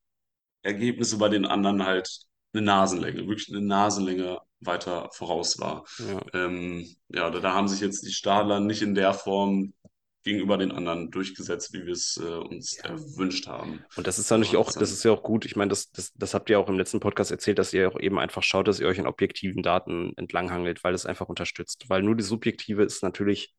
Ergebnisse 0.63 1.17
bei 1.17 1.29
den 1.29 1.45
anderen 1.45 1.85
halt 1.85 2.09
eine 2.53 2.63
Nasenlänge, 2.63 3.27
wirklich 3.27 3.49
eine 3.49 3.61
Nasenlänge 3.65 4.39
weiter 4.61 5.09
voraus 5.13 5.59
war. 5.59 5.85
Ja. 5.99 6.21
Ähm, 6.33 6.87
ja, 7.09 7.29
da, 7.29 7.39
da 7.39 7.53
haben 7.53 7.67
sich 7.67 7.81
jetzt 7.81 8.05
die 8.05 8.11
Stadler 8.13 8.59
nicht 8.59 8.81
in 8.81 8.95
der 8.95 9.13
Form 9.13 9.73
gegenüber 10.23 10.57
den 10.57 10.71
anderen 10.71 11.11
durchgesetzt, 11.11 11.73
wie 11.73 11.85
wir 11.85 11.93
es 11.93 12.17
äh, 12.17 12.23
uns 12.25 12.77
Ja. 12.77 12.91
erwünscht 12.91 13.47
haben. 13.47 13.83
Und 13.95 14.07
das 14.07 14.19
ist 14.19 14.29
natürlich 14.29 14.55
auch, 14.55 14.67
das 14.67 14.75
dann. 14.75 14.83
ist 14.89 15.03
ja 15.03 15.11
auch 15.11 15.23
gut. 15.23 15.45
Ich 15.45 15.55
meine, 15.55 15.69
das, 15.69 15.91
das, 15.91 16.13
das 16.13 16.33
habt 16.33 16.49
ihr 16.49 16.59
auch 16.59 16.69
im 16.69 16.77
letzten 16.77 16.99
Podcast 16.99 17.31
erzählt, 17.31 17.59
dass 17.59 17.73
ihr 17.73 17.89
auch 17.89 17.99
eben 17.99 18.19
einfach 18.19 18.43
schaut, 18.43 18.67
dass 18.67 18.79
ihr 18.79 18.87
euch 18.87 18.99
an 18.99 19.07
objektiven 19.07 19.63
Daten 19.63 20.13
entlanghangelt, 20.17 20.83
weil 20.83 20.93
es 20.93 21.05
einfach 21.05 21.29
unterstützt. 21.29 21.85
Weil 21.89 22.03
nur 22.03 22.15
die 22.15 22.23
Subjektive 22.23 22.83
ist 22.83 23.03
natürlich 23.03 23.53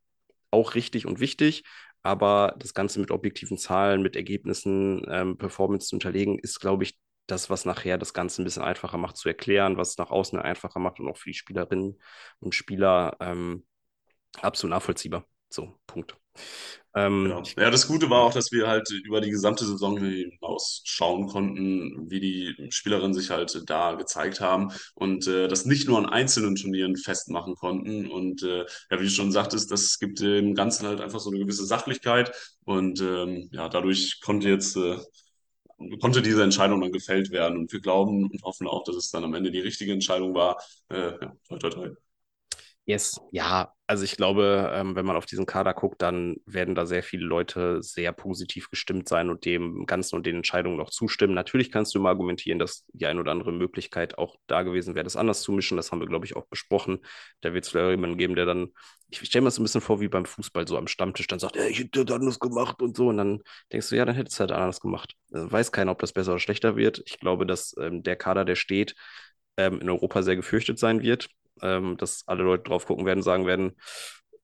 auch 0.51 0.75
richtig 0.75 1.05
und 1.05 1.19
wichtig, 1.19 1.63
aber 2.03 2.55
das 2.59 2.73
Ganze 2.73 2.99
mit 2.99 3.11
objektiven 3.11 3.57
Zahlen, 3.57 4.01
mit 4.01 4.15
Ergebnissen, 4.15 5.03
ähm, 5.09 5.37
Performance 5.37 5.87
zu 5.87 5.95
unterlegen, 5.95 6.39
ist, 6.39 6.59
glaube 6.59 6.83
ich, 6.83 6.97
das, 7.27 7.49
was 7.49 7.65
nachher 7.65 7.97
das 7.97 8.13
Ganze 8.13 8.41
ein 8.41 8.45
bisschen 8.45 8.61
einfacher 8.63 8.97
macht 8.97 9.17
zu 9.17 9.27
erklären, 9.27 9.77
was 9.77 9.97
nach 9.97 10.11
außen 10.11 10.39
einfacher 10.39 10.79
macht 10.79 10.99
und 10.99 11.07
auch 11.09 11.17
für 11.17 11.29
die 11.29 11.33
Spielerinnen 11.33 11.99
und 12.39 12.53
Spieler 12.53 13.17
ähm, 13.19 13.65
absolut 14.41 14.71
nachvollziehbar. 14.71 15.25
So, 15.49 15.79
Punkt. 15.87 16.17
Ähm, 16.95 17.23
Genau. 17.25 17.43
Ja, 17.57 17.69
das 17.71 17.87
Gute 17.87 18.09
war 18.09 18.21
auch, 18.23 18.33
dass 18.33 18.51
wir 18.51 18.67
halt 18.67 18.89
über 19.03 19.19
die 19.21 19.29
gesamte 19.29 19.65
Saison 19.65 19.97
hinaus 19.97 20.81
schauen 20.85 21.27
konnten, 21.27 22.09
wie 22.09 22.19
die 22.21 22.71
Spielerinnen 22.71 23.13
sich 23.13 23.29
halt 23.31 23.63
da 23.67 23.93
gezeigt 23.95 24.39
haben 24.39 24.71
und 24.95 25.27
äh, 25.27 25.47
das 25.47 25.65
nicht 25.65 25.87
nur 25.87 25.97
an 25.97 26.05
einzelnen 26.05 26.55
Turnieren 26.55 26.95
festmachen 26.95 27.55
konnten. 27.55 28.09
Und 28.09 28.43
äh, 28.43 28.59
ja, 28.89 28.99
wie 28.99 29.03
du 29.05 29.09
schon 29.09 29.31
sagtest, 29.31 29.71
das 29.71 29.99
gibt 29.99 30.19
dem 30.21 30.55
Ganzen 30.55 30.87
halt 30.87 31.01
einfach 31.01 31.19
so 31.19 31.29
eine 31.29 31.39
gewisse 31.39 31.65
Sachlichkeit 31.65 32.31
und 32.63 33.01
ähm, 33.01 33.49
ja, 33.51 33.67
dadurch 33.69 34.21
konnte 34.21 34.49
jetzt 34.49 34.77
äh, 34.77 34.97
konnte 36.01 36.21
diese 36.21 36.43
Entscheidung 36.43 36.81
dann 36.81 36.91
gefällt 36.91 37.31
werden. 37.31 37.57
Und 37.57 37.71
wir 37.73 37.81
glauben 37.81 38.29
und 38.29 38.43
hoffen 38.43 38.67
auch, 38.67 38.83
dass 38.83 38.95
es 38.95 39.11
dann 39.11 39.23
am 39.23 39.33
Ende 39.33 39.51
die 39.51 39.59
richtige 39.59 39.91
Entscheidung 39.93 40.33
war. 40.33 40.57
Äh, 40.89 41.11
ja, 41.21 41.33
toi, 41.47 41.57
toi, 41.59 41.69
toi. 41.69 41.89
Yes, 42.87 43.19
ja, 43.31 43.73
also 43.87 44.03
ich 44.03 44.15
glaube, 44.15 44.71
ähm, 44.75 44.95
wenn 44.95 45.07
man 45.07 45.15
auf 45.15 45.25
diesen 45.25 45.47
Kader 45.47 45.73
guckt, 45.73 46.03
dann 46.03 46.35
werden 46.45 46.75
da 46.75 46.85
sehr 46.85 47.01
viele 47.01 47.25
Leute 47.25 47.81
sehr 47.81 48.11
positiv 48.11 48.69
gestimmt 48.69 49.09
sein 49.09 49.31
und 49.31 49.43
dem 49.45 49.87
Ganzen 49.87 50.15
und 50.15 50.25
den 50.27 50.35
Entscheidungen 50.35 50.79
auch 50.79 50.91
zustimmen. 50.91 51.33
Natürlich 51.33 51.71
kannst 51.71 51.95
du 51.95 51.99
immer 51.99 52.09
argumentieren, 52.09 52.59
dass 52.59 52.85
die 52.93 53.07
ein 53.07 53.17
oder 53.17 53.31
andere 53.31 53.51
Möglichkeit 53.53 54.19
auch 54.19 54.35
da 54.45 54.61
gewesen 54.61 54.93
wäre, 54.93 55.03
das 55.03 55.15
anders 55.15 55.41
zu 55.41 55.51
mischen. 55.51 55.77
Das 55.77 55.91
haben 55.91 55.99
wir, 55.99 56.05
glaube 56.07 56.27
ich, 56.27 56.35
auch 56.35 56.45
besprochen. 56.45 56.99
Da 57.41 57.55
wird 57.55 57.65
es 57.65 57.71
vielleicht 57.71 57.89
jemanden 57.89 58.17
geben, 58.19 58.35
der 58.35 58.45
dann, 58.45 58.67
ich 59.09 59.17
stelle 59.19 59.41
mir 59.41 59.47
das 59.47 59.57
ein 59.59 59.63
bisschen 59.63 59.81
vor 59.81 59.99
wie 59.99 60.07
beim 60.07 60.25
Fußball, 60.25 60.67
so 60.67 60.77
am 60.77 60.87
Stammtisch 60.87 61.25
dann 61.25 61.39
sagt, 61.39 61.55
ja, 61.55 61.65
ich 61.65 61.79
hätte 61.79 62.05
das 62.05 62.15
anders 62.15 62.39
gemacht 62.39 62.83
und 62.83 62.95
so. 62.95 63.07
Und 63.07 63.17
dann 63.17 63.41
denkst 63.73 63.89
du, 63.89 63.95
ja, 63.95 64.05
dann 64.05 64.15
hättest 64.15 64.37
du 64.37 64.41
halt 64.41 64.51
anders 64.51 64.79
gemacht. 64.79 65.15
Also 65.31 65.51
weiß 65.51 65.71
keiner, 65.71 65.89
ob 65.91 65.99
das 65.99 66.13
besser 66.13 66.31
oder 66.33 66.39
schlechter 66.39 66.75
wird. 66.75 67.01
Ich 67.07 67.19
glaube, 67.19 67.47
dass 67.47 67.73
ähm, 67.79 68.03
der 68.03 68.15
Kader, 68.15 68.45
der 68.45 68.55
steht, 68.55 68.93
ähm, 69.57 69.79
in 69.81 69.89
Europa 69.89 70.21
sehr 70.21 70.35
gefürchtet 70.35 70.77
sein 70.79 71.01
wird 71.01 71.29
ähm, 71.61 71.97
dass 71.97 72.23
alle 72.27 72.43
Leute 72.43 72.63
drauf 72.63 72.85
gucken 72.85 73.05
werden, 73.05 73.23
sagen 73.23 73.45
werden, 73.45 73.75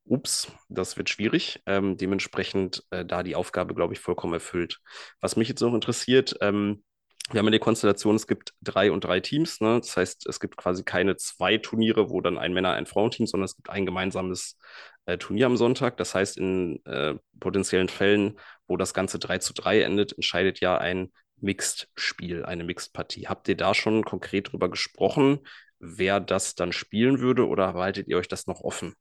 ups, 0.06 0.52
das 0.70 0.98
wird 0.98 1.10
schwierig. 1.10 1.62
Ähm, 1.66 1.98
dementsprechend 1.98 2.84
äh, 2.90 3.06
da 3.06 3.24
die 3.24 3.36
Aufgabe, 3.36 3.74
glaube 3.74 3.94
ich, 3.94 4.00
vollkommen 4.00 4.34
erfüllt. 4.34 4.80
Was 5.22 5.36
mich 5.36 5.48
jetzt 5.48 5.62
noch 5.62 5.74
interessiert, 5.74 6.36
ähm, 6.42 6.84
wir 7.30 7.40
haben 7.40 7.46
ja 7.46 7.52
die 7.52 7.60
Konstellation, 7.60 8.16
es 8.16 8.28
gibt 8.28 8.54
drei 8.62 8.92
und 8.92 9.04
drei 9.04 9.20
Teams. 9.22 9.62
Ne? 9.62 9.80
Das 9.80 9.96
heißt, 9.96 10.28
es 10.28 10.40
gibt 10.40 10.58
quasi 10.58 10.84
keine 10.84 11.16
zwei 11.16 11.58
Turniere, 11.58 12.10
wo 12.10 12.20
dann 12.20 12.38
ein 12.38 12.54
Männer-, 12.54 12.74
ein 12.74 12.86
Frauenteam, 12.86 13.26
sondern 13.26 13.46
es 13.46 13.56
gibt 13.56 13.70
ein 13.70 13.86
gemeinsames 13.86 14.58
äh, 15.06 15.18
Turnier 15.18 15.46
am 15.46 15.56
Sonntag. 15.56 15.98
Das 15.98 16.14
heißt, 16.14 16.38
in 16.38 16.84
äh, 16.86 17.16
potenziellen 17.40 17.90
Fällen, 17.90 18.38
wo 18.68 18.76
das 18.76 18.94
Ganze 18.94 19.18
3 19.20 19.38
zu 19.38 19.54
3 19.54 19.82
endet, 19.82 20.14
entscheidet 20.14 20.60
ja 20.60 20.78
ein 20.78 21.12
Mixed-Spiel, 21.38 22.44
eine 22.44 22.64
Mixed-Partie. 22.64 23.28
Habt 23.28 23.48
ihr 23.48 23.58
da 23.58 23.74
schon 23.74 24.04
konkret 24.04 24.52
drüber 24.52 24.70
gesprochen, 24.70 25.40
wer 25.82 26.20
das 26.20 26.56
dann 26.56 26.72
spielen 26.72 27.20
würde 27.20 27.48
oder 27.48 27.74
haltet 27.74 28.08
ihr 28.08 28.18
euch 28.18 28.28
das 28.28 28.48
noch 28.48 28.62
offen? 28.62 28.96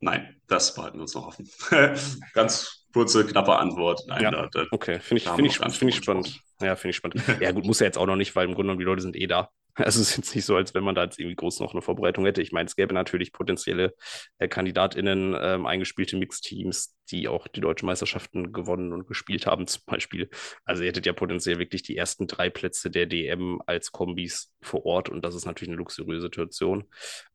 Nein, 0.00 0.40
das 0.46 0.74
behalten 0.74 0.98
wir 0.98 1.02
uns 1.02 1.14
noch 1.14 1.26
offen. 1.26 1.48
Ganz 2.32 2.85
kurze, 2.96 3.26
knappe 3.26 3.56
Antwort. 3.56 4.02
Nein, 4.06 4.22
Ja, 4.22 4.30
da, 4.30 4.48
da, 4.50 4.64
Okay, 4.70 5.00
finde 5.00 5.22
ich, 5.22 5.26
wir 5.26 5.44
ich, 5.44 5.58
finde 5.58 5.88
ich 5.90 5.96
spannend. 5.96 6.40
Ja, 6.62 6.76
finde 6.76 6.90
ich 6.90 6.96
spannend. 6.96 7.22
Ja, 7.40 7.52
gut, 7.52 7.66
muss 7.66 7.80
ja 7.80 7.86
jetzt 7.86 7.98
auch 7.98 8.06
noch 8.06 8.16
nicht, 8.16 8.34
weil 8.34 8.46
im 8.46 8.54
Grunde 8.54 8.68
genommen 8.68 8.78
die 8.78 8.86
Leute 8.86 9.02
sind 9.02 9.16
eh 9.16 9.26
da. 9.26 9.50
Also 9.74 10.00
es 10.00 10.08
ist 10.08 10.16
jetzt 10.16 10.34
nicht 10.34 10.46
so, 10.46 10.56
als 10.56 10.72
wenn 10.72 10.82
man 10.82 10.94
da 10.94 11.04
jetzt 11.04 11.18
irgendwie 11.18 11.36
groß 11.36 11.60
noch 11.60 11.72
eine 11.72 11.82
Vorbereitung 11.82 12.24
hätte. 12.24 12.40
Ich 12.40 12.52
meine, 12.52 12.66
es 12.66 12.76
gäbe 12.76 12.94
natürlich 12.94 13.34
potenzielle 13.34 13.94
äh, 14.38 14.48
KandidatInnen, 14.48 15.36
ähm, 15.38 15.66
eingespielte 15.66 16.16
Mixteams, 16.16 16.96
die 17.10 17.28
auch 17.28 17.46
die 17.46 17.60
deutschen 17.60 17.84
Meisterschaften 17.84 18.54
gewonnen 18.54 18.94
und 18.94 19.06
gespielt 19.06 19.44
haben, 19.44 19.66
zum 19.66 19.82
Beispiel. 19.84 20.30
Also 20.64 20.82
ihr 20.82 20.88
hättet 20.88 21.04
ja 21.04 21.12
potenziell 21.12 21.58
wirklich 21.58 21.82
die 21.82 21.98
ersten 21.98 22.26
drei 22.26 22.48
Plätze 22.48 22.90
der 22.90 23.04
DM 23.04 23.60
als 23.66 23.92
Kombis 23.92 24.54
vor 24.62 24.86
Ort 24.86 25.10
und 25.10 25.22
das 25.22 25.34
ist 25.34 25.44
natürlich 25.44 25.68
eine 25.68 25.76
luxuriöse 25.76 26.22
Situation. 26.22 26.84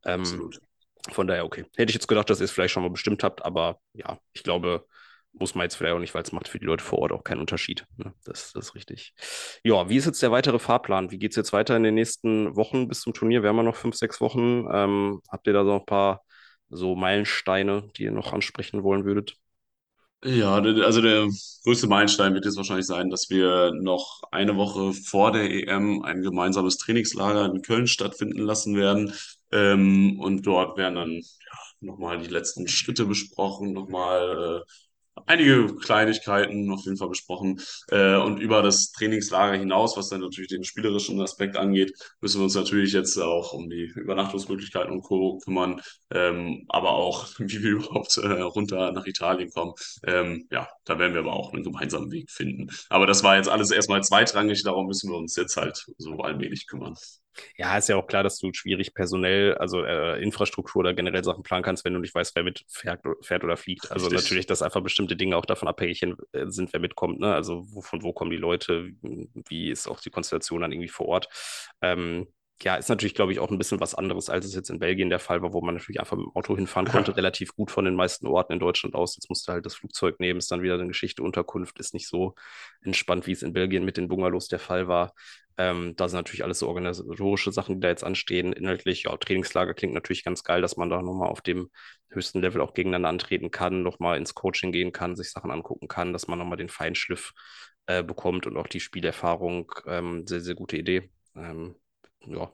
Ähm, 0.03 0.21
Absolut. 0.21 0.59
von 1.11 1.27
daher, 1.27 1.45
okay. 1.45 1.65
Hätte 1.75 1.91
ich 1.91 1.95
jetzt 1.95 2.07
gedacht, 2.07 2.31
dass 2.31 2.41
ihr 2.41 2.45
es 2.45 2.51
vielleicht 2.51 2.73
schon 2.73 2.81
mal 2.81 2.89
bestimmt 2.89 3.23
habt, 3.23 3.45
aber 3.45 3.79
ja, 3.93 4.17
ich 4.33 4.41
glaube, 4.41 4.87
muss 5.33 5.55
man 5.55 5.63
jetzt 5.63 5.75
vielleicht 5.75 5.95
auch 5.95 5.99
nicht, 5.99 6.13
weil 6.13 6.23
es 6.23 6.31
macht 6.31 6.47
für 6.47 6.59
die 6.59 6.65
Leute 6.65 6.83
vor 6.83 6.99
Ort 6.99 7.11
auch 7.11 7.23
keinen 7.23 7.39
Unterschied. 7.39 7.85
Ne? 7.97 8.13
Das, 8.25 8.51
das 8.53 8.67
ist 8.67 8.75
richtig. 8.75 9.13
Ja, 9.63 9.89
wie 9.89 9.97
ist 9.97 10.05
jetzt 10.05 10.21
der 10.21 10.31
weitere 10.31 10.59
Fahrplan? 10.59 11.11
Wie 11.11 11.17
geht 11.17 11.31
es 11.31 11.37
jetzt 11.37 11.53
weiter 11.53 11.75
in 11.75 11.83
den 11.83 11.95
nächsten 11.95 12.55
Wochen 12.55 12.87
bis 12.87 13.01
zum 13.01 13.13
Turnier? 13.13 13.41
Wir 13.41 13.49
haben 13.49 13.57
ja 13.57 13.63
noch 13.63 13.75
fünf, 13.75 13.95
sechs 13.95 14.21
Wochen. 14.21 14.67
Ähm, 14.71 15.21
habt 15.29 15.47
ihr 15.47 15.53
da 15.53 15.63
so 15.63 15.75
ein 15.75 15.85
paar 15.85 16.23
so 16.69 16.95
Meilensteine, 16.95 17.89
die 17.97 18.03
ihr 18.03 18.11
noch 18.11 18.33
ansprechen 18.33 18.83
wollen 18.83 19.05
würdet? 19.05 19.35
Ja, 20.23 20.53
also 20.53 21.01
der 21.01 21.27
größte 21.63 21.87
Meilenstein 21.87 22.35
wird 22.35 22.45
jetzt 22.45 22.57
wahrscheinlich 22.57 22.85
sein, 22.85 23.09
dass 23.09 23.31
wir 23.31 23.71
noch 23.73 24.21
eine 24.31 24.55
Woche 24.55 24.93
vor 24.93 25.31
der 25.31 25.49
EM 25.49 26.03
ein 26.03 26.21
gemeinsames 26.21 26.77
Trainingslager 26.77 27.45
in 27.45 27.63
Köln 27.63 27.87
stattfinden 27.87 28.37
lassen 28.39 28.75
werden. 28.75 29.13
Ähm, 29.51 30.19
und 30.19 30.45
dort 30.45 30.77
werden 30.77 30.95
dann 30.95 31.11
ja, 31.13 31.59
nochmal 31.79 32.19
die 32.19 32.29
letzten 32.29 32.67
Schritte 32.67 33.05
besprochen, 33.05 33.73
nochmal 33.73 34.61
äh, 34.61 34.71
einige 35.25 35.75
Kleinigkeiten 35.75 36.71
auf 36.71 36.83
jeden 36.85 36.97
Fall 36.97 37.09
besprochen. 37.09 37.61
Äh, 37.89 38.15
und 38.15 38.39
über 38.39 38.61
das 38.61 38.91
Trainingslager 38.91 39.57
hinaus, 39.57 39.97
was 39.97 40.09
dann 40.09 40.21
natürlich 40.21 40.49
den 40.49 40.63
spielerischen 40.63 41.19
Aspekt 41.21 41.57
angeht, 41.57 41.93
müssen 42.21 42.39
wir 42.39 42.45
uns 42.45 42.55
natürlich 42.55 42.93
jetzt 42.93 43.17
auch 43.17 43.53
um 43.53 43.69
die 43.69 43.91
Übernachtungsmöglichkeiten 43.95 44.91
und 44.91 45.01
Co. 45.01 45.39
kümmern, 45.43 45.81
ähm, 46.11 46.65
aber 46.69 46.91
auch, 46.91 47.27
wie 47.39 47.63
wir 47.63 47.71
überhaupt 47.71 48.17
äh, 48.17 48.41
runter 48.41 48.91
nach 48.91 49.05
Italien 49.05 49.49
kommen. 49.51 49.73
Ähm, 50.05 50.47
ja, 50.51 50.67
da 50.85 50.99
werden 50.99 51.13
wir 51.13 51.21
aber 51.21 51.33
auch 51.33 51.53
einen 51.53 51.63
gemeinsamen 51.63 52.11
Weg 52.11 52.29
finden. 52.31 52.69
Aber 52.89 53.05
das 53.07 53.23
war 53.23 53.37
jetzt 53.37 53.49
alles 53.49 53.71
erstmal 53.71 54.03
zweitrangig, 54.03 54.63
darum 54.63 54.87
müssen 54.87 55.11
wir 55.11 55.17
uns 55.17 55.35
jetzt 55.35 55.57
halt 55.57 55.85
so 55.97 56.17
allmählich 56.17 56.67
kümmern. 56.67 56.95
Ja, 57.57 57.77
ist 57.77 57.89
ja 57.89 57.95
auch 57.95 58.07
klar, 58.07 58.23
dass 58.23 58.37
du 58.37 58.51
schwierig 58.53 58.93
personell, 58.93 59.55
also 59.55 59.83
äh, 59.83 60.21
Infrastruktur 60.21 60.81
oder 60.81 60.93
generell 60.93 61.23
Sachen 61.23 61.43
planen 61.43 61.63
kannst, 61.63 61.85
wenn 61.85 61.93
du 61.93 61.99
nicht 61.99 62.13
weißt, 62.13 62.35
wer 62.35 62.43
mit 62.43 62.65
fährt, 62.67 63.01
fährt 63.21 63.43
oder 63.43 63.57
fliegt. 63.57 63.91
Also 63.91 64.07
Richtig. 64.07 64.23
natürlich, 64.23 64.45
dass 64.45 64.61
einfach 64.61 64.81
bestimmte 64.81 65.15
Dinge 65.15 65.37
auch 65.37 65.45
davon 65.45 65.67
abhängig 65.67 66.03
äh, 66.03 66.15
sind, 66.47 66.73
wer 66.73 66.79
mitkommt. 66.79 67.19
Ne? 67.19 67.33
Also 67.33 67.65
wo, 67.71 67.81
von 67.81 68.03
wo 68.03 68.13
kommen 68.13 68.31
die 68.31 68.37
Leute, 68.37 68.91
wie 69.01 69.69
ist 69.69 69.87
auch 69.87 69.99
die 69.99 70.09
Konstellation 70.09 70.61
dann 70.61 70.71
irgendwie 70.71 70.89
vor 70.89 71.07
Ort. 71.07 71.29
Ähm, 71.81 72.27
ja, 72.63 72.75
ist 72.75 72.89
natürlich, 72.89 73.15
glaube 73.15 73.31
ich, 73.31 73.39
auch 73.39 73.51
ein 73.51 73.57
bisschen 73.57 73.79
was 73.79 73.95
anderes, 73.95 74.29
als 74.29 74.45
es 74.45 74.55
jetzt 74.55 74.69
in 74.69 74.79
Belgien 74.79 75.09
der 75.09 75.19
Fall 75.19 75.41
war, 75.41 75.53
wo 75.53 75.61
man 75.61 75.75
natürlich 75.75 75.99
einfach 75.99 76.17
mit 76.17 76.25
dem 76.27 76.35
Auto 76.35 76.55
hinfahren 76.55 76.87
konnte, 76.87 77.11
Ja. 77.11 77.15
relativ 77.15 77.55
gut 77.55 77.71
von 77.71 77.85
den 77.85 77.95
meisten 77.95 78.27
Orten 78.27 78.53
in 78.53 78.59
Deutschland 78.59 78.95
aus. 78.95 79.15
Jetzt 79.15 79.29
musste 79.29 79.53
halt 79.53 79.65
das 79.65 79.75
Flugzeug 79.75 80.19
nehmen, 80.19 80.39
ist 80.39 80.51
dann 80.51 80.61
wieder 80.61 80.75
eine 80.75 80.87
Geschichte. 80.87 81.23
Unterkunft 81.23 81.79
ist 81.79 81.93
nicht 81.93 82.07
so 82.07 82.35
entspannt, 82.81 83.27
wie 83.27 83.31
es 83.33 83.43
in 83.43 83.53
Belgien 83.53 83.85
mit 83.85 83.97
den 83.97 84.07
Bungalows 84.07 84.47
der 84.47 84.59
Fall 84.59 84.87
war. 84.87 85.13
Ähm, 85.57 85.95
da 85.97 86.07
sind 86.07 86.17
natürlich 86.17 86.43
alles 86.43 86.59
so 86.59 86.67
organisatorische 86.67 87.51
Sachen, 87.51 87.75
die 87.75 87.81
da 87.81 87.89
jetzt 87.89 88.03
anstehen. 88.03 88.53
Inhaltlich, 88.53 89.03
ja, 89.03 89.15
Trainingslager 89.17 89.73
klingt 89.73 89.93
natürlich 89.93 90.23
ganz 90.23 90.43
geil, 90.43 90.61
dass 90.61 90.77
man 90.77 90.89
da 90.89 91.01
nochmal 91.01 91.29
auf 91.29 91.41
dem 91.41 91.69
höchsten 92.09 92.41
Level 92.41 92.61
auch 92.61 92.73
gegeneinander 92.73 93.09
antreten 93.09 93.51
kann, 93.51 93.83
nochmal 93.83 94.17
ins 94.17 94.33
Coaching 94.33 94.71
gehen 94.71 94.91
kann, 94.91 95.15
sich 95.15 95.31
Sachen 95.31 95.51
angucken 95.51 95.87
kann, 95.87 96.13
dass 96.13 96.27
man 96.27 96.39
nochmal 96.39 96.57
den 96.57 96.69
Feinschliff 96.69 97.33
äh, 97.85 98.03
bekommt 98.03 98.47
und 98.47 98.57
auch 98.57 98.67
die 98.67 98.79
Spielerfahrung. 98.79 99.71
Ähm, 99.85 100.25
sehr, 100.27 100.41
sehr 100.41 100.55
gute 100.55 100.77
Idee. 100.77 101.09
Ähm, 101.35 101.75
ja, 102.25 102.51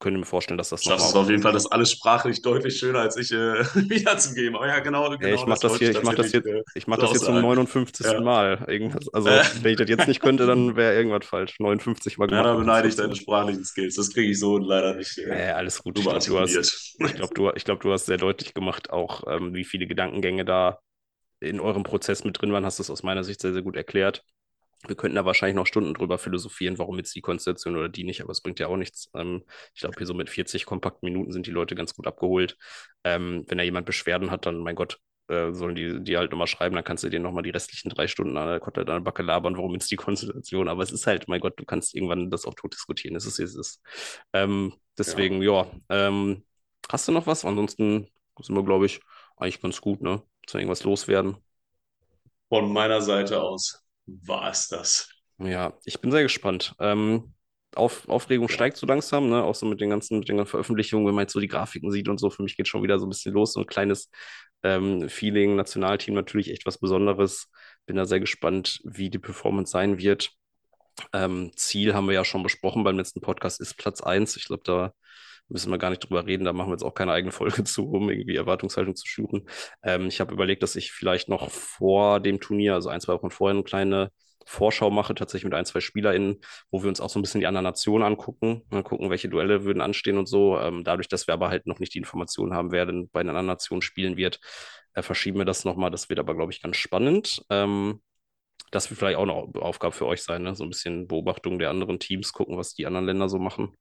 könnte 0.00 0.18
mir 0.20 0.26
vorstellen, 0.26 0.58
dass 0.58 0.68
das 0.70 0.84
Schaffst 0.84 1.14
nochmal. 1.14 1.22
auf 1.24 1.30
jeden 1.30 1.42
Fall 1.42 1.52
das 1.52 1.66
alles 1.66 1.90
sprachlich 1.92 2.42
deutlich 2.42 2.78
schöner, 2.78 3.00
als 3.00 3.16
ich 3.16 3.32
äh, 3.32 3.64
wiederzugeben. 3.90 4.56
Aber 4.56 4.66
ja, 4.68 4.80
genau, 4.80 5.08
genau. 5.10 5.20
Ja, 5.20 5.34
ich 5.34 5.46
mache 5.46 5.60
das 5.60 5.78
hier, 5.78 5.90
ich 5.92 6.02
mache 6.02 6.16
das 6.16 6.32
jetzt, 6.32 6.46
tatsächlich, 6.46 6.46
äh, 6.46 6.62
ich 6.74 6.86
so 6.94 7.00
das 7.00 7.12
jetzt 7.12 7.24
zum 7.24 7.36
aussagen. 7.36 7.40
59. 7.40 8.06
Ja. 8.06 8.20
Mal. 8.20 8.64
Irgendwas, 8.68 9.08
also, 9.14 9.28
Äh. 9.28 9.44
wenn 9.62 9.72
ich 9.72 9.78
das 9.78 9.88
jetzt 9.88 10.06
nicht 10.08 10.20
könnte, 10.20 10.46
dann 10.46 10.76
wäre 10.76 10.94
irgendwas 10.94 11.26
falsch. 11.26 11.58
59 11.60 12.18
Mal 12.18 12.30
Ja, 12.30 12.42
gemacht. 12.42 12.46
da 12.46 12.54
beneide 12.56 12.88
ich 12.88 12.96
deine 12.96 13.16
sprachlichen 13.16 13.64
Skills. 13.64 13.96
Das 13.96 14.10
kriege 14.12 14.30
ich 14.30 14.38
so 14.38 14.58
leider 14.58 14.94
nicht 14.94 15.16
äh, 15.18 15.28
Nee, 15.28 15.50
alles 15.52 15.82
gut. 15.82 15.98
Ich 15.98 16.04
glaube, 16.04 16.24
du 16.24 16.38
hast, 16.40 16.56
ich 16.98 17.14
glaube, 17.14 17.34
du, 17.34 17.50
ich 17.54 17.64
glaub, 17.64 17.80
du 17.80 17.92
hast 17.92 18.06
sehr 18.06 18.18
deutlich 18.18 18.54
gemacht, 18.54 18.90
auch 18.90 19.24
ähm, 19.28 19.54
wie 19.54 19.64
viele 19.64 19.86
Gedankengänge 19.86 20.44
da 20.44 20.80
in 21.40 21.60
eurem 21.60 21.82
Prozess 21.82 22.24
mit 22.24 22.40
drin 22.40 22.52
waren, 22.52 22.64
hast 22.64 22.78
du 22.78 22.82
es 22.82 22.90
aus 22.90 23.02
meiner 23.02 23.24
Sicht 23.24 23.40
sehr, 23.40 23.52
sehr 23.52 23.62
gut 23.62 23.76
erklärt. 23.76 24.24
Wir 24.86 24.96
könnten 24.96 25.16
da 25.16 25.24
wahrscheinlich 25.24 25.56
noch 25.56 25.66
Stunden 25.66 25.94
drüber 25.94 26.18
philosophieren, 26.18 26.78
warum 26.78 26.96
jetzt 26.98 27.14
die 27.14 27.20
Konstellation 27.20 27.76
oder 27.76 27.88
die 27.88 28.04
nicht, 28.04 28.20
aber 28.22 28.32
es 28.32 28.40
bringt 28.40 28.60
ja 28.60 28.68
auch 28.68 28.76
nichts. 28.76 29.10
Ähm, 29.14 29.44
ich 29.74 29.80
glaube, 29.80 29.96
hier 29.98 30.06
so 30.06 30.14
mit 30.14 30.30
40 30.30 30.66
kompakten 30.66 31.06
Minuten 31.08 31.32
sind 31.32 31.46
die 31.46 31.50
Leute 31.50 31.74
ganz 31.74 31.94
gut 31.94 32.06
abgeholt. 32.06 32.56
Ähm, 33.04 33.44
wenn 33.48 33.58
da 33.58 33.64
jemand 33.64 33.86
Beschwerden 33.86 34.30
hat, 34.30 34.46
dann, 34.46 34.58
mein 34.58 34.76
Gott, 34.76 34.98
äh, 35.28 35.52
sollen 35.52 35.74
die, 35.74 36.02
die 36.02 36.16
halt 36.16 36.30
nochmal 36.30 36.46
schreiben, 36.46 36.74
dann 36.74 36.84
kannst 36.84 37.04
du 37.04 37.08
denen 37.08 37.22
nochmal 37.22 37.42
die 37.42 37.50
restlichen 37.50 37.88
drei 37.88 38.08
Stunden 38.08 38.36
an 38.36 38.48
der 38.48 38.60
Kotte 38.60 38.84
deine 38.84 39.00
Backe 39.00 39.22
labern, 39.22 39.56
warum 39.56 39.72
jetzt 39.72 39.90
die 39.90 39.96
Konstellation. 39.96 40.68
Aber 40.68 40.82
es 40.82 40.92
ist 40.92 41.06
halt, 41.06 41.28
mein 41.28 41.40
Gott, 41.40 41.58
du 41.58 41.64
kannst 41.64 41.94
irgendwann 41.94 42.30
das 42.30 42.44
auch 42.44 42.54
tot 42.54 42.74
diskutieren. 42.74 43.16
Es 43.16 43.26
ist, 43.26 43.38
es 43.38 43.54
ist. 43.54 43.80
Ähm, 44.32 44.74
deswegen, 44.98 45.42
ja, 45.42 45.66
ähm, 45.88 46.44
hast 46.90 47.08
du 47.08 47.12
noch 47.12 47.26
was? 47.26 47.44
Ansonsten 47.44 48.08
sind 48.40 48.54
wir, 48.54 48.64
glaube 48.64 48.86
ich, 48.86 49.00
eigentlich 49.36 49.62
ganz 49.62 49.80
gut, 49.80 50.02
ne? 50.02 50.22
Zu 50.46 50.58
irgendwas 50.58 50.84
loswerden. 50.84 51.36
Von 52.50 52.72
meiner 52.72 53.00
Seite 53.00 53.42
aus 53.42 53.83
war 54.06 54.50
es 54.50 54.68
das. 54.68 55.08
Ja, 55.38 55.74
ich 55.84 56.00
bin 56.00 56.10
sehr 56.10 56.22
gespannt. 56.22 56.74
Ähm, 56.78 57.34
Auf, 57.74 58.08
Aufregung 58.08 58.48
steigt 58.48 58.76
so 58.76 58.86
langsam, 58.86 59.28
ne? 59.28 59.42
Auch 59.42 59.54
so 59.54 59.66
mit 59.66 59.80
den 59.80 59.90
ganzen, 59.90 60.20
mit 60.20 60.28
den 60.28 60.36
ganzen 60.36 60.50
Veröffentlichungen, 60.50 61.06
wenn 61.06 61.14
man 61.14 61.22
jetzt 61.24 61.32
so 61.32 61.40
die 61.40 61.48
Grafiken 61.48 61.90
sieht 61.90 62.08
und 62.08 62.18
so. 62.18 62.30
Für 62.30 62.42
mich 62.42 62.56
geht 62.56 62.68
schon 62.68 62.82
wieder 62.82 62.98
so 62.98 63.06
ein 63.06 63.10
bisschen 63.10 63.34
los. 63.34 63.52
So 63.52 63.60
ein 63.60 63.66
kleines 63.66 64.10
ähm, 64.62 65.08
Feeling, 65.08 65.56
Nationalteam 65.56 66.14
natürlich 66.14 66.50
echt 66.50 66.66
was 66.66 66.78
Besonderes. 66.78 67.50
Bin 67.86 67.96
da 67.96 68.04
sehr 68.04 68.20
gespannt, 68.20 68.80
wie 68.84 69.10
die 69.10 69.18
Performance 69.18 69.72
sein 69.72 69.98
wird. 69.98 70.30
Ähm, 71.12 71.50
Ziel 71.56 71.94
haben 71.94 72.06
wir 72.06 72.14
ja 72.14 72.24
schon 72.24 72.42
besprochen 72.44 72.84
beim 72.84 72.96
letzten 72.96 73.20
Podcast, 73.20 73.60
ist 73.60 73.76
Platz 73.76 74.00
1. 74.00 74.36
Ich 74.36 74.44
glaube, 74.46 74.62
da 74.64 74.92
müssen 75.54 75.70
wir 75.70 75.78
gar 75.78 75.90
nicht 75.90 76.00
drüber 76.00 76.26
reden. 76.26 76.44
Da 76.44 76.52
machen 76.52 76.68
wir 76.68 76.74
jetzt 76.74 76.82
auch 76.82 76.94
keine 76.94 77.12
eigene 77.12 77.32
Folge 77.32 77.64
zu, 77.64 77.88
um 77.88 78.10
irgendwie 78.10 78.36
Erwartungshaltung 78.36 78.94
zu 78.96 79.06
schüren. 79.06 79.48
Ähm, 79.82 80.08
ich 80.08 80.20
habe 80.20 80.34
überlegt, 80.34 80.62
dass 80.62 80.76
ich 80.76 80.92
vielleicht 80.92 81.28
noch 81.30 81.50
vor 81.50 82.20
dem 82.20 82.40
Turnier, 82.40 82.74
also 82.74 82.90
ein, 82.90 83.00
zwei 83.00 83.14
Wochen 83.14 83.30
vorher, 83.30 83.54
eine 83.54 83.64
kleine 83.64 84.10
Vorschau 84.46 84.90
mache, 84.90 85.14
tatsächlich 85.14 85.44
mit 85.44 85.54
ein, 85.54 85.64
zwei 85.64 85.80
SpielerInnen, 85.80 86.40
wo 86.70 86.82
wir 86.82 86.88
uns 86.88 87.00
auch 87.00 87.08
so 87.08 87.18
ein 87.18 87.22
bisschen 87.22 87.40
die 87.40 87.46
anderen 87.46 87.64
Nationen 87.64 88.04
angucken, 88.04 88.62
ne, 88.70 88.82
gucken, 88.82 89.08
welche 89.08 89.28
Duelle 89.30 89.64
würden 89.64 89.80
anstehen 89.80 90.18
und 90.18 90.26
so. 90.26 90.58
Ähm, 90.58 90.84
dadurch, 90.84 91.08
dass 91.08 91.26
wir 91.26 91.34
aber 91.34 91.48
halt 91.48 91.66
noch 91.66 91.78
nicht 91.78 91.94
die 91.94 91.98
Informationen 91.98 92.52
haben, 92.52 92.72
wer 92.72 92.84
denn 92.84 93.08
bei 93.10 93.22
den 93.22 93.30
anderen 93.30 93.46
Nationen 93.46 93.80
spielen 93.80 94.16
wird, 94.16 94.40
äh, 94.94 95.02
verschieben 95.02 95.38
wir 95.38 95.46
das 95.46 95.64
nochmal. 95.64 95.90
Das 95.90 96.08
wird 96.08 96.18
aber, 96.18 96.34
glaube 96.34 96.52
ich, 96.52 96.60
ganz 96.60 96.76
spannend. 96.76 97.42
Ähm, 97.48 98.02
das 98.70 98.90
wird 98.90 98.98
vielleicht 98.98 99.18
auch 99.18 99.22
eine 99.22 99.34
Aufgabe 99.62 99.94
für 99.94 100.06
euch 100.06 100.22
sein, 100.22 100.42
ne? 100.42 100.54
So 100.56 100.64
ein 100.64 100.70
bisschen 100.70 101.06
Beobachtung 101.06 101.58
der 101.58 101.70
anderen 101.70 101.98
Teams, 102.00 102.32
gucken, 102.32 102.58
was 102.58 102.74
die 102.74 102.86
anderen 102.86 103.06
Länder 103.06 103.28
so 103.28 103.38
machen. 103.38 103.76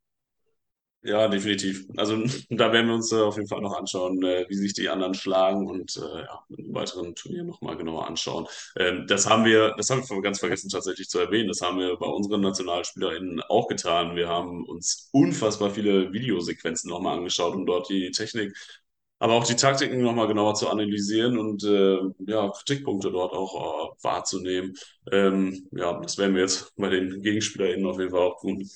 Ja, 1.05 1.27
definitiv. 1.27 1.85
Also 1.97 2.15
da 2.49 2.71
werden 2.71 2.87
wir 2.87 2.95
uns 2.95 3.11
äh, 3.11 3.17
auf 3.19 3.35
jeden 3.35 3.49
Fall 3.49 3.59
noch 3.59 3.75
anschauen, 3.77 4.23
äh, 4.23 4.45
wie 4.47 4.55
sich 4.55 4.73
die 4.73 4.87
anderen 4.87 5.13
schlagen 5.13 5.67
und 5.67 5.97
äh, 5.97 6.21
ja, 6.21 6.43
im 6.57 6.73
weiteren 6.73 7.13
Turnier 7.13 7.43
nochmal 7.43 7.75
genauer 7.75 8.07
anschauen. 8.07 8.47
Ähm, 8.77 9.05
das 9.07 9.29
haben 9.29 9.43
wir, 9.43 9.73
das 9.75 9.89
haben 9.89 10.07
wir 10.09 10.21
ganz 10.21 10.39
vergessen 10.39 10.69
tatsächlich 10.69 11.09
zu 11.09 11.19
erwähnen. 11.19 11.49
Das 11.49 11.59
haben 11.61 11.77
wir 11.79 11.97
bei 11.97 12.05
unseren 12.05 12.39
NationalspielerInnen 12.41 13.41
auch 13.49 13.67
getan. 13.67 14.15
Wir 14.15 14.29
haben 14.29 14.65
uns 14.65 15.09
unfassbar 15.11 15.71
viele 15.71 16.13
Videosequenzen 16.13 16.89
nochmal 16.89 17.17
angeschaut, 17.17 17.53
um 17.53 17.65
dort 17.65 17.89
die 17.89 18.09
Technik, 18.11 18.55
aber 19.19 19.33
auch 19.33 19.43
die 19.45 19.55
Taktiken 19.57 20.01
nochmal 20.01 20.27
genauer 20.27 20.55
zu 20.55 20.69
analysieren 20.69 21.37
und 21.37 21.63
äh, 21.65 21.97
ja, 22.31 22.49
Kritikpunkte 22.49 23.11
dort 23.11 23.33
auch 23.33 23.91
äh, 23.91 24.03
wahrzunehmen. 24.03 24.73
Ähm, 25.11 25.67
ja, 25.73 25.99
das 25.99 26.17
werden 26.17 26.33
wir 26.35 26.41
jetzt 26.43 26.73
bei 26.77 26.87
den 26.89 27.21
GegenspielerInnen 27.21 27.85
auf 27.85 27.99
jeden 27.99 28.11
Fall 28.11 28.21
auch 28.21 28.39
tun. 28.39 28.69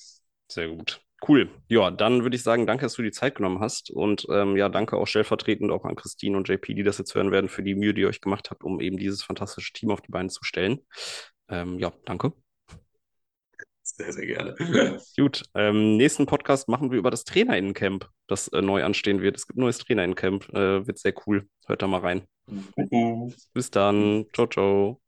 Sehr 0.48 0.68
gut. 0.68 1.00
Cool. 1.26 1.50
Ja, 1.68 1.90
dann 1.90 2.22
würde 2.22 2.36
ich 2.36 2.42
sagen, 2.42 2.66
danke, 2.66 2.84
dass 2.84 2.94
du 2.94 3.02
die 3.02 3.10
Zeit 3.10 3.34
genommen 3.34 3.60
hast. 3.60 3.90
Und 3.90 4.26
ähm, 4.30 4.56
ja, 4.56 4.68
danke 4.68 4.96
auch 4.96 5.06
stellvertretend 5.06 5.70
auch 5.72 5.84
an 5.84 5.96
Christine 5.96 6.36
und 6.36 6.48
JP, 6.48 6.74
die 6.74 6.84
das 6.84 6.98
jetzt 6.98 7.14
hören 7.14 7.32
werden, 7.32 7.48
für 7.48 7.62
die 7.62 7.74
Mühe, 7.74 7.92
die 7.92 8.02
ihr 8.02 8.08
euch 8.08 8.20
gemacht 8.20 8.50
habt, 8.50 8.62
um 8.62 8.80
eben 8.80 8.96
dieses 8.96 9.22
fantastische 9.22 9.72
Team 9.72 9.90
auf 9.90 10.00
die 10.00 10.12
Beine 10.12 10.28
zu 10.28 10.44
stellen. 10.44 10.80
Ähm, 11.48 11.78
ja, 11.78 11.92
danke. 12.04 12.32
Sehr, 13.82 14.12
sehr 14.12 14.26
gerne. 14.26 14.54
Gut, 15.16 15.42
ähm, 15.54 15.96
nächsten 15.96 16.26
Podcast 16.26 16.68
machen 16.68 16.90
wir 16.92 16.98
über 16.98 17.10
das 17.10 17.24
TrainerInnencamp, 17.24 18.08
das 18.28 18.48
äh, 18.48 18.62
neu 18.62 18.84
anstehen 18.84 19.20
wird. 19.20 19.36
Es 19.36 19.46
gibt 19.46 19.58
ein 19.58 19.62
neues 19.62 19.78
TrainerInnencamp, 19.78 20.48
äh, 20.50 20.86
wird 20.86 20.98
sehr 20.98 21.14
cool. 21.26 21.48
Hört 21.66 21.82
da 21.82 21.88
mal 21.88 22.00
rein. 22.00 22.22
Bis 23.54 23.70
dann. 23.70 24.26
Ciao, 24.32 24.46
ciao. 24.46 25.00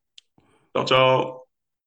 ciao, 0.73 0.85
ciao. 0.85 1.50